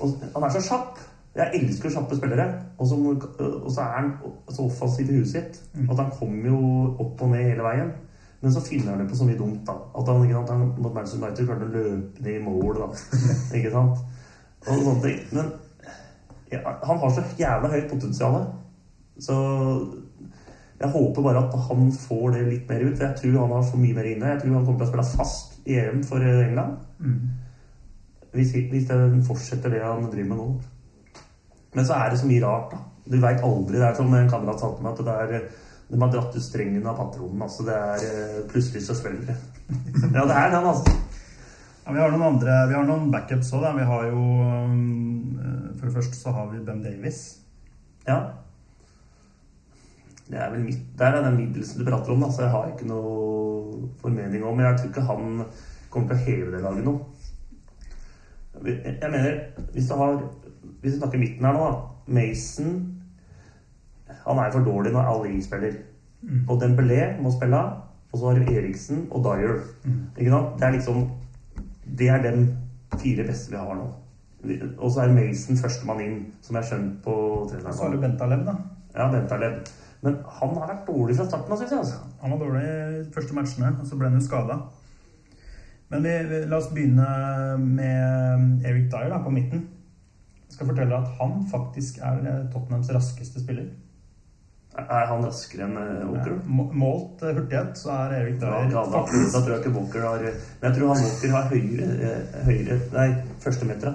Han 0.00 0.44
er 0.44 0.52
så 0.52 0.60
kjapp. 0.68 1.00
Jeg 1.36 1.62
elsker 1.62 1.90
kjappe 1.90 2.16
spillere. 2.16 2.46
Og 2.78 2.86
så, 2.86 2.96
og 3.64 3.70
så 3.72 3.80
er 3.80 3.96
han 3.96 4.12
så 4.48 4.62
offensiv 4.62 5.10
i 5.10 5.18
huet 5.18 5.28
sitt 5.28 5.60
at 5.90 5.96
han 5.96 6.12
kommer 6.18 6.48
jo 6.48 6.60
opp 6.98 7.22
og 7.22 7.28
ned 7.32 7.44
hele 7.50 7.66
veien. 7.66 7.92
Men 8.40 8.52
så 8.52 8.60
finner 8.64 8.94
han 8.94 9.02
det 9.02 9.08
på 9.10 9.18
så 9.18 9.26
mye 9.28 9.38
dumt, 9.38 9.66
da. 9.66 9.74
At 10.00 10.08
han, 10.08 10.22
ikke 10.24 10.38
sant, 10.38 10.52
han 10.54 10.70
mot 10.80 10.94
Manchester 10.94 11.20
United 11.20 11.48
klarte 11.48 11.66
å 11.66 11.74
løpe 11.74 12.24
ned 12.24 12.38
i 12.38 12.44
mål, 12.44 12.78
da. 12.78 12.88
ikke 13.58 13.72
sant? 13.74 14.00
Og 14.66 14.86
sånne 14.86 15.02
ting. 15.04 15.18
Men 15.36 15.50
ja, 16.50 16.62
han 16.64 17.02
har 17.02 17.12
så 17.14 17.24
jævla 17.38 17.72
høyt 17.74 17.90
potensial. 17.90 18.40
Så 19.20 19.36
jeg 20.80 20.88
håper 20.94 21.22
bare 21.22 21.44
at 21.44 21.54
han 21.68 21.92
får 21.92 22.26
det 22.38 22.46
litt 22.48 22.72
mer 22.72 22.86
ut. 22.86 22.96
For 22.96 23.06
jeg 23.06 23.20
tror 23.20 23.38
han 23.42 23.54
har 23.58 23.68
så 23.68 23.80
mye 23.80 23.96
mer 23.98 24.08
inne. 24.08 24.32
Jeg 24.32 24.42
tror 24.42 24.56
han 24.56 24.66
kommer 24.66 24.80
til 24.80 24.88
å 24.88 24.90
spille 24.94 25.08
fast 25.20 25.58
i 25.68 25.76
EM 25.82 26.02
for 26.08 26.24
England. 26.24 26.78
Hvis, 28.32 28.54
hvis 28.72 28.88
den 28.88 29.20
fortsetter 29.26 29.74
det 29.74 29.82
han 29.84 30.06
driver 30.08 30.30
med 30.32 30.40
nå. 30.40 30.50
Men 31.76 31.86
så 31.86 31.98
er 31.98 32.10
det 32.10 32.20
så 32.22 32.28
mye 32.30 32.44
rart, 32.44 32.72
da. 32.72 32.80
Du 33.10 33.18
veit 33.20 33.44
aldri. 33.44 33.76
Det 33.76 33.86
er 33.86 33.98
som 33.98 34.14
en 34.14 34.30
kamerat 34.30 34.62
sa 34.62 34.70
til 34.72 34.86
meg, 34.86 34.96
at 34.96 35.04
det 35.06 35.18
er 35.36 35.50
de 35.90 36.02
har 36.02 36.12
dratt 36.12 36.36
ut 36.36 36.42
strengen 36.42 36.86
av 36.86 36.98
patronen. 36.98 37.42
Altså 37.42 37.66
det 37.66 37.76
er 37.76 38.04
eh, 38.06 38.42
Plutselig 38.50 38.84
så 38.86 38.94
svelger 38.94 39.32
det. 39.32 39.38
Ja, 40.14 40.24
det 40.26 40.36
er 40.36 40.52
den, 40.54 40.66
altså. 40.66 40.94
Ja, 41.84 41.94
vi 41.94 42.02
har 42.02 42.12
noen 42.12 42.26
andre, 42.28 42.58
vi 42.70 42.76
har 42.76 42.86
noen 42.86 43.10
backups 43.10 43.50
òg. 43.56 43.66
Vi 43.74 43.86
har 43.88 44.06
jo 44.10 44.20
um, 44.20 45.40
For 45.78 45.88
det 45.88 45.94
første 45.96 46.18
så 46.18 46.34
har 46.36 46.46
vi 46.52 46.62
Ben 46.66 46.84
Davies. 46.84 47.24
Ja. 48.06 48.20
Det 50.30 50.38
er 50.38 50.52
vel 50.52 50.62
mitt, 50.62 50.84
Der 50.98 51.16
er 51.16 51.24
den 51.26 51.40
middelsen 51.40 51.82
du 51.82 51.88
prater 51.88 52.14
om, 52.14 52.22
da, 52.22 52.30
så 52.30 52.44
jeg 52.46 52.54
har 52.54 52.70
ikke 52.70 52.86
noe 52.90 53.90
formening 54.02 54.44
om. 54.46 54.54
Men 54.54 54.68
jeg 54.68 54.78
tror 54.78 54.92
ikke 54.92 55.08
han 55.10 55.42
kommer 55.90 56.12
til 56.12 56.20
å 56.20 56.28
heve 56.28 56.54
det 56.54 56.62
laget 56.62 56.86
noe. 56.86 57.00
Jeg 58.60 59.10
mener, 59.10 59.42
hvis 59.72 59.88
du 59.88 59.94
har 59.96 60.22
Hvis 60.80 60.94
du 60.94 60.98
snakker 60.98 61.18
midten 61.18 61.44
her 61.44 61.56
nå, 61.56 61.66
da. 61.66 61.86
Mason 62.10 62.89
Han 64.30 64.42
er 64.42 64.52
for 64.54 64.66
dårlig 64.66 64.92
når 64.94 65.12
Ali 65.12 65.42
spiller. 65.44 65.78
Og 66.48 66.62
Dembélé 66.62 67.20
må 67.22 67.32
spille. 67.34 67.62
Og 68.12 68.18
så 68.18 68.26
har 68.26 68.38
du 68.38 68.52
Eriksen 68.52 69.06
og 69.10 69.24
Dyer. 69.24 69.58
Ikke 70.18 70.30
sant? 70.30 70.58
Det 70.58 70.66
er 70.66 70.76
liksom 70.76 71.10
Det 71.98 72.08
er 72.08 72.22
de 72.22 72.56
fire 72.98 73.26
beste 73.26 73.50
vi 73.50 73.56
har 73.56 73.74
nå. 73.74 73.86
Og 74.78 74.90
så 74.90 75.00
er 75.00 75.12
Mason 75.12 75.56
førstemann 75.56 76.00
inn, 76.00 76.20
som 76.40 76.56
jeg 76.56 76.62
har 76.62 76.68
skjønt 76.68 77.02
på 77.04 77.14
Så 77.50 77.82
har 77.82 77.92
du. 77.92 78.00
Bentaleb, 78.00 78.46
da. 78.46 78.54
Ja, 78.96 79.10
Bentaleb. 79.12 79.68
Men 80.02 80.16
han 80.40 80.54
har 80.56 80.70
vært 80.70 80.86
dårlig 80.88 81.16
fra 81.16 81.26
starten 81.28 81.52
av, 81.52 81.58
syns 81.60 81.74
jeg. 81.74 81.78
altså. 81.78 81.98
Han 82.22 82.32
var 82.32 82.38
dårlig 82.38 82.62
i 82.62 83.02
første 83.14 83.36
matchene, 83.36 83.74
og 83.80 83.86
så 83.86 83.98
ble 83.98 84.08
han 84.08 84.16
jo 84.16 84.24
skada. 84.24 84.56
Men 85.90 86.06
vi, 86.06 86.14
vi, 86.30 86.40
la 86.48 86.56
oss 86.56 86.70
begynne 86.72 87.08
med 87.60 88.64
Eric 88.64 88.88
Dyer 88.92 89.12
da, 89.12 89.20
på 89.24 89.34
midten. 89.34 89.66
Jeg 90.46 90.56
skal 90.56 90.70
fortelle 90.70 90.96
at 90.96 91.12
han 91.20 91.44
faktisk 91.50 92.00
er 92.02 92.22
Tottenhams 92.52 92.90
raskeste 92.94 93.42
spiller. 93.42 93.68
Er 94.78 95.06
han 95.10 95.24
raskere 95.26 95.64
enn 95.66 95.76
eh, 95.76 96.04
Walker? 96.06 96.36
Må- 96.46 96.68
Målt 96.78 97.22
eh, 97.26 97.32
hurtighet 97.34 97.78
så 97.80 97.90
er 97.96 98.12
Erik 98.20 98.36
Ja, 98.42 98.50
da, 98.70 98.84
da, 98.86 99.00
faktisk 99.00 99.34
da 99.34 99.40
tror 99.42 99.54
jeg 99.56 99.64
ikke 99.64 99.72
Walker 99.78 100.04
har 100.06 100.22
Men 100.28 100.68
jeg 100.68 100.76
tror 100.76 100.92
han 100.94 101.02
Walker 101.06 101.34
har 101.34 101.48
høyere, 101.50 101.88
eh, 102.10 102.36
høyere 102.46 102.78
Nei, 102.94 103.08
førstemetera. 103.42 103.94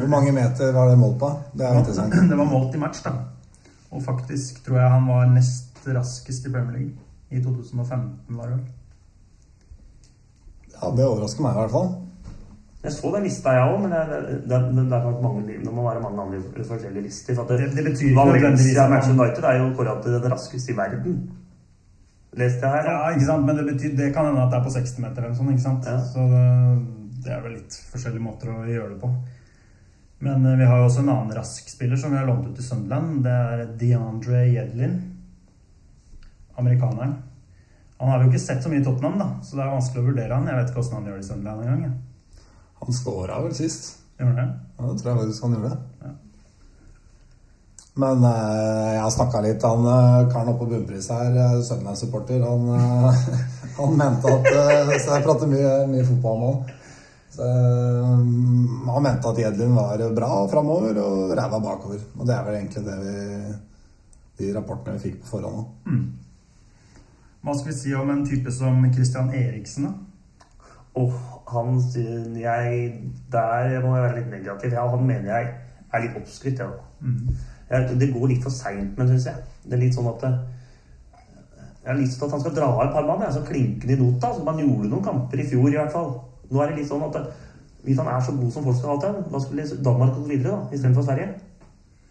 Hvor 0.00 0.08
mange 0.10 0.32
meter 0.34 0.72
var 0.74 0.88
det 0.90 0.96
målt 0.98 1.18
på? 1.20 1.28
Det 1.54 1.66
er 1.68 1.78
interessant. 1.82 2.16
Det 2.32 2.38
var 2.40 2.48
målt 2.48 2.74
i 2.74 2.80
match, 2.80 3.02
da. 3.04 3.12
Og 3.92 4.02
faktisk 4.02 4.62
tror 4.64 4.80
jeg 4.80 4.90
han 4.96 5.06
var 5.10 5.28
nest 5.30 5.84
raskest 5.86 6.46
i 6.48 6.52
Premier 6.54 6.78
League. 6.78 6.96
I 7.30 7.38
2015, 7.44 8.36
var 8.40 8.48
det 8.50 8.56
vel. 8.56 8.64
Ja, 10.80 10.90
Det 10.96 11.04
overrasker 11.06 11.44
meg 11.44 11.54
i 11.54 11.60
hvert 11.60 11.74
fall. 11.76 11.90
Jeg 12.80 12.92
så 12.96 13.10
den 13.12 13.26
lista, 13.26 13.52
jeg 13.52 13.72
òg, 13.74 13.82
men 13.82 13.92
det, 13.92 14.20
det, 14.48 14.48
det, 14.48 14.84
det, 14.88 14.96
er 14.96 15.16
mange, 15.20 15.42
det 15.52 15.72
må 15.74 15.82
være 15.84 16.00
mange 16.00 16.22
andre 16.22 16.64
forskjellige 16.64 17.02
lister. 17.04 17.36
For 17.36 17.50
Det, 17.50 17.66
det 17.76 17.84
betyr 17.90 18.14
Valencia 18.16 18.86
Manchester 18.88 19.18
United 19.18 19.44
er 19.44 19.58
jo 19.58 19.66
kåret 19.76 20.00
til 20.06 20.16
den 20.16 20.32
raskeste 20.32 20.72
i 20.72 20.76
verden. 20.78 21.18
Leste 22.40 22.64
jeg 22.64 22.72
her. 22.72 22.86
da. 22.86 22.94
Ja, 22.94 23.10
ikke 23.12 23.26
sant, 23.26 23.44
men 23.44 23.58
det, 23.58 23.66
betyr, 23.68 23.92
det 23.98 24.08
kan 24.14 24.30
hende 24.30 24.46
at 24.46 24.54
det 24.54 24.60
er 24.60 24.64
på 24.64 24.72
60 24.72 24.96
meter 25.04 25.26
eller 25.26 25.36
sånn, 25.36 25.52
ikke 25.52 25.66
sant? 25.66 25.90
Ja. 25.92 26.00
Så 26.08 26.24
det, 26.32 26.46
det 27.26 27.36
er 27.36 27.44
vel 27.44 27.56
litt 27.58 27.78
forskjellige 27.92 28.24
måter 28.24 28.54
å 28.54 28.64
gjøre 28.64 28.94
det 28.94 29.00
på. 29.02 29.12
Men 30.24 30.46
eh, 30.46 30.58
vi 30.62 30.68
har 30.70 30.80
jo 30.80 30.88
også 30.88 31.04
en 31.04 31.12
annen 31.12 31.36
rask 31.36 31.68
spiller 31.68 32.00
som 32.00 32.14
vi 32.14 32.20
har 32.20 32.28
lånt 32.28 32.46
ut 32.48 32.56
til 32.56 32.64
Sunderland. 32.64 33.18
Det 33.26 33.34
er 33.34 33.64
DeAndre 33.82 34.44
Yedlin. 34.48 35.00
Amerikaneren. 36.60 37.18
Han 38.00 38.08
har 38.08 38.22
vi 38.22 38.30
jo 38.30 38.32
ikke 38.32 38.46
sett 38.46 38.64
så 38.64 38.72
mye 38.72 38.80
i 38.80 38.84
Tottenham, 38.84 39.18
da, 39.20 39.26
så 39.44 39.58
det 39.58 39.64
er 39.66 39.74
vanskelig 39.74 40.00
å 40.00 40.06
vurdere 40.06 40.36
han. 40.36 40.48
Jeg 40.48 40.56
vet 40.56 40.70
ikke 40.70 40.80
hvordan 40.80 40.96
han 40.96 41.10
gjør 41.10 41.18
det 41.18 41.24
i 41.26 41.28
Sunderland 41.28 41.66
engang. 41.66 41.82
jeg. 41.84 42.09
Han 42.80 42.96
skåra 42.96 43.42
vel 43.44 43.54
sist. 43.54 43.96
Gjorde 44.20 44.42
det? 44.42 44.48
Ja, 44.76 44.84
det 44.86 45.00
tror 45.00 45.10
jeg 45.10 45.20
faktisk 45.20 45.46
han 45.46 45.56
gjorde. 45.56 45.76
Men 48.00 48.24
eh, 48.24 48.90
jeg 48.94 49.00
har 49.02 49.10
snakka 49.12 49.40
litt 49.44 49.64
Han 49.66 49.86
eh, 49.92 50.28
karen 50.30 50.52
oppe 50.52 50.64
på 50.64 50.70
bunnpris 50.70 51.08
her, 51.12 51.34
eh, 51.34 51.56
Sunderland-supporter, 51.66 52.44
han, 52.46 52.68
eh, 52.76 53.24
han 53.80 53.96
mente 53.98 54.30
at 54.30 55.00
Så 55.02 55.16
jeg 55.16 55.24
prater 55.26 55.50
mye, 55.50 55.72
mye 55.90 56.06
fotball 56.08 56.38
med 56.40 56.52
han. 56.52 56.76
Så, 57.30 57.48
han 58.90 59.04
mente 59.04 59.30
at 59.30 59.38
Jedlin 59.38 59.74
var 59.76 60.00
bra 60.14 60.30
framover 60.50 60.96
og 61.02 61.34
ræva 61.38 61.60
bakover. 61.62 62.00
Og 62.18 62.26
det 62.26 62.34
er 62.34 62.46
vel 62.46 62.56
egentlig 62.58 62.86
det 62.86 62.96
vi 63.04 63.18
de 64.40 64.54
rapportene 64.56 64.96
vi 64.96 65.10
fikk 65.10 65.20
på 65.22 65.34
forhånd 65.34 65.60
òg. 65.60 65.98
Hva 67.44 67.56
skal 67.56 67.70
vi 67.70 67.76
si 67.76 67.92
om 67.96 68.10
en 68.12 68.24
type 68.28 68.52
som 68.52 68.82
Christian 68.92 69.30
Eriksen, 69.36 69.88
da? 69.88 69.92
Og 71.00 71.12
han 71.52 71.80
sier, 71.82 72.22
jeg, 72.38 72.94
Der 73.32 73.80
må 73.84 73.96
jeg 73.96 74.04
være 74.04 74.16
litt 74.20 74.30
negativ. 74.34 74.72
Ja, 74.76 74.86
han 74.90 75.06
mener 75.06 75.28
jeg 75.30 75.50
er 75.92 76.04
litt 76.04 76.16
oppskrytt. 76.20 76.62
Jeg, 77.70 77.98
det 78.00 78.12
går 78.14 78.32
litt 78.32 78.46
for 78.46 78.54
seint, 78.54 78.96
men 78.98 79.10
syns 79.10 79.28
jeg. 79.30 79.44
Det 79.64 79.76
er 79.76 79.84
litt 79.84 79.94
sånn 79.94 80.08
at 80.10 80.24
det, 80.24 80.32
Jeg 81.80 81.88
har 81.92 82.00
lyst 82.00 82.18
til 82.18 82.26
at 82.26 82.34
han 82.36 82.42
skal 82.42 82.56
dra 82.56 82.66
av 82.70 82.82
et 82.84 82.96
par 82.96 83.06
mann, 83.08 83.22
jeg, 83.24 83.36
så 83.36 83.44
klinkende 83.46 83.94
i 83.94 84.00
nota. 84.00 84.32
Som 84.36 84.50
han 84.50 84.58
gjorde 84.60 84.90
noen 84.90 85.06
kamper 85.06 85.40
i 85.40 85.46
fjor, 85.48 85.68
i 85.70 85.78
hvert 85.78 85.94
fall. 85.94 86.10
Nå 86.50 86.60
er 86.60 86.72
det 86.72 86.82
litt 86.82 86.90
sånn 86.90 87.06
at 87.06 87.14
det, 87.16 87.22
hvis 87.86 88.00
han 88.02 88.10
er 88.12 88.20
så 88.24 88.34
god 88.36 88.50
som 88.52 88.66
folk 88.66 88.76
skal 88.76 88.90
ha 88.92 88.98
til, 89.04 89.22
da 89.32 89.40
skulle 89.40 89.84
Danmark 89.86 90.18
gått 90.18 90.28
videre 90.28 90.56
da, 90.56 90.74
istedenfor 90.76 91.06
Sverige. 91.06 91.30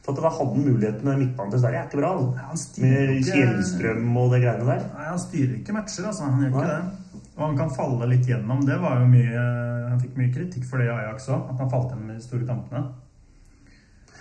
For 0.05 0.15
at 0.15 0.23
da 0.23 0.31
hadde 0.33 0.55
han 0.55 0.65
muligheten 0.65 1.05
med 1.05 1.19
midtbanen 1.21 1.51
til 1.53 1.61
Sverige. 1.61 1.81
er 1.83 1.89
ikke 1.89 2.01
bra. 2.01 2.11
altså. 2.49 2.81
Med 2.81 3.11
Kjellstrøm 3.27 4.17
og 4.17 4.33
det 4.33 4.41
greiene 4.45 4.65
der. 4.71 4.87
Nei, 4.95 5.05
han 5.11 5.21
styrer 5.21 5.53
ikke 5.59 5.75
matcher, 5.75 6.07
altså. 6.09 6.23
Han 6.23 6.41
gjør 6.41 6.49
ikke 6.49 6.63
Nei. 6.65 6.71
det. 6.71 7.08
Og 7.39 7.45
han 7.45 7.57
kan 7.57 7.69
falle 7.71 8.07
litt 8.11 8.27
gjennom. 8.27 8.65
Det 8.67 8.75
var 8.81 8.99
jo 8.99 9.11
mye 9.11 9.43
Han 9.89 10.01
fikk 10.01 10.17
mye 10.19 10.31
kritikk 10.33 10.65
for 10.67 10.81
det 10.81 10.89
i 10.89 10.91
Ajax 10.93 11.29
òg, 11.31 11.47
at 11.49 11.61
han 11.63 11.71
falt 11.71 11.93
gjennom 11.93 12.11
i 12.11 12.17
de 12.17 12.23
store 12.23 12.45
kampene. 12.47 12.83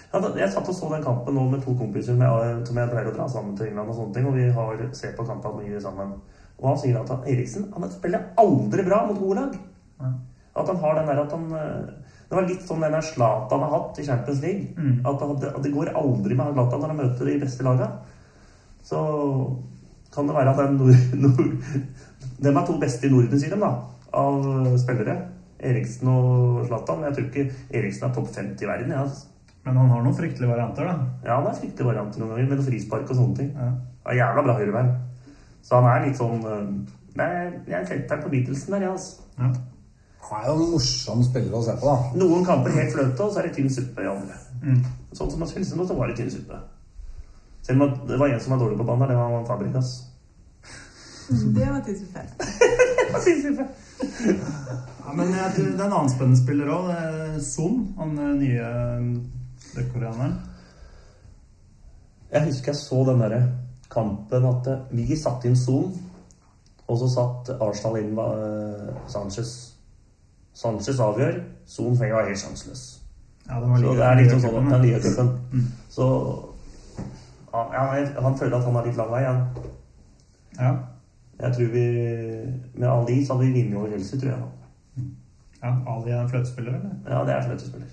Ja, 0.08 0.20
jeg 0.38 0.48
satt 0.54 0.68
og 0.70 0.76
så 0.76 0.88
den 0.88 1.04
kampen 1.04 1.34
nå 1.36 1.42
med 1.50 1.60
to 1.60 1.74
kompiser 1.76 2.16
med, 2.16 2.62
som 2.64 2.78
jeg 2.80 2.88
pleier 2.88 3.10
å 3.10 3.12
dra 3.12 3.26
sammen 3.28 3.58
til 3.58 3.68
England. 3.68 3.90
Og 3.92 3.98
sånne 3.98 4.16
ting, 4.16 4.28
og 4.30 4.38
vi 4.38 4.46
har 4.56 4.84
sett 4.96 5.18
på 5.18 5.26
kampen 5.28 5.58
mye 5.58 5.82
sammen. 5.84 6.14
Og 6.58 6.70
han 6.70 6.78
sier 6.80 6.96
at 6.98 7.12
han, 7.12 7.26
Eriksen 7.28 7.68
han 7.74 7.90
spiller 7.92 8.30
aldri 8.40 8.86
bra 8.86 9.02
mot 9.06 9.20
gode 9.20 9.42
lag. 9.42 9.58
Ja. 10.00 10.12
At 10.58 10.70
han 10.72 10.80
har 10.82 10.96
den 10.96 11.10
der 11.10 11.20
at 11.22 11.34
han 11.34 11.50
Det 12.28 12.36
var 12.36 12.46
litt 12.48 12.64
sånn 12.66 12.82
den 12.82 12.96
Zlatan 13.04 13.62
har 13.64 13.70
hatt 13.72 14.00
i 14.00 14.06
Champions 14.06 14.40
League. 14.42 14.72
Mm. 14.76 15.04
At, 15.06 15.22
det, 15.40 15.52
at 15.52 15.62
det 15.64 15.74
går 15.76 15.92
aldri 15.96 16.36
med 16.36 16.56
Zlatan 16.56 16.82
når 16.82 16.94
han 16.94 17.00
møter 17.02 17.28
de 17.28 17.36
beste 17.44 17.64
lagene. 17.64 17.88
Så 18.88 18.98
kan 20.14 20.28
det 20.28 20.36
være 20.36 20.52
at 20.52 20.60
den 20.60 20.76
nord, 20.80 20.96
nord, 21.24 21.54
Dem 22.44 22.56
er 22.56 22.66
to 22.66 22.76
beste 22.78 23.08
i 23.08 23.12
Norden, 23.12 23.40
sier 23.40 23.54
de, 23.54 23.60
da. 23.62 23.72
Av 24.18 24.76
spillere. 24.78 25.16
Eriksen 25.58 26.10
og 26.12 26.66
Zlatan. 26.68 27.02
Jeg 27.08 27.16
tror 27.16 27.26
ikke 27.26 27.78
Eriksen 27.80 28.06
er 28.06 28.14
topp 28.14 28.30
50 28.30 28.64
i 28.64 28.70
verden. 28.70 28.94
Ja. 28.94 29.02
altså. 29.02 29.26
Men 29.64 29.76
han 29.76 29.90
har 29.92 30.04
noen 30.04 30.16
fryktelige 30.16 30.50
varianter, 30.50 30.86
da. 30.86 31.08
Ja, 31.26 31.40
han 31.40 31.48
er 31.50 31.58
fryktelige 31.58 31.90
varianter 31.90 32.22
noen 32.22 32.30
ganger, 32.32 32.46
med 32.48 32.60
noe 32.60 32.68
frispark 32.68 33.10
og 33.10 33.18
sånne 33.18 33.36
ting. 33.40 33.50
Ja. 33.56 33.72
Han 34.06 34.14
er 34.14 34.20
jævla 34.20 34.44
bra 34.46 34.54
høyrebein. 34.60 34.92
Så 35.66 35.80
han 35.80 35.88
er 35.90 36.06
litt 36.06 36.20
sånn 36.20 36.46
øh, 36.46 36.62
Nei, 37.18 37.26
jeg 37.66 37.74
er 37.74 37.86
fetteren 37.88 38.22
på 38.22 38.30
Beatlesen 38.30 38.76
der, 38.76 38.84
ja, 38.86 38.92
altså. 38.94 39.24
Ja. 39.40 39.50
Han 40.28 40.44
er 40.44 40.48
jo 40.52 40.56
en 40.62 40.72
morsom 40.76 41.22
spiller 41.26 41.56
å 41.58 41.62
se 41.66 41.74
på, 41.80 41.88
da. 41.90 42.20
Noen 42.20 42.44
kamper 42.46 42.76
helt 42.76 42.94
fløte, 42.94 43.24
og 43.24 43.32
så 43.32 43.42
er 43.42 43.48
det 43.48 43.56
tynn 43.56 43.72
suppe 43.72 44.04
i 44.04 44.10
andre. 44.10 44.36
Mm. 44.62 44.82
Sånn 45.16 45.32
som 45.32 45.42
han 45.42 45.50
spilte 45.50 45.78
nå, 45.78 45.86
så 45.88 45.96
var 45.98 46.10
det 46.12 46.18
tynn 46.20 46.30
suppe. 46.30 46.60
Selv 47.66 47.84
om 47.84 47.96
det 48.06 48.20
var 48.20 48.30
en 48.30 48.40
som 48.44 48.54
var 48.54 48.62
dårlig 48.62 48.78
på 48.78 48.86
banen, 48.86 49.10
det 49.10 49.18
var 49.18 49.48
Fabrikas. 49.48 49.92
Det 51.28 53.12
var 53.12 53.20
suppe. 53.44 53.66
Ja, 55.08 55.12
men 55.16 55.30
jeg 55.32 55.52
tror 55.54 55.64
det 55.64 55.80
er 55.80 55.86
en 55.86 55.92
annen 55.96 56.10
spennende 56.12 56.38
spiller 56.42 56.68
òg. 56.68 56.88
Son, 57.42 57.78
han 57.98 58.10
eh, 58.18 58.34
nye 58.42 59.86
koreaneren. 59.92 60.34
Jeg 62.32 62.44
husker 62.50 62.72
jeg 62.74 62.76
så 62.82 62.98
den 63.08 63.22
derre 63.24 63.40
kampen 63.90 64.44
at 64.50 64.68
eh, 64.68 64.82
vi 64.92 65.16
satte 65.16 65.48
inn 65.48 65.56
Son, 65.56 65.94
og 66.88 66.98
så 67.00 67.08
satt 67.14 67.50
Arsenal 67.56 67.96
inn 68.02 68.20
Sanchez. 69.08 69.54
Sanchez 70.56 71.00
avgjør, 71.00 71.40
Son 71.68 71.96
var 72.00 72.26
helt 72.28 72.38
sjanseløs. 72.42 72.84
Ja, 73.48 73.58
det 73.62 73.70
var 73.70 73.80
Så 73.80 73.94
det 73.96 74.04
er 74.04 74.14
liksom 74.20 74.40
sånn 74.44 74.56
at 74.60 74.72
den 74.74 74.82
nye 74.84 75.00
cupen. 75.00 75.28
Mm. 75.52 75.66
Så 75.90 76.06
ja, 77.52 77.84
jeg- 77.96 78.14
han 78.22 78.38
føler 78.38 78.56
at 78.58 78.64
han 78.64 78.74
har 78.76 78.86
litt 78.86 78.96
lang 79.00 79.10
vei. 79.10 79.22
Ja. 79.22 79.34
Ja. 80.60 80.72
Jeg 81.40 81.52
tror 81.54 81.68
vi 81.72 81.84
Med 82.74 82.88
Ali 82.88 83.26
så 83.26 83.32
hadde 83.34 83.46
vi 83.46 83.52
vunnet 83.62 83.76
over 83.78 83.88
Chelsea, 83.92 84.20
tror 84.20 84.30
jeg. 84.30 84.38
ja. 85.64 85.70
Ali 85.94 86.10
er 86.10 86.20
en 86.22 86.30
fløtespiller, 86.30 86.72
eller? 86.78 86.90
Ja, 87.10 87.18
det 87.26 87.34
er 87.34 87.42
fløtespiller. 87.48 87.86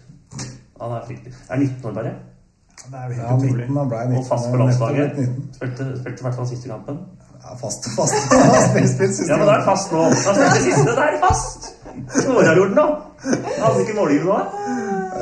Han 0.82 0.92
er 0.92 1.02
fryktelig. 1.08 1.34
Er 1.50 1.58
19 1.58 1.86
år 1.90 1.94
bare. 1.94 2.06
Ja, 2.06 2.88
det 2.92 2.98
er 3.00 3.04
jo 3.08 3.14
helt 3.14 3.22
Ja, 3.22 3.36
utrolig. 3.36 3.66
19, 3.68 3.78
han 3.78 3.88
ble 3.92 3.98
19. 3.98 4.18
Og 4.18 4.26
fast 4.32 4.46
på 4.52 4.58
landslaget. 4.62 5.12
blitt 5.16 5.30
19. 5.30 5.54
Spilte, 5.58 5.84
spilte 6.02 6.20
i 6.22 6.26
hvert 6.26 6.36
fall 6.40 6.48
siste 6.54 6.68
kampen. 6.74 6.98
Ja, 7.46 7.54
fast, 7.62 7.82
fast. 7.98 8.16
fast 8.34 8.68
spilt, 8.74 9.14
siste 9.16 9.32
Ja, 9.32 9.38
men 9.38 9.48
da 9.48 9.54
er 9.54 9.62
det 9.62 9.68
fast 9.72 9.92
nå. 9.94 10.02
Da 10.26 10.34
spilte 10.38 10.60
siste, 10.68 10.92
da 11.00 11.04
er 11.08 11.12
det 11.16 11.22
fast! 11.28 11.62
Skåra 12.20 12.54
gjorde 12.58 12.70
den, 12.70 12.78
da. 12.82 12.88
Han 13.56 13.64
hadde 13.66 13.82
ikke 13.86 13.98
målgivende 14.00 14.30
nå. 14.34 14.40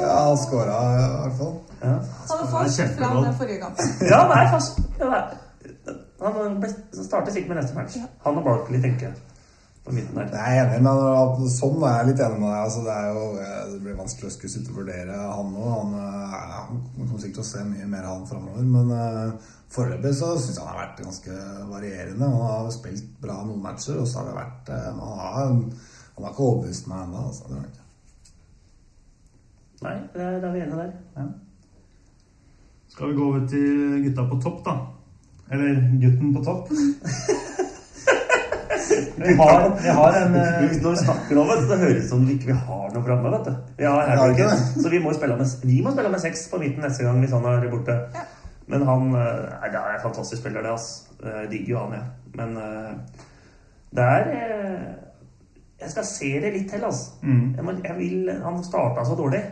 Ja, 0.03 0.15
han 0.29 0.37
skåra 0.45 0.77
i 0.93 1.07
hvert 1.21 1.37
fall. 1.41 1.53
Ja, 1.83 1.93
Han 2.31 2.47
hadde 2.53 2.71
kjempegodt. 2.77 2.99
fram 2.99 3.23
den 3.27 3.35
forrige 3.41 3.59
kampen. 3.63 3.85
ja 4.11 4.19
det 4.31 4.37
er 4.43 4.51
fast. 4.55 4.79
Ja, 4.99 5.05
det 5.05 5.17
er. 5.19 5.25
Han 6.23 6.63
starter 7.03 7.31
sikkert 7.31 7.53
med 7.53 7.61
neste 7.61 7.75
match. 7.77 7.99
Han 8.23 8.39
og 8.39 8.45
Barkley, 8.47 8.81
tenker 8.81 9.09
jeg. 9.09 9.15
På 9.83 9.91
midten 9.91 10.15
der. 10.15 10.29
Jeg 10.31 10.59
er 10.61 10.69
enig, 10.77 10.83
men 10.85 11.49
sånn 11.51 11.81
er 11.83 11.97
jeg 11.97 12.07
litt 12.13 12.21
enig 12.23 12.37
med 12.39 12.47
deg. 12.47 12.59
Altså, 12.61 12.83
det, 12.85 12.93
er 12.93 13.17
jo, 13.17 13.23
eh, 13.43 13.57
det 13.73 13.79
blir 13.83 13.97
vanskelig 13.97 14.29
å 14.29 14.35
skulle 14.37 14.51
sitte 14.53 14.71
og 14.71 14.77
vurdere 14.79 15.17
han 15.19 15.51
nå. 15.51 15.65
Han, 15.73 15.97
uh, 15.99 16.69
kommer 16.95 17.19
sikkert 17.19 17.41
til 17.41 17.43
å 17.43 17.49
se 17.49 17.65
mye 17.67 17.89
mer 17.91 18.07
av 18.07 18.15
han 18.15 18.29
framover. 18.29 18.69
Men 18.77 18.93
uh, 18.95 19.51
foreløpig 19.75 20.13
så 20.21 20.31
syns 20.37 20.55
jeg 20.55 20.63
han 20.63 20.71
har 20.71 20.81
vært 20.85 21.03
ganske 21.03 21.41
varierende. 21.73 22.31
Han 22.31 22.47
har 22.47 22.71
spilt 22.77 23.11
bra 23.25 23.41
noen 23.43 23.59
matcher, 23.65 23.99
og 23.99 24.07
så 24.07 24.21
har 24.21 24.31
det 24.31 24.39
vært 24.39 24.71
uh, 24.71 24.89
men 24.95 25.03
han, 25.03 25.21
har, 25.25 25.53
han 26.15 26.29
har 26.29 26.31
ikke 26.31 26.47
overbevist 26.47 26.87
meg 26.93 27.03
ennå. 27.09 27.27
Altså, 27.27 27.51
det 27.51 27.59
har 27.59 27.69
ikke. 27.73 27.87
Nei, 29.83 29.97
det 30.13 30.23
er, 30.23 30.39
da 30.39 30.47
er 30.47 30.55
vi 30.55 30.63
enige 30.63 30.79
der. 30.79 30.97
Ja. 31.19 31.27
Skal 32.93 33.09
vi 33.11 33.19
gå 33.19 33.31
over 33.33 33.47
til 33.51 34.03
gutta 34.05 34.29
på 34.31 34.39
topp, 34.47 34.63
da? 34.63 34.79
Eller 35.53 35.79
gutten 36.01 36.33
på 36.35 36.43
topp? 36.45 36.69
Vi 39.23 39.33
har, 39.39 39.61
vi 39.83 39.89
har 39.89 40.13
en 40.19 40.35
eh, 40.35 40.73
Når 40.83 40.89
vi 40.91 40.97
snakker 40.99 41.37
om 41.39 41.47
det 41.47 41.55
du, 41.61 41.67
det 41.69 41.77
høres 41.79 42.03
ut 42.03 42.09
som 42.09 42.23
vi 42.27 42.33
ikke 42.37 42.55
har 42.65 42.89
noe 42.93 43.03
framme. 43.05 43.31
vet 43.31 43.45
du. 43.47 43.53
Vi 43.79 43.85
har 43.87 44.01
Ja, 44.09 44.17
Harry 44.19 44.33
ikke 44.35 44.49
så 44.83 44.91
vi 44.91 44.99
må, 45.03 45.13
spille 45.15 45.37
med, 45.39 45.53
vi 45.63 45.77
må 45.85 45.93
spille 45.93 46.11
med 46.11 46.21
seks 46.23 46.47
på 46.51 46.59
midten 46.61 46.83
neste 46.83 47.05
gang 47.05 47.21
hvis 47.23 47.31
han 47.35 47.45
er 47.49 47.67
borte. 47.71 47.95
Men 48.67 48.83
han 48.87 49.07
eh, 49.15 49.39
nei, 49.61 49.69
Det 49.73 49.79
er 49.79 49.95
en 49.95 50.03
fantastisk 50.03 50.41
spiller, 50.41 50.65
det. 50.65 50.73
ass. 50.75 50.89
Jeg 51.23 51.49
digger 51.53 51.73
jo 51.75 51.83
han, 51.85 51.95
jeg. 51.99 52.35
Men 52.35 52.57
eh, 52.59 53.23
det 53.95 54.03
er 54.17 54.29
eh, 54.35 54.85
Jeg 55.83 55.91
skal 55.95 56.07
se 56.09 56.31
det 56.43 56.53
litt 56.57 56.69
til, 56.71 56.83
altså. 56.83 57.17
mm. 57.23 57.45
Jeg, 57.57 57.65
må, 57.67 57.77
jeg 57.83 57.97
vil, 57.99 58.31
han 58.43 58.63
starta 58.65 59.05
så 59.07 59.15
dårlig. 59.19 59.43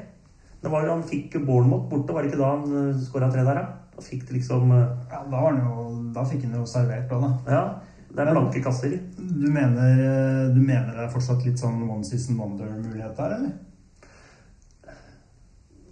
Det 0.62 0.70
var 0.72 0.90
Han 0.92 1.04
fikk 1.08 1.40
Bournemouth 1.46 1.88
borte, 1.90 2.14
var 2.14 2.22
det 2.26 2.34
ikke 2.34 2.44
da 2.44 2.52
han 2.58 3.00
skåra 3.08 3.32
tre 3.34 3.46
der? 3.48 3.62
da? 3.64 3.66
Da 4.02 4.08
fikk 4.08 4.24
det 4.28 4.40
liksom 4.40 4.72
eh, 4.74 4.94
ja, 5.12 5.20
da, 5.30 5.42
jo, 5.54 5.88
da 6.16 6.24
fikk 6.26 6.48
han 6.48 6.56
jo 6.58 6.66
servert 6.66 7.12
òg, 7.14 7.22
da. 7.22 7.54
Ja. 7.54 7.64
Det 8.12 8.24
er 8.24 8.34
blanke 8.34 8.60
kasser. 8.66 8.96
Du 9.18 9.46
mener, 9.54 10.02
eh, 10.02 10.48
du 10.56 10.58
mener 10.58 10.90
det 10.90 11.04
er 11.06 11.12
fortsatt 11.14 11.46
litt 11.46 11.62
sånn 11.62 11.84
one 11.86 12.04
season 12.08 12.40
wonder-mulighet 12.42 13.14
der, 13.20 13.36
eller? 13.38 13.54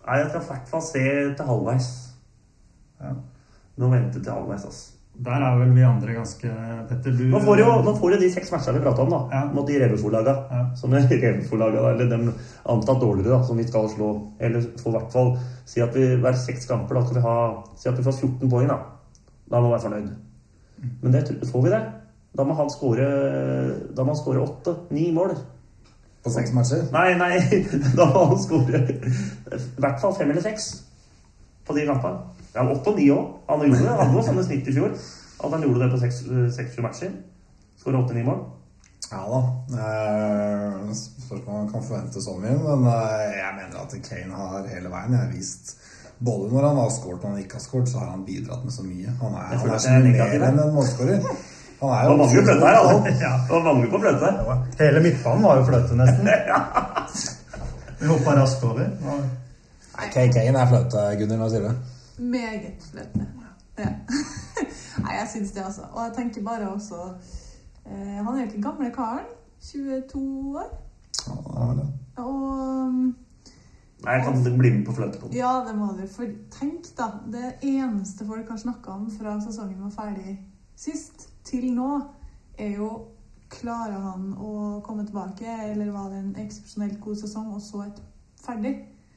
Nei, 0.08 0.18
jeg 0.18 0.32
skal 0.32 0.42
i 0.42 0.48
hvert 0.50 0.72
fall 0.72 0.84
se 0.88 1.04
til 1.38 1.52
halvveis. 1.52 1.92
Ja. 2.98 3.14
Nå 3.78 3.92
vente 3.94 4.18
til 4.18 4.34
halvveis, 4.34 4.66
altså. 4.66 4.99
Der 5.20 5.44
er 5.44 5.58
vel 5.60 5.74
vi 5.76 5.84
andre 5.84 6.14
ganske 6.16 6.50
Petter, 6.88 7.12
du 7.12 7.26
Nå 7.28 7.42
får 7.44 7.60
jo, 7.60 7.68
nå 7.84 7.94
får 8.00 8.14
jo 8.14 8.20
de 8.22 8.30
seks 8.32 8.54
matchene 8.54 8.80
vi 8.80 8.86
prata 8.86 9.04
om, 9.04 9.12
da. 9.12 9.20
Ja. 9.34 9.42
Mot 9.52 9.68
de 9.68 9.80
Revefo-laga. 9.82 10.36
Ja. 10.48 10.62
Som 10.80 10.96
Revefo-laga, 10.96 11.84
eller 11.92 12.08
dem 12.12 12.30
antatt 12.64 13.02
dårligere, 13.04 13.34
da, 13.36 13.44
som 13.44 13.60
vi 13.60 13.68
skal 13.68 13.90
slå. 13.92 14.14
Eller 14.40 14.64
få 14.80 14.94
i 14.94 14.96
hvert 14.96 15.12
fall 15.12 15.34
Si 15.68 15.84
at 15.84 15.96
vi 15.96 16.08
hver 16.24 16.40
seks 16.40 16.70
kamper, 16.70 16.96
da 16.96 17.04
skal 17.04 17.20
vi 17.20 17.26
ha 17.28 17.36
Si 17.76 17.92
at 17.92 18.00
vi 18.00 18.08
får 18.08 18.16
14 18.16 18.54
poeng, 18.54 18.72
da. 18.72 18.80
Da 19.50 19.60
må 19.60 19.68
vi 19.68 19.76
være 19.76 19.86
fornøyd. 19.90 20.10
Men 21.04 21.16
det 21.18 21.26
får 21.52 21.68
vi 21.68 21.76
det. 21.76 21.84
Da 22.40 22.46
må 22.46 22.56
han 22.56 22.70
skåre 22.72 23.08
Da 23.92 24.06
må 24.06 24.14
han 24.14 24.22
skåre 24.22 24.46
åtte-ni 24.46 25.10
mål. 25.16 25.36
På 26.24 26.32
seks 26.32 26.56
matcher. 26.56 26.88
Nei, 26.96 27.14
nei, 27.20 27.36
da 28.00 28.08
må 28.12 28.26
han 28.32 28.40
skåre 28.40 28.86
i 28.88 29.60
hvert 29.80 30.02
fall 30.02 30.16
fem 30.16 30.32
eller 30.32 30.44
seks 30.44 30.72
på 31.68 31.76
de 31.78 31.86
kampene. 31.88 32.39
Ja, 32.56 32.64
åtte 32.66 32.94
og 32.94 32.98
ni 32.98 33.10
òg. 33.14 33.26
Han 33.50 33.66
gjorde 33.66 33.82
det. 33.84 33.90
Han 33.90 34.00
hadde 34.04 34.18
jo 34.20 34.28
samme 34.30 34.46
snitt 34.48 34.68
i 34.68 34.78
fjor. 34.78 34.96
At 35.44 35.52
han 35.54 35.62
gjorde 35.66 35.84
det 35.84 35.92
på 35.94 36.00
seks-sju 36.56 36.82
matcher. 36.86 37.12
Skåra 37.80 38.02
åtte-ni 38.04 38.24
mål. 38.28 38.42
Ja 39.12 39.22
da. 39.26 39.42
Eh, 39.82 40.90
Spørs 40.94 41.46
om 41.48 41.54
man 41.54 41.70
kan 41.72 41.84
forvente 41.84 42.22
så 42.22 42.36
mye, 42.38 42.58
men 42.58 42.84
eh, 42.92 43.38
jeg 43.40 43.54
mener 43.58 43.80
at 43.82 43.96
Kane 44.06 44.36
har 44.42 44.68
hele 44.70 44.92
veien 44.92 45.16
jeg 45.16 45.22
har 45.24 45.32
vist 45.34 45.76
både 46.20 46.50
når 46.52 46.68
han 46.68 46.78
har 46.82 46.90
skåret 46.92 47.22
og 47.24 47.24
når 47.24 47.30
han 47.38 47.44
ikke 47.46 47.56
har 47.56 47.64
skåret, 47.64 47.90
så 47.90 48.02
har 48.02 48.10
han 48.12 48.26
bidratt 48.28 48.64
med 48.66 48.74
så 48.76 48.84
mye. 48.84 49.14
Han 49.22 49.38
er, 49.40 49.46
han 49.56 49.70
er 49.72 49.78
så 49.80 49.94
er 49.94 50.04
mye 50.04 50.18
mer 50.20 50.46
enn 50.50 50.60
en 50.66 50.74
målskårer. 50.76 51.28
Han 51.80 51.94
er 51.96 52.02
Det 52.04 52.10
var 52.12 52.18
mange 52.20 52.34
fløter 52.34 52.50
fløte 52.50 52.66
her, 52.68 52.80
altså. 52.82 53.14
Ja. 53.26 53.34
Det 53.48 53.54
var 53.56 53.64
mange 53.70 53.92
på 53.94 54.02
fløte. 54.04 54.32
Hele 54.84 55.04
midtbanen 55.06 55.46
var 55.48 55.62
jo 55.62 55.68
fløte, 55.70 56.00
nesten. 56.02 56.30
Vi 58.00 58.08
hoppa 58.08 58.36
raskt 58.36 58.64
over. 58.64 58.92
Og 59.06 60.12
Kane 60.14 60.60
er 60.60 60.68
fløte, 60.74 61.06
Gunnhild. 61.22 61.40
Hva 61.40 61.50
sier 61.54 61.66
du? 61.70 61.89
Meget 62.20 62.84
fløte. 62.92 63.28
Ja. 63.78 63.90
Nei, 65.04 65.14
jeg 65.20 65.28
syns 65.34 65.52
det, 65.52 65.64
altså. 65.64 65.82
Og 65.92 66.04
jeg 66.04 66.14
tenker 66.16 66.44
bare 66.44 66.70
også 66.70 66.96
eh, 67.86 68.20
Han 68.20 68.28
er 68.28 68.40
jo 68.40 68.46
ikke 68.46 68.62
gamle 68.62 68.92
karen. 68.92 69.30
22 69.62 70.58
år. 70.58 70.70
Ja, 71.28 71.34
det 71.34 71.62
er 71.62 71.68
vel 71.68 71.78
det. 71.78 71.88
Og 72.18 72.94
Nei, 74.04 74.14
jeg 74.14 74.24
kan 74.24 74.58
bli 74.60 74.70
med 74.78 74.86
på 74.86 74.94
fløte. 74.94 75.20
på 75.20 75.28
den. 75.28 75.36
ja, 75.36 75.64
det 75.68 75.76
må 75.76 75.86
du. 75.86 76.08
For 76.08 76.26
tenk, 76.52 76.92
da. 76.98 77.10
Det 77.32 77.54
eneste 77.62 78.26
folk 78.26 78.50
har 78.50 78.58
snakka 78.58 78.92
om 78.92 79.12
fra 79.12 79.40
sesongen 79.44 79.84
var 79.84 79.90
ferdig 79.90 80.40
sist, 80.76 81.30
til 81.44 81.74
nå, 81.76 82.02
er 82.58 82.76
jo 82.76 82.92
Klarer 83.50 83.98
han 83.98 84.34
å 84.38 84.80
komme 84.86 85.08
tilbake, 85.08 85.50
eller 85.72 85.88
var 85.92 86.12
det 86.12 86.20
en 86.20 86.36
eksepsjonelt 86.38 87.00
god 87.02 87.16
sesong, 87.18 87.48
og 87.56 87.62
så 87.66 87.80
et 87.88 88.02
ferdig? 88.38 88.76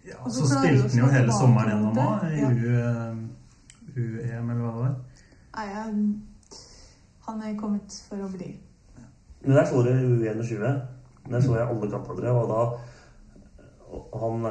Ja, 0.08 0.16
Og 0.24 0.32
så 0.34 0.46
spilte 0.48 0.88
han 0.88 0.98
jo 0.98 1.06
hele 1.06 1.26
tilbake 1.26 1.38
sommeren 1.38 1.68
gjennom 1.70 1.98
òg, 2.02 2.24
i 2.32 2.42
U-EM, 3.92 4.50
eller 4.50 4.62
hva 4.62 4.72
det 4.72 4.82
var. 4.82 4.94
Nei, 5.52 5.66
han 7.26 7.42
er 7.46 7.58
kommet 7.60 7.96
for 8.08 8.24
å 8.24 8.30
bli. 8.32 8.50
Men 9.44 9.58
der 9.58 9.68
så 9.68 9.82
du 9.84 9.90
U21. 9.92 10.80
Der 11.30 11.42
så 11.44 11.54
jeg 11.58 11.68
alle 11.68 11.90
kampene. 11.90 12.32
Og 12.34 12.50
da 12.50 12.60
han 14.18 14.46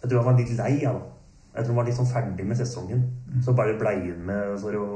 Jeg 0.00 0.10
tror 0.10 0.22
han 0.22 0.28
var 0.30 0.38
litt 0.40 0.52
lei 0.56 0.74
han. 0.86 1.00
Jeg 1.54 1.64
tror 1.64 1.74
han 1.74 1.80
var 1.80 1.88
litt 1.90 1.98
sånn 1.98 2.08
ferdig 2.10 2.46
med 2.46 2.58
sesongen. 2.58 3.04
Så 3.44 3.54
bare 3.54 3.78
blei 3.78 3.98
han 4.08 4.22
med 4.26 4.58
for 4.62 4.78
å 4.80 4.90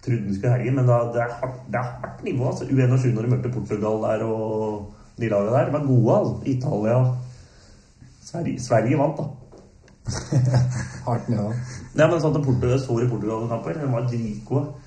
Trodde 0.00 0.24
han 0.24 0.32
skulle 0.32 0.54
herje, 0.54 0.70
men 0.72 0.86
da, 0.88 0.94
det, 1.12 1.20
er 1.20 1.32
hardt, 1.42 1.56
det 1.68 1.76
er 1.76 1.88
hardt 2.00 2.22
nivå. 2.24 2.46
altså. 2.48 2.64
U21 2.64 3.10
når 3.12 3.26
de 3.26 3.32
møtte 3.34 3.50
Portugal 3.52 3.98
der 4.06 4.22
og 4.24 4.94
de 5.20 5.28
lagene 5.28 5.52
der. 5.52 5.66
De 5.68 5.74
var 5.74 5.84
gode, 5.84 6.14
altså. 6.14 6.38
Italia 6.48 6.94
Sverige, 8.30 8.60
Sverige 8.62 8.98
vant, 8.98 9.18
da. 9.18 9.24
Hardt 11.06 11.28
nivå. 11.28 11.50
Nei, 11.98 12.06
men 12.06 12.20
sånn 12.22 12.36
at 12.38 12.46
Portugal, 12.46 12.78
så 12.82 13.00
i 13.02 13.08
Portugal-kamper. 13.10 13.80
De 13.80 13.90
var 13.90 14.06
dritgode. 14.06 14.86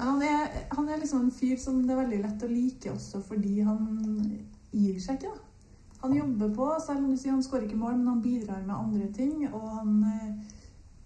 Han 0.00 0.22
er, 0.24 0.46
han 0.72 0.88
er 0.88 1.00
liksom 1.02 1.26
en 1.26 1.34
fyr 1.34 1.58
som 1.60 1.82
det 1.84 1.92
er 1.92 2.00
veldig 2.04 2.20
lett 2.22 2.44
å 2.46 2.48
like 2.48 2.92
også 2.94 3.20
fordi 3.26 3.58
han 3.66 3.82
gir 4.72 5.00
seg 5.02 5.18
ikke. 5.18 5.34
da. 5.34 5.50
Han 6.00 6.14
jobber 6.16 6.54
på, 6.56 6.68
selv 6.80 7.02
om 7.02 7.10
du 7.12 7.18
sier 7.20 7.34
han 7.34 7.42
skårer 7.44 7.66
ikke 7.66 7.76
mål, 7.82 7.98
men 7.98 8.08
han 8.08 8.22
bidrar 8.24 8.62
med 8.64 8.74
andre 8.76 9.10
ting. 9.12 9.42
Og 9.50 9.66
han 9.74 9.98
eh, 10.08 10.54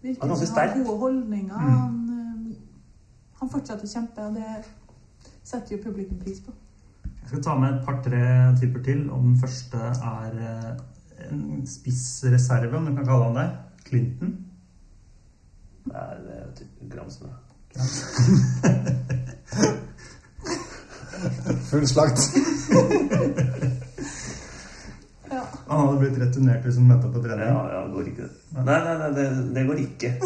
virker 0.04 0.28
Han 0.28 0.36
som 0.38 0.54
han 0.54 0.68
har 0.68 0.76
gode 0.78 0.98
holdninger. 1.00 1.56
Mm. 1.58 1.74
Han, 1.80 1.96
eh, 2.20 3.32
han 3.40 3.50
fortsetter 3.50 3.88
å 3.88 3.94
kjempe, 3.96 4.28
og 4.28 4.38
det 4.38 5.32
setter 5.42 5.74
jo 5.74 5.82
publikum 5.88 6.20
pris 6.22 6.44
på. 6.44 6.54
Jeg 7.08 7.32
skal 7.32 7.42
ta 7.48 7.56
med 7.58 7.72
et 7.72 7.86
par-tre 7.88 8.22
typer 8.60 8.84
til, 8.86 9.08
og 9.10 9.24
den 9.24 9.38
første 9.40 9.80
er 9.96 10.38
en 11.30 11.66
spissreserve, 11.68 12.76
om 12.76 12.84
du 12.88 12.92
kan 12.96 13.06
kalle 13.06 13.24
han 13.28 13.38
det. 13.38 13.48
Clinton. 13.84 14.30
Nei, 15.84 16.14
det 16.24 16.32
er 16.40 16.46
typ 16.58 16.72
Gramsnø. 16.92 17.28
Full 21.70 21.86
slakt. 21.88 22.20
Ja. 25.30 25.42
Han 25.68 25.80
hadde 25.80 25.98
blitt 26.00 26.18
returnert 26.20 26.64
hvis 26.64 26.76
han 26.80 26.88
møtte 26.88 27.06
opp 27.08 27.14
på 27.16 27.22
trening. 27.24 27.48
Ja, 27.48 27.62
ja, 27.72 27.78
det 27.86 27.92
går 27.96 28.04
ikke. 28.12 28.26
Nei, 28.58 28.64
nei, 28.70 28.94
nei 29.00 29.10
det, 29.16 29.26
det 29.56 29.62
går 29.70 29.78
ikke. 29.88 30.10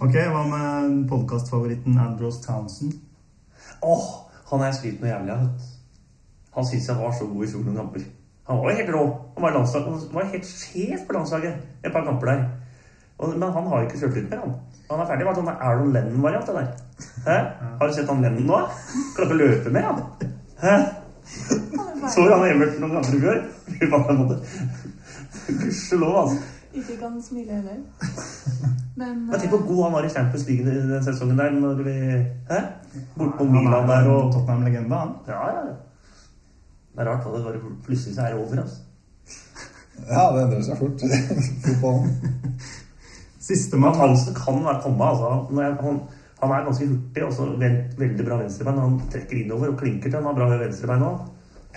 Ok, 0.00 0.14
hva 0.32 0.46
med 0.48 1.02
podkastfavoritten 1.10 1.98
Andros 2.00 2.38
Townsend? 2.40 2.94
Åh, 3.84 4.06
han 4.48 4.62
har 4.62 4.70
jeg 4.70 4.76
skrytt 4.78 5.02
noe 5.02 5.10
jævlig 5.10 5.32
av. 5.34 5.42
Han 6.56 6.66
syntes 6.66 6.88
jeg 6.88 6.98
var 6.98 7.12
så 7.18 7.26
god 7.30 7.44
i 7.44 7.50
fjor 7.50 7.66
noen 7.66 7.76
kamper. 7.82 8.06
Han 8.50 8.58
var 8.58 8.70
jo 8.70 8.76
helt 8.80 8.94
rå. 8.94 9.04
Han 9.36 9.44
var, 9.44 9.58
han 9.58 10.14
var 10.14 10.32
helt 10.32 10.46
sjef 10.48 11.06
på 11.06 11.14
landslaget 11.14 11.84
et 11.84 11.92
par 11.92 12.04
kamper 12.04 12.32
der. 12.32 12.44
Og, 13.18 13.34
men 13.38 13.52
han 13.52 13.66
har 13.68 13.82
jo 13.82 13.86
ikke 13.86 14.00
selvtillit 14.00 14.30
mer, 14.30 14.40
han. 14.44 14.54
Han 14.90 15.00
er 15.02 15.06
ferdig. 15.10 15.26
med 15.26 15.38
sånn 15.38 15.50
Aaron 15.52 15.92
Lennon-variant? 15.94 16.48
Har 17.26 17.86
du 17.86 17.92
sett 17.94 18.08
han 18.10 18.24
Lennon 18.24 18.48
nå? 18.48 18.60
Klarer 19.16 19.28
ikke 19.28 19.36
å 19.36 19.40
løpe 19.42 19.74
mer, 19.74 19.90
han. 19.90 20.30
Hæ? 20.62 20.76
Så 22.10 22.24
han 22.26 22.46
Everton 22.48 22.80
noen 22.82 22.96
ganger 22.96 23.18
i 23.18 23.20
fjor? 23.22 23.42
Fy 23.68 23.90
faen, 23.92 24.24
Gudskjelov, 25.50 26.16
altså. 26.22 26.56
Ikke 26.80 26.96
kan 27.00 27.20
smile 27.22 27.60
heller. 27.60 27.78
Men 28.96 29.14
Men 29.26 29.38
tenk 29.40 29.54
hvor 29.54 29.62
god 29.66 29.84
han 29.84 29.94
var 29.98 30.06
i 30.06 30.10
Champions 30.16 30.48
League 30.48 30.74
den 30.90 31.04
sesongen 31.04 31.38
der. 31.38 31.50
Når 31.50 31.84
vi, 31.86 31.94
hæ? 32.50 32.60
Bort 33.18 33.38
på 33.38 33.44
Milan 33.44 33.88
der 33.88 34.10
og 34.10 34.32
Tottenham-legende, 34.32 34.96
han. 34.96 35.14
Ja, 35.28 35.46
ja. 35.54 35.62
ja. 35.68 35.78
Det 37.00 37.06
er 37.06 37.14
rart 37.14 37.22
hva 37.24 37.30
det 37.32 37.46
bare 37.46 37.58
plutselig 37.86 38.12
så 38.12 38.26
er 38.26 38.34
det 38.34 38.40
over. 38.42 38.58
altså. 38.60 38.80
Ja, 40.10 40.24
det 40.34 40.40
endrer 40.42 40.64
seg 40.66 40.80
fort. 40.80 41.04
Fotballen. 41.64 42.10
Sistemann. 43.40 43.96
Hansen 43.96 44.36
kan 44.36 44.58
være 44.66 44.82
komme. 44.84 45.06
altså. 45.08 45.30
Han, 45.48 45.78
han, 45.80 46.00
han 46.42 46.52
er 46.58 46.66
ganske 46.66 46.88
hurtig 46.90 47.24
og 47.24 47.32
så 47.38 47.46
veld, 47.62 47.78
veldig 48.02 48.26
bra 48.26 48.36
venstrebein. 48.42 48.82
Han 48.84 48.98
trekker 49.14 49.40
innover 49.40 49.72
og 49.72 49.78
klinker 49.80 50.10
til. 50.10 50.18
Han 50.18 50.28
har 50.28 50.36
bra 50.42 50.58
venstrebein 50.60 51.06
òg. 51.08 51.24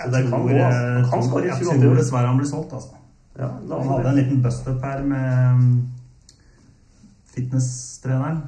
Så 0.02 0.10
det 0.12 0.26
kan 0.28 0.44
gå. 0.50 0.60
Han 0.60 1.08
kan 1.14 1.26
skåre 1.30 1.48
i 1.48 1.52
jeg 1.54 1.62
28 1.62 1.80
tror 1.80 1.94
år. 1.94 1.98
dessverre 2.02 2.28
han 2.34 2.42
blir 2.42 2.52
solgt, 2.52 2.76
altså. 2.82 3.00
Ja, 3.40 3.48
Han 3.72 3.88
hadde 3.94 4.10
en 4.10 4.20
liten 4.20 4.44
bust-up 4.44 4.84
her 4.84 5.08
med 5.08 5.56
um, 5.56 5.90
fitness-treneren. 7.32 8.44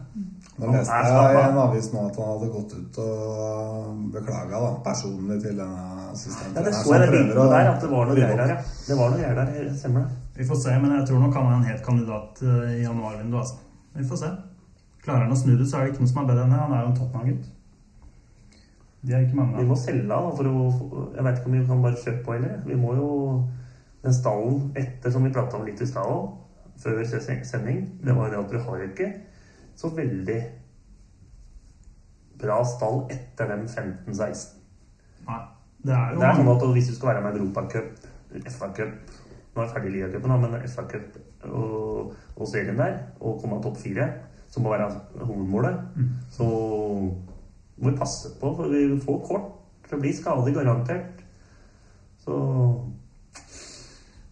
Nå 0.55 0.69
leste 0.71 0.97
jeg 1.03 1.31
i 1.35 1.39
en 1.41 1.57
avis 1.59 1.87
nå 1.91 2.01
at 2.07 2.17
han 2.21 2.29
hadde 2.29 2.47
gått 2.53 2.73
ut 2.77 2.97
og 3.03 4.03
beklaga 4.13 4.59
da, 4.63 4.69
personlig 4.85 5.35
til 5.43 5.57
denne 5.59 5.81
ja, 5.81 6.05
assistenttreneren. 6.13 6.69
det 6.69 6.77
så 6.77 6.83
så 6.85 6.93
jeg 6.95 7.01
det 7.01 7.09
bildet 7.17 7.49
der, 7.51 7.71
at 7.73 7.83
det 7.83 7.89
var 7.91 8.07
noe 8.07 8.15
greier 8.15 8.39
der. 8.39 8.53
ja. 8.53 8.85
Det 8.87 8.97
var 8.99 9.11
noe 9.11 9.19
greier 9.19 9.41
der, 9.41 9.73
stemmer 9.81 10.05
det. 10.05 10.21
Vi 10.37 10.47
får 10.47 10.61
se, 10.61 10.77
men 10.79 10.95
jeg 10.95 11.07
tror 11.09 11.19
nok 11.25 11.35
han 11.39 11.49
er 11.49 11.57
en 11.57 11.67
het 11.67 11.83
kandidat 11.83 12.39
eh, 12.45 12.71
i 12.77 12.85
januarvinduet, 12.85 13.41
altså. 13.41 13.59
Vi 13.99 14.07
får 14.07 14.21
se. 14.21 14.31
Klarer 15.03 15.27
han 15.27 15.35
å 15.35 15.41
snu 15.41 15.51
det, 15.59 15.67
så 15.67 15.77
er 15.77 15.83
det 15.83 15.93
ikke 15.93 16.05
noe 16.05 16.13
som 16.13 16.23
er 16.23 16.31
bedre 16.31 16.47
enn 16.47 16.55
det. 16.55 16.61
Han 16.63 16.77
er 16.77 16.81
jo 16.85 16.93
en 16.93 16.97
Tottenham-gutt. 17.01 17.51
De 19.05 19.13
er 19.13 19.27
ikke 19.27 19.37
mange 19.37 19.59
Vi 19.59 19.67
må 19.69 19.75
selge 19.77 20.07
han 20.07 20.09
da, 20.09 20.33
for 20.39 20.49
å 20.49 21.03
Jeg 21.13 21.27
vet 21.27 21.37
ikke 21.37 21.51
om 21.51 21.59
vi 21.59 21.67
kan 21.67 21.83
bare 21.83 22.01
kjøpe 22.01 22.23
på 22.25 22.35
heller. 22.37 22.57
Vi 22.65 22.79
må 22.79 22.95
jo 22.95 23.11
Den 24.05 24.15
stallen 24.15 24.65
etter, 24.79 25.11
som 25.11 25.23
vi 25.27 25.35
prata 25.35 25.59
om 25.59 25.67
litt 25.67 25.81
i 25.81 25.87
stad 25.89 26.05
òg, 26.05 26.27
før 26.77 26.99
sending, 27.03 27.79
det 28.05 28.13
var 28.13 28.29
det 28.29 28.37
at 28.37 28.51
vi 28.51 28.59
har 28.61 28.81
jo 28.81 28.89
ikke 28.91 29.07
så 29.75 29.91
veldig 29.95 30.39
bra 32.39 32.59
stall 32.67 33.05
etter 33.13 33.51
den 33.51 33.67
15-16. 33.67 34.55
Nei. 35.27 35.41
Det 35.85 35.93
er 35.93 36.13
jo 36.13 36.21
Det 36.21 36.27
er 36.27 36.39
sånn 36.39 36.51
at 36.55 36.65
hvis 36.75 36.89
du 36.89 36.95
skal 36.97 37.11
være 37.13 37.23
med 37.25 37.37
i 37.37 37.41
Europacup, 37.43 38.07
FA-cup 38.57 39.13
Nå 39.55 39.61
er 39.61 39.67
jeg 39.67 39.71
ferdig 39.71 39.89
i 39.89 39.93
ligacupen, 39.93 40.33
men 40.43 40.55
FA-cup 40.67 41.19
og, 41.47 42.15
og 42.35 42.49
serien 42.51 42.75
der, 42.75 42.97
og 43.21 43.37
komme 43.39 43.61
topp 43.63 43.77
fire, 43.79 44.09
som 44.51 44.65
må 44.65 44.73
være 44.73 44.89
hovedmålet, 45.21 45.77
så 46.35 46.47
må 47.77 47.89
vi 47.89 47.95
passe 47.95 48.33
på, 48.41 48.51
for 48.57 48.67
vi 48.73 48.99
får 49.05 49.21
kort. 49.29 49.45
Det 49.87 49.99
blir 50.01 50.17
skadelig, 50.17 50.57
garantert. 50.57 51.23
Så 52.25 52.35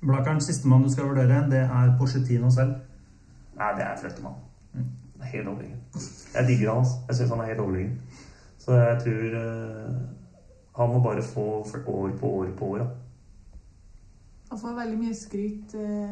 Blakkaren, 0.04 0.42
sistemann 0.42 0.84
du 0.84 0.92
skal 0.92 1.08
vurdere, 1.14 1.46
det 1.52 1.64
er 1.64 1.96
Porcetino 2.00 2.50
selv. 2.52 2.76
Nei, 3.56 3.72
det 3.78 3.86
er 3.86 3.96
Fløttemann. 4.02 4.42
Er 4.76 5.03
Helt 5.32 5.48
overlegen. 5.48 5.80
Jeg 6.36 6.48
digger 6.48 6.70
han. 6.70 6.80
altså. 6.80 6.96
Jeg 7.08 7.16
syns 7.16 7.30
han 7.30 7.40
er 7.40 7.46
helt 7.46 7.60
overlegen. 7.60 8.02
Så 8.58 8.74
jeg 8.74 9.00
tror 9.04 9.24
uh, 9.40 9.96
han 10.80 10.94
må 10.94 11.04
bare 11.04 11.24
få 11.24 11.42
år 11.88 12.12
på 12.20 12.28
år 12.28 12.48
på 12.58 12.66
år. 12.66 12.78
Ja. 12.78 12.86
han 14.50 14.60
får 14.60 14.80
veldig 14.80 14.98
mye 15.00 15.16
skryt 15.16 15.76
uh, 15.76 16.10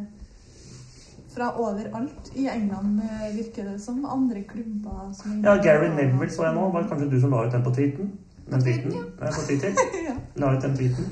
fra 1.36 1.52
overalt 1.60 2.32
i 2.36 2.48
England, 2.48 3.00
uh, 3.00 3.38
virker 3.38 3.72
det 3.72 3.82
som. 3.82 4.06
Andre 4.06 4.44
klubber 4.44 5.14
som 5.14 5.44
Ja, 5.44 5.56
Gary 5.64 5.96
Neville 5.96 6.30
så 6.30 6.46
jeg 6.46 6.56
nå. 6.56 6.72
Var 6.72 6.82
det 6.82 6.90
kanskje 6.90 7.10
du 7.12 7.22
som 7.22 7.32
la 7.32 7.46
ut 7.46 7.54
den 7.54 7.64
på 7.64 7.74
tweeten? 7.74 8.12
Den 8.52 8.62
tweeten, 8.62 8.92
Ja. 8.92 9.26
Ja, 9.26 9.32
på 9.32 9.42
Twitter. 9.48 9.70
ja. 10.10 10.16
La 10.36 10.58
ut 10.58 10.62
den 10.62 10.76
tweeten. 10.76 11.06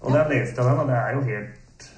Og 0.00 0.12
der 0.12 0.28
leste 0.28 0.62
jeg 0.62 0.70
den, 0.70 0.80
og 0.80 0.88
det 0.88 0.94
er 0.94 1.14
jo 1.14 1.20
helt 1.20 1.90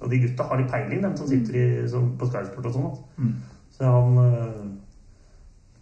Og 0.00 0.10
de 0.10 0.18
gutta 0.20 0.42
har 0.42 0.56
litt 0.60 0.70
peiling, 0.70 1.02
dem 1.02 1.16
som 1.16 1.28
sitter 1.28 1.54
i, 1.54 1.88
som, 1.88 2.10
på 2.18 2.26
Skysport 2.28 2.66
og 2.68 2.72
sånn. 2.74 2.90
Mm. 3.16 3.30
Så 3.76 3.84
han 3.84 4.18
øh, 4.18 4.66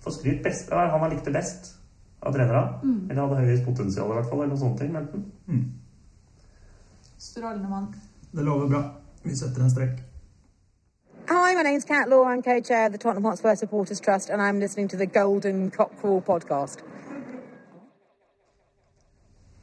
får 0.01 0.11
skryt 0.11 0.43
best. 0.43 0.71
Ja, 0.71 0.87
han 0.91 1.01
har 1.01 1.11
likt 1.11 1.25
det 1.25 1.33
best 1.33 1.75
av 2.23 2.33
trenere. 2.33 2.81
Mm. 2.83 3.11
Eller 3.11 3.23
hadde 3.23 3.47
høyest 3.47 3.65
potensial, 3.65 4.11
i 4.11 4.19
hvert 4.19 4.29
fall. 4.29 4.43
Eller 4.43 4.55
noen 4.55 4.63
sånne 4.65 4.79
ting. 4.79 4.93
Men 4.93 5.33
Mm. 5.47 5.73
Strålende 7.19 7.69
mann. 7.69 7.95
Det 8.33 8.45
lover 8.45 8.69
bra. 8.69 8.83
Vi 9.23 9.37
setter 9.37 9.63
en 9.63 9.71
strek. 9.71 10.03
Hi, 11.29 11.55
my 11.57 11.63
name's 11.63 11.85
Kat 11.85 12.09
Law. 12.09 12.25
I'm 12.25 12.43
co-chair 12.43 12.87
of 12.87 12.93
the 12.93 12.99
Tottenham 12.99 13.25
Hotspur 13.25 13.55
Supporters 13.55 14.01
Trust, 14.01 14.31
and 14.31 14.43
I'm 14.43 14.61
listening 14.61 14.89
to 14.89 14.97
the 14.97 15.07
Golden 15.07 15.71
Cockerel 15.71 16.21
podcast. 16.21 16.85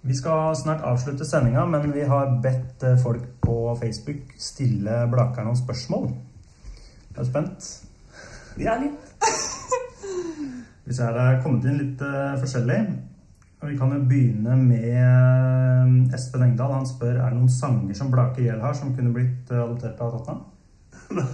Vi 0.02 0.16
skal 0.16 0.56
snart 0.56 0.82
avslutte 0.82 1.26
sendinga, 1.26 1.66
men 1.66 1.94
vi 1.94 2.02
har 2.02 2.40
bedt 2.44 2.84
eh, 2.84 2.98
folk 3.04 3.22
på 3.42 3.76
Facebook 3.76 4.34
stille 4.38 5.08
Blakeren 5.12 5.46
noen 5.46 5.58
spørsmål. 5.58 6.08
Jeg 6.10 7.18
Er 7.18 7.24
du 7.24 7.30
spent? 7.30 7.91
Ja, 8.60 8.76
litt. 8.82 9.12
Vi 10.84 10.96
ser 10.98 11.14
det 11.16 11.24
er 11.24 11.40
kommet 11.44 11.68
inn 11.70 11.80
litt 11.80 12.04
uh, 12.04 12.36
forskjellig. 12.42 12.82
Og 13.62 13.70
vi 13.70 13.78
kan 13.78 13.92
jo 13.94 14.00
begynne 14.10 14.56
med 14.58 14.88
eh, 14.90 16.16
Espen 16.18 16.42
Engdahl. 16.48 16.72
Han 16.74 16.88
spør 16.90 17.20
er 17.20 17.30
det 17.30 17.38
noen 17.38 17.52
sanger 17.54 17.94
som 17.94 18.10
Blake 18.10 18.42
Gjell 18.42 18.64
har, 18.64 18.74
som 18.74 18.96
kunne 18.98 19.14
blitt 19.14 19.52
eh, 19.54 19.62
adoptert 19.62 20.02
av 20.02 20.16
Tottenham. 20.16 20.42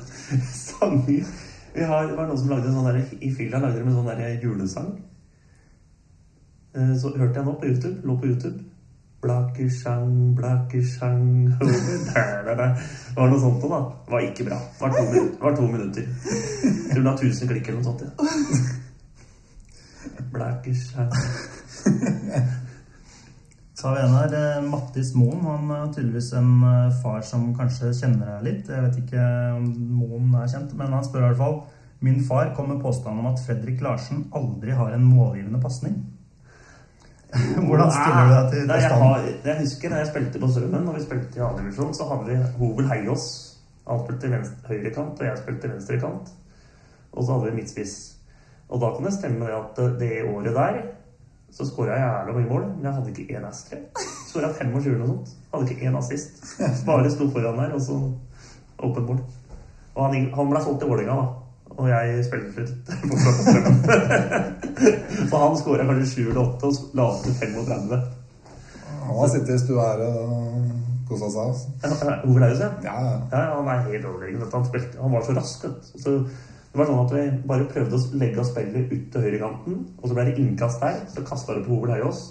Sanger. 0.67 1.29
Vi 1.77 1.87
har, 1.87 2.09
det 2.09 2.17
var 2.17 2.27
noen 2.27 2.41
som 2.41 2.51
lagde 2.51 2.67
en 2.67 2.75
sånn 2.75 2.89
der, 2.89 2.99
I 3.23 3.31
Finland 3.31 3.63
lagde 3.63 3.79
de 3.79 3.87
en 3.87 3.95
sånn 3.95 4.11
der 4.11 4.43
julesang. 4.43 4.89
Så 6.99 7.13
hørte 7.15 7.39
jeg 7.39 7.47
nå 7.47 7.53
på 7.61 7.69
YouTube. 7.71 8.01
Lå 8.03 8.17
på 8.19 8.27
YouTube. 8.33 8.59
Der, 12.15 12.55
der. 12.61 12.73
Det 12.79 13.17
var 13.17 13.31
noe 13.31 13.41
sånt 13.41 13.61
da. 13.63 13.79
Det 14.07 14.15
var 14.15 14.27
ikke 14.27 14.47
bra. 14.49 14.59
Det 14.73 14.81
var 14.81 14.91
to, 14.95 15.05
minutter. 15.11 15.39
var 15.43 15.55
to 15.55 15.69
minutter. 15.71 16.03
Jeg 16.63 16.91
tror 16.91 17.01
det 17.01 17.09
var 17.11 17.23
1000 17.23 17.51
klikk 17.53 17.71
eller 17.71 17.81
noe 17.81 17.89
sånt. 17.89 18.01
Ja. 18.03 18.11
Blakesjang 20.31 21.11
Så 23.77 23.87
har 23.87 23.95
vi 23.95 24.01
en 24.01 24.15
her, 24.15 24.33
eh, 24.57 24.63
Mattis 24.69 25.13
Moen. 25.15 25.43
Han 25.45 25.71
er 25.71 25.91
tydeligvis 25.93 26.31
en 26.33 26.63
eh, 26.65 26.95
far 27.03 27.21
som 27.21 27.51
kanskje 27.55 27.91
kjenner 27.93 28.31
deg 28.31 28.45
litt. 28.47 28.71
Jeg 28.73 28.85
vet 28.87 28.97
ikke 29.03 29.25
om 29.53 29.67
Moen 29.99 30.31
er 30.41 30.49
kjent, 30.49 30.73
men 30.79 30.95
han 30.97 31.05
spør 31.05 31.21
i 31.21 31.27
hvert 31.27 31.43
fall 31.43 31.59
Min 32.01 32.19
far 32.25 32.51
kom 32.55 32.67
med 32.69 32.81
påstand 32.81 33.19
om 33.19 33.25
at 33.25 33.39
Fredrik 33.41 33.79
Larsen 33.81 34.27
aldri 34.37 34.73
har 34.77 34.93
en 34.93 35.05
målgivende 35.05 35.61
pasning. 35.61 35.95
Hvordan 37.67 37.89
stiller 37.91 38.27
du 38.27 38.33
deg 38.33 38.51
til 38.53 38.67
Nei, 38.69 38.77
jeg, 38.83 39.31
jeg 39.43 39.59
husker 39.61 39.91
da 39.91 40.01
jeg 40.01 40.09
spilte 40.11 40.41
på 40.41 40.49
Strømmen, 40.51 40.85
når 40.87 40.97
vi 40.97 41.05
spilte 41.05 41.39
i 41.39 41.43
annen 41.43 41.65
divisjon, 41.65 41.95
så 41.97 42.07
hadde 42.11 42.27
vi 42.29 42.37
Hovel 42.59 42.91
Heiås. 42.91 43.25
Han 43.87 44.03
spilte 44.03 44.29
høyre 44.31 44.43
høyrekant, 44.69 45.19
og 45.19 45.27
jeg 45.27 45.41
spilte 45.41 45.71
venstrekant. 45.71 46.31
Og 47.11 47.25
så 47.25 47.33
hadde 47.33 47.49
vi 47.49 47.57
midtspiss. 47.59 47.97
Og 48.67 48.81
da 48.83 48.93
kan 48.95 49.07
det 49.07 49.13
stemme 49.15 49.47
det 49.47 49.55
at 49.55 49.81
eh, 49.83 49.93
det 49.99 50.13
året 50.27 50.55
der 50.55 50.79
så 51.57 51.65
skåra 51.65 51.95
jeg 51.95 52.03
jævla 52.03 52.33
mye 52.35 52.49
mål, 52.49 52.63
men 52.75 52.85
jeg 52.85 52.93
hadde 52.93 53.11
ikke 53.13 53.37
én 53.39 53.45
ass, 53.47 53.63
tror 53.65 53.77
jeg. 53.79 54.07
Skåra 54.27 54.49
25 54.53 54.89
eller 54.91 54.99
noe 54.99 55.13
sånt. 55.13 55.35
Hadde 55.53 55.69
ikke 55.71 55.87
én 55.87 55.97
assist. 55.97 56.41
Bare 56.85 57.11
sto 57.11 57.29
foran 57.31 57.59
der, 57.61 57.73
og 57.73 57.81
så 57.81 57.95
åpent 58.83 59.07
mål. 59.07 59.21
Og 59.95 60.01
han, 60.05 60.27
han 60.35 60.51
ble 60.51 60.63
solgt 60.63 60.83
til 60.83 60.91
Vålerenga, 60.91 61.15
da. 61.21 61.46
Og 61.77 61.89
jeg 61.91 62.25
spilte 62.25 62.53
fritt. 62.57 62.75
Så 65.29 65.41
han 65.41 65.57
skåra 65.59 65.85
kanskje 65.85 66.07
7 66.13 66.29
eller 66.31 66.43
8 66.43 66.69
og 66.69 66.97
la 66.97 67.07
opp 67.11 67.23
til 67.25 67.33
35. 67.37 68.03
Han 69.07 69.15
har 69.21 69.31
sittet 69.31 69.55
i 69.55 69.61
stua 69.61 69.85
her 69.91 69.99
og 70.07 70.27
kosa 71.07 71.29
seg. 71.31 71.47
Altså. 71.87 72.15
Ove 72.27 72.39
Laus, 72.43 72.59
ja. 72.59 72.69
Ja, 72.83 72.95
ja. 73.05 73.15
Ja, 73.31 73.43
han 73.55 73.69
er 73.71 73.85
helt 73.91 74.07
overlegen. 74.09 74.43
Han, 74.53 74.65
spilte, 74.67 75.01
han 75.01 75.13
var 75.13 75.25
så 75.25 75.37
rask. 75.37 75.67
Så 75.93 76.17
det 76.17 76.81
var 76.81 76.89
sånn 76.89 77.05
at 77.05 77.13
vi 77.15 77.21
bare 77.49 77.69
prøvde 77.71 77.97
å 77.97 78.17
legge 78.19 78.41
oss 78.43 78.51
spillet 78.51 78.91
ut 78.91 79.05
til 79.13 79.23
høyrekanten, 79.23 79.77
og 79.97 80.09
så 80.09 80.17
ble 80.17 80.27
det 80.27 80.35
innkast 80.41 80.83
der. 80.83 80.99
Så 81.13 81.23
kasta 81.25 81.55
det 81.57 81.63
på 81.65 81.77
Ove 81.79 82.01
oss. 82.05 82.21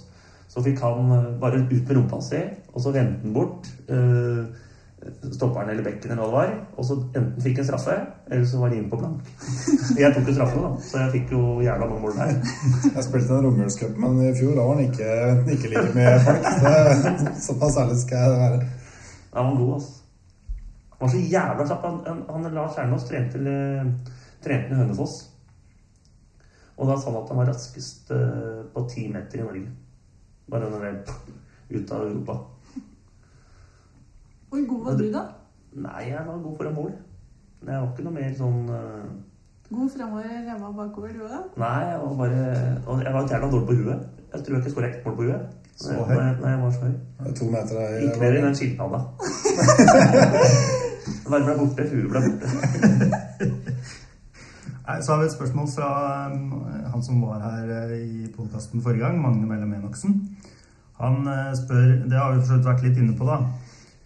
Så 0.53 0.63
fikk 0.63 0.79
han 0.85 1.11
eh, 1.11 1.33
bare 1.43 1.65
ut 1.65 1.73
med 1.75 1.97
rumpa 1.97 2.21
si, 2.23 2.39
og 2.73 2.79
så 2.85 2.93
vendte 2.95 3.25
han 3.25 3.35
bort 3.35 3.67
eh, 3.91 4.45
stopperen 5.33 5.69
eller 5.71 5.85
bekken 5.85 6.11
eller 6.11 6.23
hva 6.23 6.29
det 6.31 6.37
var. 6.37 6.55
Og 6.77 6.87
så 6.89 6.97
enten 7.19 7.43
fikk 7.45 7.61
en 7.61 7.69
straffe, 7.69 7.97
eller 8.31 8.47
så 8.49 8.61
var 8.63 8.73
de 8.73 8.79
inne 8.81 8.91
på 8.91 9.01
blank. 9.01 9.29
Jeg 10.01 10.15
tok 10.15 10.31
jo 10.31 10.37
straffen, 10.39 10.65
da, 10.65 10.71
så 10.89 11.03
jeg 11.03 11.13
fikk 11.19 11.35
jo 11.37 11.43
jævla 11.65 11.91
mange 11.91 12.03
mål 12.07 12.17
der. 12.17 12.33
Jeg 12.95 13.05
spilte 13.05 13.37
en 13.37 13.47
romjulscup, 13.47 14.01
men 14.03 14.19
i 14.25 14.33
fjor 14.39 14.57
da 14.57 14.67
var 14.67 14.81
han 14.81 14.89
ikke, 14.89 15.13
ikke 15.57 15.73
like 15.75 15.95
mye 15.99 16.17
folk. 16.25 16.51
Så, 16.57 16.73
såpass 17.51 17.79
ærlig 17.85 18.01
skal 18.03 18.25
jeg 18.25 18.41
være. 18.41 18.59
Ja, 18.65 19.39
han 19.43 19.53
var 19.53 19.63
god, 19.63 19.73
altså. 19.79 19.95
Han 20.97 21.05
var 21.05 21.13
så 21.13 21.23
jævla 21.37 21.71
kjapp. 21.71 21.89
Han, 21.91 22.03
han, 22.07 22.27
han 22.33 22.53
Lars 22.55 22.79
Ernås 22.81 23.09
trente, 23.09 23.57
trente 24.45 24.73
i 24.73 24.81
Hønefoss. 24.81 25.17
Og 26.77 26.89
da 26.89 26.97
sa 26.97 27.11
han 27.11 27.23
at 27.23 27.33
han 27.33 27.41
var 27.41 27.51
raskest 27.53 28.11
eh, 28.17 28.63
på 28.73 28.85
ti 28.93 29.07
meter 29.13 29.41
i 29.41 29.45
Norge. 29.45 29.69
Bare 30.51 30.69
når 30.71 30.85
det 30.87 31.17
ut 31.77 31.93
av 31.93 32.05
Europa. 32.07 32.41
Hvor 34.51 34.67
god 34.71 34.85
var 34.85 34.99
du, 35.01 35.07
da? 35.13 35.23
Nei, 35.87 36.03
jeg 36.09 36.23
var 36.27 36.39
god 36.43 36.57
foran 36.57 36.75
mål. 36.75 36.93
Men 37.63 37.73
Jeg 37.75 37.83
var 37.83 37.89
ikke 37.93 38.05
noe 38.07 38.17
mer 38.17 38.35
sånn 38.39 38.61
uh... 38.71 39.07
God 39.67 39.89
fremover, 39.91 40.35
ræva 40.47 40.69
bakover, 40.77 41.13
du 41.17 41.25
òg? 41.27 41.47
Nei, 41.59 41.79
jeg 41.91 41.99
var 42.03 42.13
bare 42.21 42.43
Og 42.87 43.01
jeg 43.03 43.15
var 43.17 43.31
jævla 43.33 43.49
dårlig 43.51 43.67
på 43.67 43.79
huet. 43.81 44.05
Jeg 44.33 44.45
tror 44.45 44.55
jeg 44.55 44.63
ikke 44.63 44.75
skåra 44.77 44.91
ett 44.93 45.07
mål 45.07 45.17
på 45.17 45.27
huet. 45.27 45.55
Så 45.77 45.93
høy. 45.93 46.15
nei, 46.17 46.51
jeg 46.53 46.61
var 46.63 46.71
så 46.77 46.87
høy. 46.87 46.95
Det 47.19 47.33
er 47.33 47.37
To 47.41 47.51
meter 47.53 47.81
høy. 47.83 47.97
Gikk 48.05 48.21
ned 48.23 48.39
i 48.39 48.45
den 48.47 48.59
skilpadda. 48.61 49.01
Varmen 51.31 51.49
ble 51.49 51.57
borte, 51.59 51.89
huet 51.91 52.09
ble 52.13 52.23
borte. 52.29 52.47
Nei, 54.87 55.03
Så 55.03 55.13
har 55.13 55.19
vi 55.19 55.27
et 55.27 55.35
spørsmål 55.35 55.69
fra 55.75 55.89
um, 56.31 56.53
han 56.93 57.03
som 57.03 57.23
var 57.23 57.41
her 57.43 57.71
eh, 57.81 57.97
i 58.07 58.29
podkasten 58.37 58.83
forrige 58.83 59.03
gang, 59.03 59.19
Magne 59.23 59.47
Mellom 59.51 59.73
Enoksen. 59.75 60.13
Han 61.01 61.27
eh, 61.27 61.51
spør, 61.59 61.89
det 62.07 62.21
har 62.21 62.33
vi 62.33 62.41
for 62.41 62.47
så 62.47 62.59
vidt 62.61 62.69
vært 62.71 62.85
litt 62.87 63.01
inne 63.03 63.17
på, 63.19 63.27
da. 63.27 63.41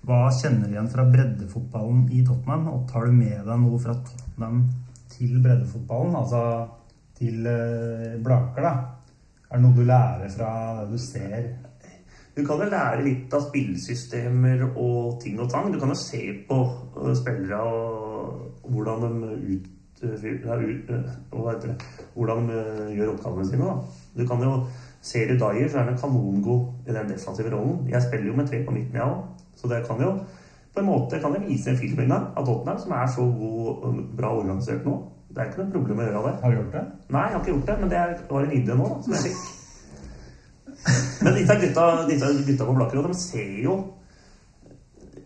Hva 0.07 0.21
kjenner 0.33 0.69
du 0.69 0.75
igjen 0.75 0.91
fra 0.91 1.05
breddefotballen 1.09 2.07
i 2.17 2.23
Tottenham? 2.25 2.69
Og 2.73 2.87
tar 2.89 3.09
du 3.09 3.17
med 3.17 3.43
deg 3.45 3.65
noe 3.65 3.81
fra 3.83 3.97
Tottenham 4.01 4.63
til 5.13 5.41
breddefotballen? 5.45 6.17
Altså 6.17 6.45
til 7.21 7.45
eh, 7.47 8.17
Blaker, 8.25 8.65
da? 8.65 8.73
Er 9.51 9.59
det 9.59 9.65
noe 9.67 9.77
du 9.77 9.83
lærer 9.85 10.31
fra 10.33 10.53
det 10.81 10.95
du 10.95 11.03
ser? 11.03 11.51
Du 12.37 12.45
kan 12.47 12.63
jo 12.63 12.71
lære 12.71 13.05
litt 13.05 13.35
av 13.37 13.43
spillesystemer 13.49 14.63
og 14.71 15.19
ting 15.21 15.41
og 15.43 15.51
tang. 15.53 15.69
Du 15.73 15.81
kan 15.83 15.93
jo 15.93 15.99
se 15.99 16.23
på 16.49 16.61
øh, 16.97 17.13
spillere 17.19 17.61
og 17.61 18.71
hvordan 18.71 19.05
de 19.05 19.35
ut, 19.51 19.69
ja, 20.01 20.57
det? 20.57 21.75
Hvordan 22.15 22.47
de 22.49 22.61
gjør 22.95 23.13
oppgavene 23.17 23.51
sine. 23.51 23.67
Da. 23.67 23.75
Du 24.17 24.25
kan 24.29 24.47
jo 24.47 24.55
Ser 25.01 25.31
du 25.31 25.39
Dyer, 25.41 25.69
så 25.69 25.79
er 25.81 25.87
han 25.89 25.99
kanongod 25.99 26.89
i 26.89 26.93
den 26.93 27.09
defensive 27.09 27.51
rollen. 27.55 27.87
Jeg 27.89 28.03
spiller 28.03 28.27
jo 28.27 28.37
med 28.37 28.47
tre 28.47 28.59
på 28.65 28.71
midten, 28.75 28.95
jeg 28.95 29.03
òg. 29.03 29.23
Så 29.61 29.69
det 29.69 29.85
kan 29.87 30.01
jo 30.01 30.15
på 30.75 30.81
en 30.81 30.87
måte 30.87 31.19
kan 31.21 31.35
jeg 31.35 31.49
vise 31.49 31.71
en 31.71 31.79
film 31.79 32.01
en 32.05 32.13
av 32.15 32.45
Tottenham 32.47 32.79
som 32.79 32.93
er 32.95 33.09
så 33.11 33.25
god 33.27 34.03
bra 34.17 34.35
organisert 34.39 34.85
nå. 34.87 34.99
Det 35.31 35.43
er 35.43 35.51
ikke 35.51 35.63
noe 35.63 35.73
problem 35.75 36.03
å 36.03 36.05
gjøre 36.07 36.23
det. 36.27 36.35
Har 36.43 36.51
du 36.53 36.57
gjort 36.59 36.77
det? 36.77 36.85
Nei, 37.15 37.23
jeg 37.23 37.35
har 37.35 37.41
ikke 37.41 37.53
gjort 37.53 37.67
det, 37.71 37.77
men 37.81 37.91
det 37.91 38.05
var 38.31 38.47
en 38.47 38.55
idé 38.59 38.77
nå 38.79 38.87
da, 38.91 39.01
som 39.05 39.17
jeg 39.17 39.25
fikk. 39.29 39.41
Men 41.21 41.35
disse 41.37 41.55
gutta, 41.61 41.83
disse 42.09 42.29
gutta 42.47 42.65
på 42.65 42.75
Blakkerud, 42.79 43.09
de 43.11 43.17
ser 43.19 43.59
jo 43.61 43.75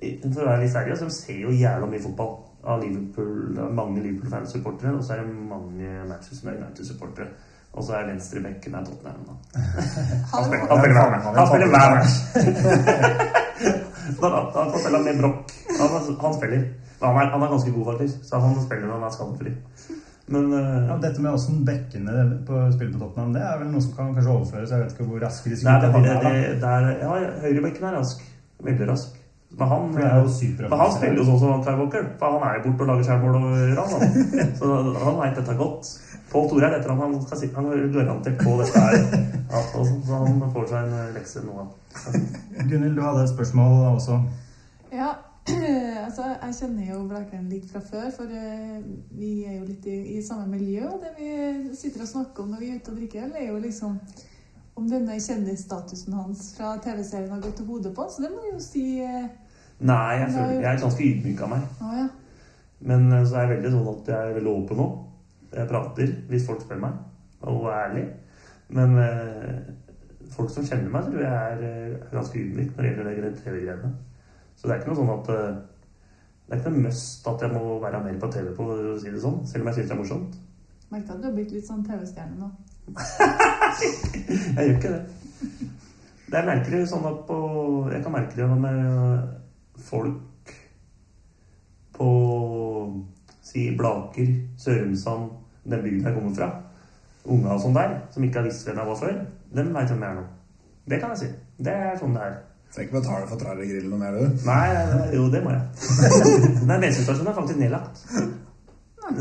For 0.00 0.40
å 0.42 0.48
være 0.48 0.64
litt 0.64 0.72
seriøs, 0.72 1.04
de 1.04 1.14
ser 1.14 1.38
jo 1.44 1.52
jævla 1.54 1.86
mye 1.86 2.02
fotball 2.02 2.32
av 2.66 2.82
Liverpool. 2.82 3.54
Det 3.54 3.62
er 3.62 3.76
mange 3.78 4.02
Liverpool-fansupportere, 4.02 4.96
og 4.98 5.04
så 5.06 5.14
er 5.14 5.22
det 5.22 5.36
mange 5.52 5.92
Manchester 6.08 6.56
United-supportere. 6.56 7.30
Og 7.74 7.86
så 7.86 7.96
er 8.00 8.10
venstrebekken 8.10 8.74
er 8.74 8.84
Tottenham. 8.90 9.22
da. 9.30 9.62
Han 10.34 10.50
spiller 11.46 11.70
hver 11.70 11.96
match. 11.96 13.80
Han 14.04 14.70
han 14.94 15.04
med 15.04 15.20
Broch. 15.20 15.54
Han, 15.80 16.16
han 16.20 16.34
spiller. 16.34 16.64
Han 17.00 17.16
er, 17.20 17.30
han 17.34 17.42
er 17.42 17.52
ganske 17.52 17.72
god, 17.74 17.84
faktisk. 17.92 18.24
Så 18.24 18.40
han 18.40 18.56
spiller 18.62 18.86
når 18.86 18.98
han 18.98 19.06
er 19.08 19.14
skadefri. 19.14 19.54
Men 20.26 20.52
uh, 20.52 20.86
Ja, 20.88 20.96
dette 21.02 21.20
med 21.20 21.36
åssen 21.36 21.64
bekkene 21.66 22.14
på, 22.48 22.60
spiller 22.72 22.94
på 22.94 23.02
Tottenham, 23.02 23.34
det 23.36 23.42
er 23.44 23.58
vel 23.60 23.72
noe 23.72 23.82
som 23.84 23.92
kan 23.96 24.14
kanskje 24.16 24.32
overføres? 24.32 24.72
Jeg 24.72 24.84
vet 24.84 24.94
ikke 24.94 25.08
hvor 25.10 25.20
raske 25.24 25.52
de 25.52 25.58
er. 25.58 25.84
det 26.62 26.70
er, 26.70 26.88
ja, 27.02 27.18
høyrebekken 27.44 27.88
er 27.90 27.98
rask. 27.98 28.24
Veldig 28.64 28.88
rask. 28.88 29.20
Men 29.58 29.68
han, 29.70 29.90
er 30.02 30.16
jo 30.18 30.30
men 30.58 30.78
han 30.80 30.92
spiller 30.94 31.20
jo 31.20 31.24
sånn 31.28 31.38
som 31.38 31.60
Kyle 31.62 31.78
Walker. 31.78 32.06
For 32.18 32.34
han 32.34 32.46
er 32.48 32.56
jo 32.56 32.62
borte 32.64 32.84
og 32.84 32.90
lager 32.90 33.06
skjærmål 33.06 33.36
og 33.38 33.52
gjør 33.60 33.82
han. 33.92 34.16
Så 34.58 34.70
han 35.04 35.20
veit 35.20 35.38
dette 35.38 35.54
godt. 35.60 35.90
Pål 36.32 36.48
Tore 36.50 36.66
er 36.66 36.78
etter 36.80 36.90
ham. 36.90 37.02
Han 37.04 37.20
skal 37.22 37.52
han 37.54 37.68
er 37.70 37.84
garantert 37.94 38.40
på 38.42 38.56
dette 38.58 38.80
her. 38.82 38.96
Ja, 39.52 39.60
så, 39.70 39.84
så 40.06 40.18
han 40.24 40.40
får 40.50 40.66
seg 40.72 40.88
en 40.88 41.14
lekse 41.14 41.44
nå. 41.44 41.68
Gunhild, 42.64 42.96
du 42.96 43.04
hadde 43.04 43.22
et 43.22 43.30
spørsmål 43.30 43.76
også. 43.92 44.18
Ja, 44.90 45.12
altså 46.06 46.26
jeg 46.32 46.56
kjenner 46.58 46.88
jo 46.88 47.00
Blakeren 47.06 47.46
litt 47.52 47.70
fra 47.70 47.82
før, 47.84 48.08
for 48.16 48.34
eh, 48.34 48.80
vi 49.14 49.44
er 49.44 49.60
jo 49.60 49.68
litt 49.68 49.86
i, 49.86 49.98
i 50.16 50.22
samme 50.26 50.48
miljø. 50.50 50.88
Og 50.88 51.04
det 51.04 51.14
vi 51.20 51.76
sitter 51.78 52.02
og 52.02 52.10
snakker 52.10 52.42
om 52.42 52.54
når 52.54 52.64
vi 52.64 52.70
er 52.72 52.80
ute 52.80 52.94
og 52.94 52.98
drikker 52.98 53.28
øl, 53.28 53.36
er 53.38 53.50
jo 53.52 53.62
liksom 53.62 53.98
om 54.74 54.90
denne 54.90 55.20
kjendisstatusen 55.22 56.16
hans 56.18 56.48
fra 56.56 56.74
TV-serien 56.82 57.30
har 57.30 57.42
gått 57.44 57.60
til 57.60 57.68
hodet 57.70 57.94
på. 57.94 58.08
Så 58.10 58.24
det 58.24 58.32
må 58.34 58.42
vi 58.42 58.54
jo 58.56 58.62
si 58.62 58.86
eh, 59.06 59.28
Nei, 59.84 60.14
jeg, 60.20 60.30
føler, 60.32 60.60
jeg 60.62 60.70
er 60.70 60.80
ganske 60.80 61.04
ydmyk 61.04 61.40
av 61.44 61.50
meg. 61.52 61.64
Ah, 61.84 61.96
ja. 61.98 62.06
Men 62.88 63.08
eh, 63.12 63.24
så 63.28 63.36
er 63.36 63.46
jeg 63.46 63.56
veldig 63.58 63.72
sånn 63.74 63.90
at 63.90 64.12
jeg 64.12 64.30
er 64.30 64.38
veldig 64.38 64.54
åpen 64.54 64.80
nå. 64.80 64.86
Jeg 65.54 65.70
prater 65.70 66.14
hvis 66.30 66.46
folk 66.48 66.62
spør 66.64 66.80
meg, 66.86 66.96
og 67.44 67.68
er 67.68 67.82
ærlig. 67.82 68.04
Men 68.74 68.96
eh, 69.02 69.58
folk 70.34 70.50
som 70.50 70.66
kjenner 70.66 70.90
meg, 70.92 71.10
tror 71.10 71.22
jeg 71.22 71.52
er 71.52 71.62
eh, 71.68 72.08
ganske 72.14 72.40
ydmyk 72.40 72.72
når 72.74 72.86
det 72.86 72.94
gjelder 72.94 73.28
det 73.28 73.42
TV-greiene. 73.42 73.92
Så 74.56 74.66
det 74.66 74.74
er 74.74 74.80
ikke 74.82 74.92
noe 74.92 75.00
sånn 75.02 75.14
at 75.18 75.30
eh, 75.34 75.60
Det 76.44 76.52
er 76.54 76.60
ikke 76.60 76.72
noe 76.74 76.86
must 76.86 77.28
at 77.30 77.44
jeg 77.44 77.52
må 77.54 77.76
være 77.80 78.02
mer 78.04 78.18
på 78.20 78.32
TV 78.32 78.50
på 78.56 78.66
å 78.68 78.96
si 79.00 79.12
det 79.12 79.22
sånn, 79.22 79.38
selv 79.48 79.64
om 79.64 79.70
jeg 79.70 79.78
syns 79.78 79.88
det 79.88 79.94
er 79.94 80.00
morsomt. 80.00 80.34
Merket 80.92 81.14
at 81.14 81.22
du 81.22 81.28
har 81.28 81.36
blitt 81.36 81.54
litt 81.54 81.68
sånn 81.68 81.84
TV-stjerne 81.86 82.36
nå. 82.40 82.50
Jeg 84.54 84.66
gjør 84.68 84.74
ikke 84.74 84.90
det. 84.92 85.70
Det 86.28 86.36
er 86.36 86.48
merkelig 86.50 86.82
sånn 86.90 87.06
at 87.08 87.22
på 87.24 87.38
Jeg 87.94 88.02
kan 88.04 88.12
merke 88.12 88.36
det 88.36 88.48
med 88.60 89.43
folk 89.78 90.52
på 91.94 92.08
si 93.44 93.68
Blaker, 93.78 94.30
Sørumsand, 94.58 95.30
den 95.64 95.82
bygda 95.84 96.08
jeg 96.10 96.16
kommer 96.18 96.34
fra. 96.36 96.48
Unga 97.24 97.54
og 97.54 97.60
sånn 97.62 97.76
der, 97.76 97.94
som 98.12 98.24
ikke 98.26 98.40
har 98.42 98.48
visst 98.48 98.66
hvem 98.66 98.80
jeg 98.80 98.88
var 98.90 98.98
før. 99.00 99.20
Dem 99.54 99.70
veit 99.74 99.88
hvem 99.92 100.02
jeg 100.04 100.10
er 100.10 100.18
nå. 100.18 100.24
Det 100.90 100.98
kan 101.00 101.14
jeg 101.14 101.20
si. 101.22 101.28
Det 101.64 101.72
er 101.72 101.94
sånn 102.00 102.16
det 102.16 102.24
er. 102.26 102.34
Trenger 102.74 102.88
ikke 102.90 102.98
betale 102.98 103.28
for 103.30 103.38
trailergrill 103.40 103.86
noe 103.92 104.00
mer, 104.00 104.16
du. 104.18 104.42
Nei, 104.48 104.64
det- 104.90 105.14
jo, 105.14 105.28
det 105.30 105.44
må 105.44 105.52
jeg. 105.54 105.62
Den 106.68 106.80
bensinstasjonen 106.82 107.30
er 107.30 107.36
faktisk 107.38 107.60
nedlagt. 107.62 108.02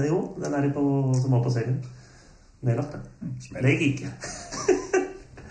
Jo, 0.07 0.17
den 0.39 0.53
er 0.55 0.69
på, 0.73 0.83
som 1.19 1.31
var 1.35 1.43
på 1.43 1.51
serien. 1.53 1.77
Nedlagt, 2.63 2.95
den. 2.95 3.33
Det 3.61 3.73
gikk 3.77 3.83
ikke. 3.91 4.11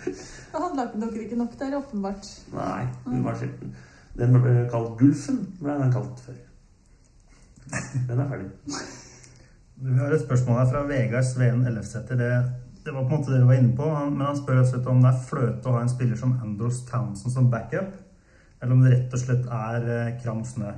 Da 0.53 0.59
handla 0.61 0.85
dere 0.93 1.23
ikke 1.23 1.37
nok 1.39 1.53
der, 1.57 1.77
åpenbart. 1.79 2.27
Nei, 2.53 2.83
hun 3.07 3.23
var 3.25 3.37
sjelden. 3.39 3.71
Den 4.17 4.33
ble 4.37 4.67
kalt 4.71 4.97
Gulfen, 4.99 5.39
ble 5.61 5.77
den 5.79 5.93
kalt 5.93 6.19
før. 6.21 6.35
Den 8.07 8.19
er 8.19 8.27
ferdig. 8.29 8.51
Vi 9.83 9.95
har 9.97 10.13
et 10.13 10.21
spørsmål 10.21 10.59
her 10.59 10.69
fra 10.69 10.83
Vegard 10.87 11.25
Sveen 11.25 11.63
Ellefsæter. 11.67 12.19
Det, 12.19 12.27
det 12.85 12.93
var 12.93 13.07
på 13.07 13.09
en 13.09 13.15
måte 13.21 13.33
det 13.33 13.39
du 13.41 13.47
var 13.49 13.57
inne 13.57 13.75
på, 13.77 13.87
han- 13.95 14.13
men 14.17 14.27
han 14.27 14.37
spør 14.37 14.61
slett 14.69 14.87
om 14.91 15.01
det 15.01 15.09
er 15.13 15.23
fløte 15.29 15.69
å 15.69 15.73
ha 15.77 15.81
en 15.81 15.89
spiller 15.89 16.19
som 16.19 16.35
Andros 16.43 16.83
Townsend 16.89 17.33
som 17.33 17.49
backup, 17.51 17.95
eller 18.61 18.73
om 18.77 18.83
det 18.85 18.93
rett 18.93 19.13
og 19.17 19.19
slett 19.23 19.49
er 19.49 19.89
eh, 19.95 20.13
kram 20.23 20.43
snø. 20.45 20.69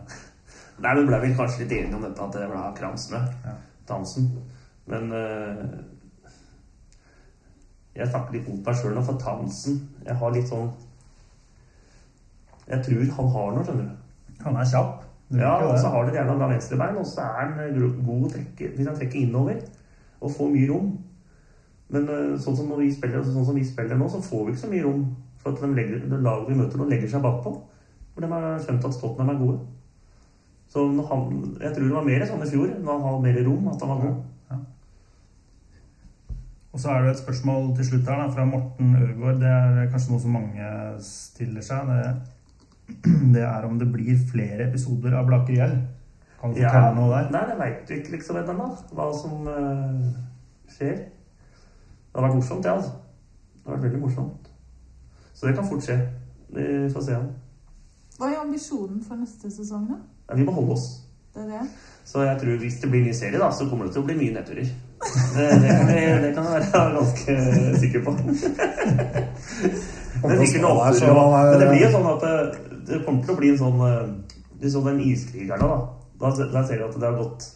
Nei, 0.79 0.95
Vi 0.95 1.05
ble 1.07 1.19
vel 1.25 1.35
kanskje 1.37 1.63
litt 1.65 1.71
enige 1.75 1.95
om 1.99 2.01
dette, 2.07 2.21
at 2.23 2.33
det 2.39 2.47
ble 2.51 2.63
kramsnø. 2.79 3.19
Ja. 3.45 3.53
Townsend. 3.87 4.39
Men 4.87 5.11
eh, 5.11 5.65
Jeg 7.95 8.09
snakker 8.11 8.33
litt 8.35 8.47
mot 8.49 8.65
meg 8.65 8.75
sjøl 8.79 8.95
nå, 8.97 9.01
for 9.07 9.17
Townsend 9.21 9.79
Jeg 10.05 10.15
har 10.19 10.33
litt 10.35 10.49
sånn 10.51 10.67
Jeg 12.69 12.85
tror 12.85 13.09
han 13.17 13.33
har 13.35 13.51
noe, 13.55 13.65
skjønner 13.65 13.89
du. 13.89 14.39
Han 14.45 14.59
er 14.61 14.69
kjapp. 14.71 15.03
Du 15.29 15.39
Ja, 15.41 15.55
og 15.65 15.79
så 15.79 15.89
har 15.89 16.03
han 16.03 16.11
et 16.11 16.19
jævla 16.19 16.37
bra 16.37 16.47
venstrebein, 16.51 16.97
og 17.01 17.05
så 17.09 17.21
er 17.25 17.39
han 17.39 17.59
eh, 17.63 17.77
god 18.05 18.25
å 18.27 18.31
trekke 18.33 18.71
hvis 18.75 18.87
han 18.87 18.97
trekker 18.97 19.23
innover 19.23 19.61
og 20.21 20.33
får 20.33 20.51
mye 20.53 20.67
rom. 20.69 20.91
Men 21.93 22.09
eh, 22.09 22.35
sånn 22.41 22.57
som, 22.57 22.73
vi 22.77 22.91
spiller, 22.93 23.23
sånn 23.25 23.47
som 23.47 23.57
vi 23.57 23.65
spiller 23.65 23.97
nå, 23.97 24.09
så 24.09 24.21
får 24.25 24.43
vi 24.45 24.53
ikke 24.53 24.63
så 24.65 24.73
mye 24.73 24.85
rom. 24.85 25.07
For 25.41 25.53
at 25.53 25.63
de, 25.63 25.71
legger, 25.77 26.05
de 26.09 26.21
laget 26.21 26.51
vi 26.51 26.59
møter 26.59 26.81
nå, 26.81 26.89
legger 26.89 27.09
seg 27.09 27.25
bakpå. 27.25 27.55
For 28.13 28.25
de 28.25 28.29
har 28.31 28.61
skjønt 28.63 28.85
at 28.87 29.01
Tottenham 29.01 29.33
er 29.33 29.41
gode. 29.41 29.57
Så 30.73 30.85
han, 31.09 31.27
jeg 31.61 31.73
tror 31.73 31.89
det 31.89 31.97
var 31.97 32.07
mer 32.07 32.25
sånn 32.29 32.45
i 32.45 32.49
fjor, 32.49 32.71
når 32.81 32.93
han 32.93 33.05
har 33.05 33.19
mer 33.25 33.43
rom, 33.45 33.67
at 33.71 33.83
han 33.85 33.93
var 33.93 34.01
god. 34.05 34.23
Og 36.75 36.81
så 36.83 36.89
er 36.91 37.05
det 37.05 37.11
et 37.13 37.19
spørsmål 37.21 37.69
til 37.75 37.85
slutt 37.87 38.09
her 38.11 38.17
da, 38.19 38.31
fra 38.35 38.43
Morten 38.45 38.95
Ødegaard. 38.99 39.37
Det 39.39 39.47
er 39.47 39.85
kanskje 39.93 40.11
noe 40.11 40.23
som 40.25 40.33
mange 40.35 40.71
stiller 41.07 41.63
seg. 41.63 41.87
Det, 41.87 41.99
det 43.35 43.43
er 43.43 43.67
om 43.67 43.79
det 43.79 43.87
blir 43.93 44.17
flere 44.31 44.67
episoder 44.69 45.17
av 45.17 45.27
Blaker 45.29 45.53
Gjell. 45.57 45.77
Kan 46.41 46.53
du 46.53 46.59
fortelle 46.61 46.93
noe 46.97 47.09
der? 47.13 47.31
Nei, 47.33 47.43
det 47.49 47.57
veit 47.59 47.89
vi 47.89 47.99
ikke 48.01 48.17
liksom 48.17 48.37
ennå, 48.41 48.67
hva 48.93 49.07
som 49.17 49.47
uh, 49.49 50.11
skjer. 50.69 50.99
Det 51.05 52.19
har 52.19 52.27
vært 52.27 52.37
morsomt, 52.37 52.63
det, 52.63 52.75
altså. 52.75 52.93
Det 53.55 53.65
har 53.65 53.77
vært 53.77 53.87
veldig 53.87 54.03
morsomt. 54.03 54.51
Så 55.33 55.47
det 55.47 55.55
kan 55.57 55.67
fort 55.67 55.83
skje. 55.83 55.97
Vi 56.55 56.67
får 56.93 57.07
se. 57.07 57.17
Hva 58.19 58.29
er 58.29 58.37
ambisjonen 58.43 59.01
for 59.03 59.19
neste 59.19 59.49
sesong, 59.51 59.89
da? 59.89 59.97
Ja, 60.29 60.37
vi 60.39 60.45
må 60.47 60.53
holde 60.55 60.77
oss. 60.77 60.85
Det 61.35 61.43
er 61.43 61.49
det? 61.57 61.65
Så 62.05 62.21
jeg 62.21 62.37
tror 62.39 62.61
hvis 62.61 62.77
det 62.81 62.89
blir 62.91 63.03
ny 63.03 63.13
serie, 63.17 63.39
da, 63.41 63.49
så 63.51 63.65
kommer 63.67 63.89
det 63.89 63.95
til 63.95 64.03
å 64.03 64.07
bli 64.07 64.15
mye 64.19 64.35
nedturer. 64.37 64.69
Det, 65.35 65.47
det, 65.61 65.73
kan 65.73 65.89
vi, 65.89 65.97
det 66.23 66.29
kan 66.37 66.45
jeg 66.45 66.69
være 66.71 66.93
ganske 66.95 67.33
sikker 67.81 68.05
på. 68.05 68.13
Men, 70.21 70.39
det 71.59 71.67
blir 71.69 71.81
jo 71.83 71.89
sånn 71.91 72.07
at 72.13 72.23
det, 72.87 73.01
kommer 73.05 73.25
til 73.25 73.35
å 73.35 73.39
bli 73.39 73.51
en 73.53 73.61
sånn 73.61 73.81
Litt 73.81 74.61
Det 74.61 74.69
er 74.69 74.73
sånn 74.77 74.89
den 74.89 75.03
iskrigerne, 75.03 75.67
da. 75.67 75.79
Da, 76.21 76.31
da 76.53 76.63
ser 76.63 76.79
du 76.79 76.85
at 76.87 76.95
det 76.95 77.09
har 77.09 77.17
gått 77.19 77.49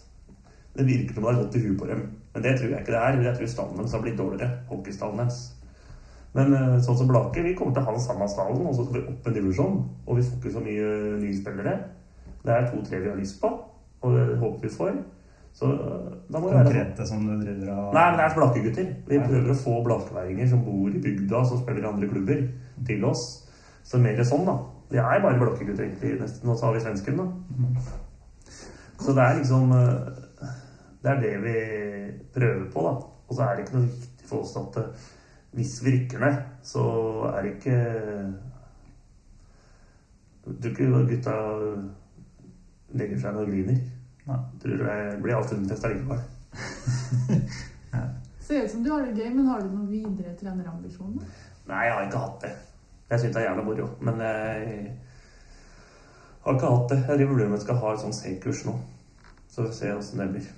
Det 0.76 0.88
virker 0.88 1.16
som 1.16 1.24
det 1.24 1.32
har 1.32 1.40
gått 1.44 1.56
i 1.60 1.64
huet 1.64 1.78
på 1.80 1.88
dem. 1.90 2.04
Men 2.34 2.46
det 2.46 2.58
tror 2.60 2.74
jeg 2.74 2.84
ikke 2.84 2.94
det 2.94 3.00
er. 3.02 3.22
Jeg 3.26 3.38
tror 3.38 3.50
stallen 3.54 3.80
deres 3.80 3.96
har 3.96 4.04
blitt 4.04 4.20
dårligere. 4.20 4.50
Hockeystallen 4.70 5.24
deres. 5.24 5.40
Men 6.38 6.54
eh, 6.54 6.76
sånn 6.86 6.98
som 7.00 7.10
Blake, 7.10 7.44
vi 7.44 7.56
kommer 7.58 7.74
til 7.76 7.84
å 7.84 7.90
ha 7.90 7.96
den 7.96 8.04
samme 8.04 8.28
stallen, 8.30 8.68
og 8.70 8.76
så 8.78 8.86
skal 8.86 9.00
vi 9.00 9.14
opp 9.14 9.30
en 9.30 9.38
divisjon. 9.38 9.80
Og 10.06 10.20
vi 10.20 10.26
får 10.26 10.38
ikke 10.38 10.54
så 10.54 10.66
mye 10.66 10.90
nye 11.24 11.38
spillere. 11.38 11.78
Det 12.44 12.54
er 12.56 12.68
to-tre 12.70 13.02
vi 13.02 13.10
har 13.10 13.18
lyst 13.20 13.40
på, 13.42 13.50
og 13.50 14.14
det 14.16 14.38
håper 14.40 14.68
vi 14.68 14.74
får. 14.76 15.00
Så 15.60 15.72
eh, 15.74 16.10
da 16.30 16.40
må 16.40 16.52
det 16.52 16.60
være. 16.60 16.70
Konkrete 16.70 17.08
som 17.10 17.26
du 17.26 17.34
driver 17.42 17.72
av 17.74 17.94
Nei, 17.98 18.06
men 18.06 18.20
det 18.20 18.26
er 18.28 18.36
blakegutter. 18.38 18.92
Vi 19.10 19.22
prøver 19.26 19.54
å 19.54 19.60
få 19.66 19.78
blakeværinger 19.88 20.52
som 20.52 20.66
bor 20.68 20.90
i 20.94 21.02
bygda, 21.04 21.46
som 21.50 21.64
spiller 21.64 21.86
i 21.86 21.90
andre 21.90 22.12
klubber, 22.12 22.44
til 22.88 23.08
oss. 23.10 23.26
Så 23.84 24.00
mer 24.02 24.22
sånn, 24.28 24.46
da. 24.48 24.60
Vi 24.90 24.98
er 24.98 25.22
bare 25.22 25.38
blokkegutter, 25.38 25.84
egentlig. 25.84 26.16
nesten. 26.22 26.48
Nå 26.48 26.56
så 26.58 26.66
har 26.66 26.74
vi 26.74 26.82
svensken, 26.82 27.18
da. 27.18 27.26
Så 29.00 29.14
det 29.16 29.24
er 29.24 29.38
liksom 29.38 29.72
eh, 29.72 30.50
Det 31.04 31.12
er 31.12 31.22
det 31.22 31.36
vi 31.44 31.56
prøver 32.34 32.72
på, 32.74 32.84
da. 32.88 32.94
Og 33.28 33.36
så 33.36 33.46
er 33.46 33.56
det 33.56 33.66
ikke 33.66 33.78
noe 33.78 33.88
viktig 33.88 34.30
for 34.30 34.44
oss 34.44 34.58
at 34.60 34.82
eh, 34.82 35.08
hvis 35.52 35.80
vi 35.86 35.94
rykker 35.96 36.20
ned, 36.22 36.36
så 36.64 36.84
er 37.34 37.42
det 37.42 37.54
ikke 37.56 37.78
Jeg 40.46 40.60
tror 40.62 40.70
ikke 40.70 41.08
gutta 41.10 41.36
legger 42.90 43.18
seg 43.22 43.34
ned 43.34 43.42
og 43.42 43.50
griner. 43.54 43.80
Nei. 44.30 44.40
Tror 44.62 44.84
det 44.84 45.22
blir 45.24 45.36
alt 45.36 45.54
underfest 45.54 45.86
allikevel. 45.86 46.22
Ser 48.46 48.64
ut 48.66 48.72
som 48.72 48.84
du 48.84 48.90
har 48.92 49.06
det 49.06 49.18
gøy, 49.18 49.30
men 49.34 49.46
har 49.50 49.62
du 49.62 49.70
noen 49.70 49.90
videre 49.92 50.34
trenerambisjoner? 50.40 51.26
Nei, 51.70 51.84
jeg 51.86 51.94
har 51.94 52.08
ikke 52.08 52.22
hatt 52.24 52.46
det. 52.46 52.54
Jeg 53.10 53.20
syns 53.20 53.34
det 53.36 53.41
er 53.41 53.49
jævla 53.49 53.66
moro. 53.66 53.89
Men 54.05 54.22
jeg 54.22 54.95
har 56.45 56.55
ikke 56.55 56.72
hatt 56.76 56.89
det. 56.93 56.99
Jeg 57.07 57.18
driver 57.18 57.34
vurderer 57.34 57.51
om 57.51 57.57
jeg 57.57 57.66
skal 57.66 57.84
ha 57.84 57.93
et 57.93 58.03
sånt 58.05 58.18
C-kurs 58.18 58.64
nå. 58.68 58.76
Så 59.49 59.62
vi 59.62 59.68
får 59.68 59.78
se 59.80 59.93
åssen 59.95 60.22
det 60.22 60.32
blir. 60.34 60.49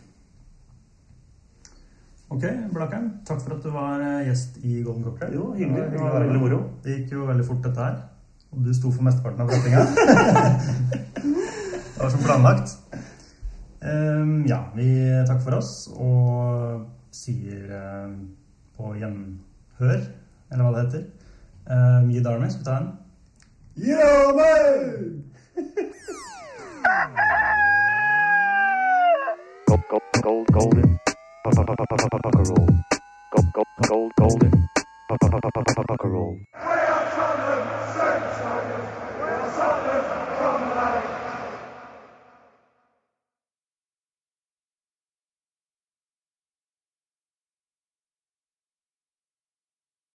Ok, 2.31 2.43
Blakkern. 2.71 3.09
Takk 3.27 3.41
for 3.43 3.57
at 3.57 3.63
du 3.63 3.71
var 3.73 3.99
eh, 3.99 4.27
gjest 4.29 4.59
i 4.63 4.81
Golden 4.83 5.03
Cocktail. 5.03 5.33
Jo, 5.35 5.49
hyggelig. 5.55 5.89
Det 5.91 5.99
var 5.99 6.19
veldig 6.19 6.39
moro. 6.39 6.59
Det 6.83 6.95
gikk 6.95 7.15
jo 7.17 7.27
veldig 7.27 7.47
fort, 7.47 7.63
dette 7.65 7.87
her. 7.87 7.97
Og 8.51 8.65
du 8.67 8.71
sto 8.75 8.91
for 8.91 9.03
mesteparten 9.07 9.43
av 9.43 9.51
pratinga. 9.51 9.81
det 11.23 11.99
var 11.99 12.13
som 12.13 12.23
planlagt. 12.23 12.75
Um, 13.81 14.45
ja, 14.47 14.61
vi 14.75 14.87
takker 15.27 15.43
for 15.43 15.57
oss 15.57 15.73
og 15.91 16.85
sier 17.15 17.71
uh, 17.73 18.11
på 18.77 18.93
gjenhør, 18.99 20.03
eller 20.51 20.63
hva 20.63 20.73
det 20.75 20.83
heter. 20.85 21.05
Uh, 21.69 22.09
Gi 22.09 22.19
Darmy, 22.23 22.49
skal 22.49 22.59
vi 22.59 22.65
ta 22.65 22.77
en? 22.77 22.87
Gold, 29.67 29.83
gold, 30.23 30.47
golden. 30.53 30.99
Pucker 31.43 32.43
roll. 32.49 32.67
Gold, 33.31 33.51
gold, 33.53 33.67
gold, 33.87 34.11
golden. 34.17 34.67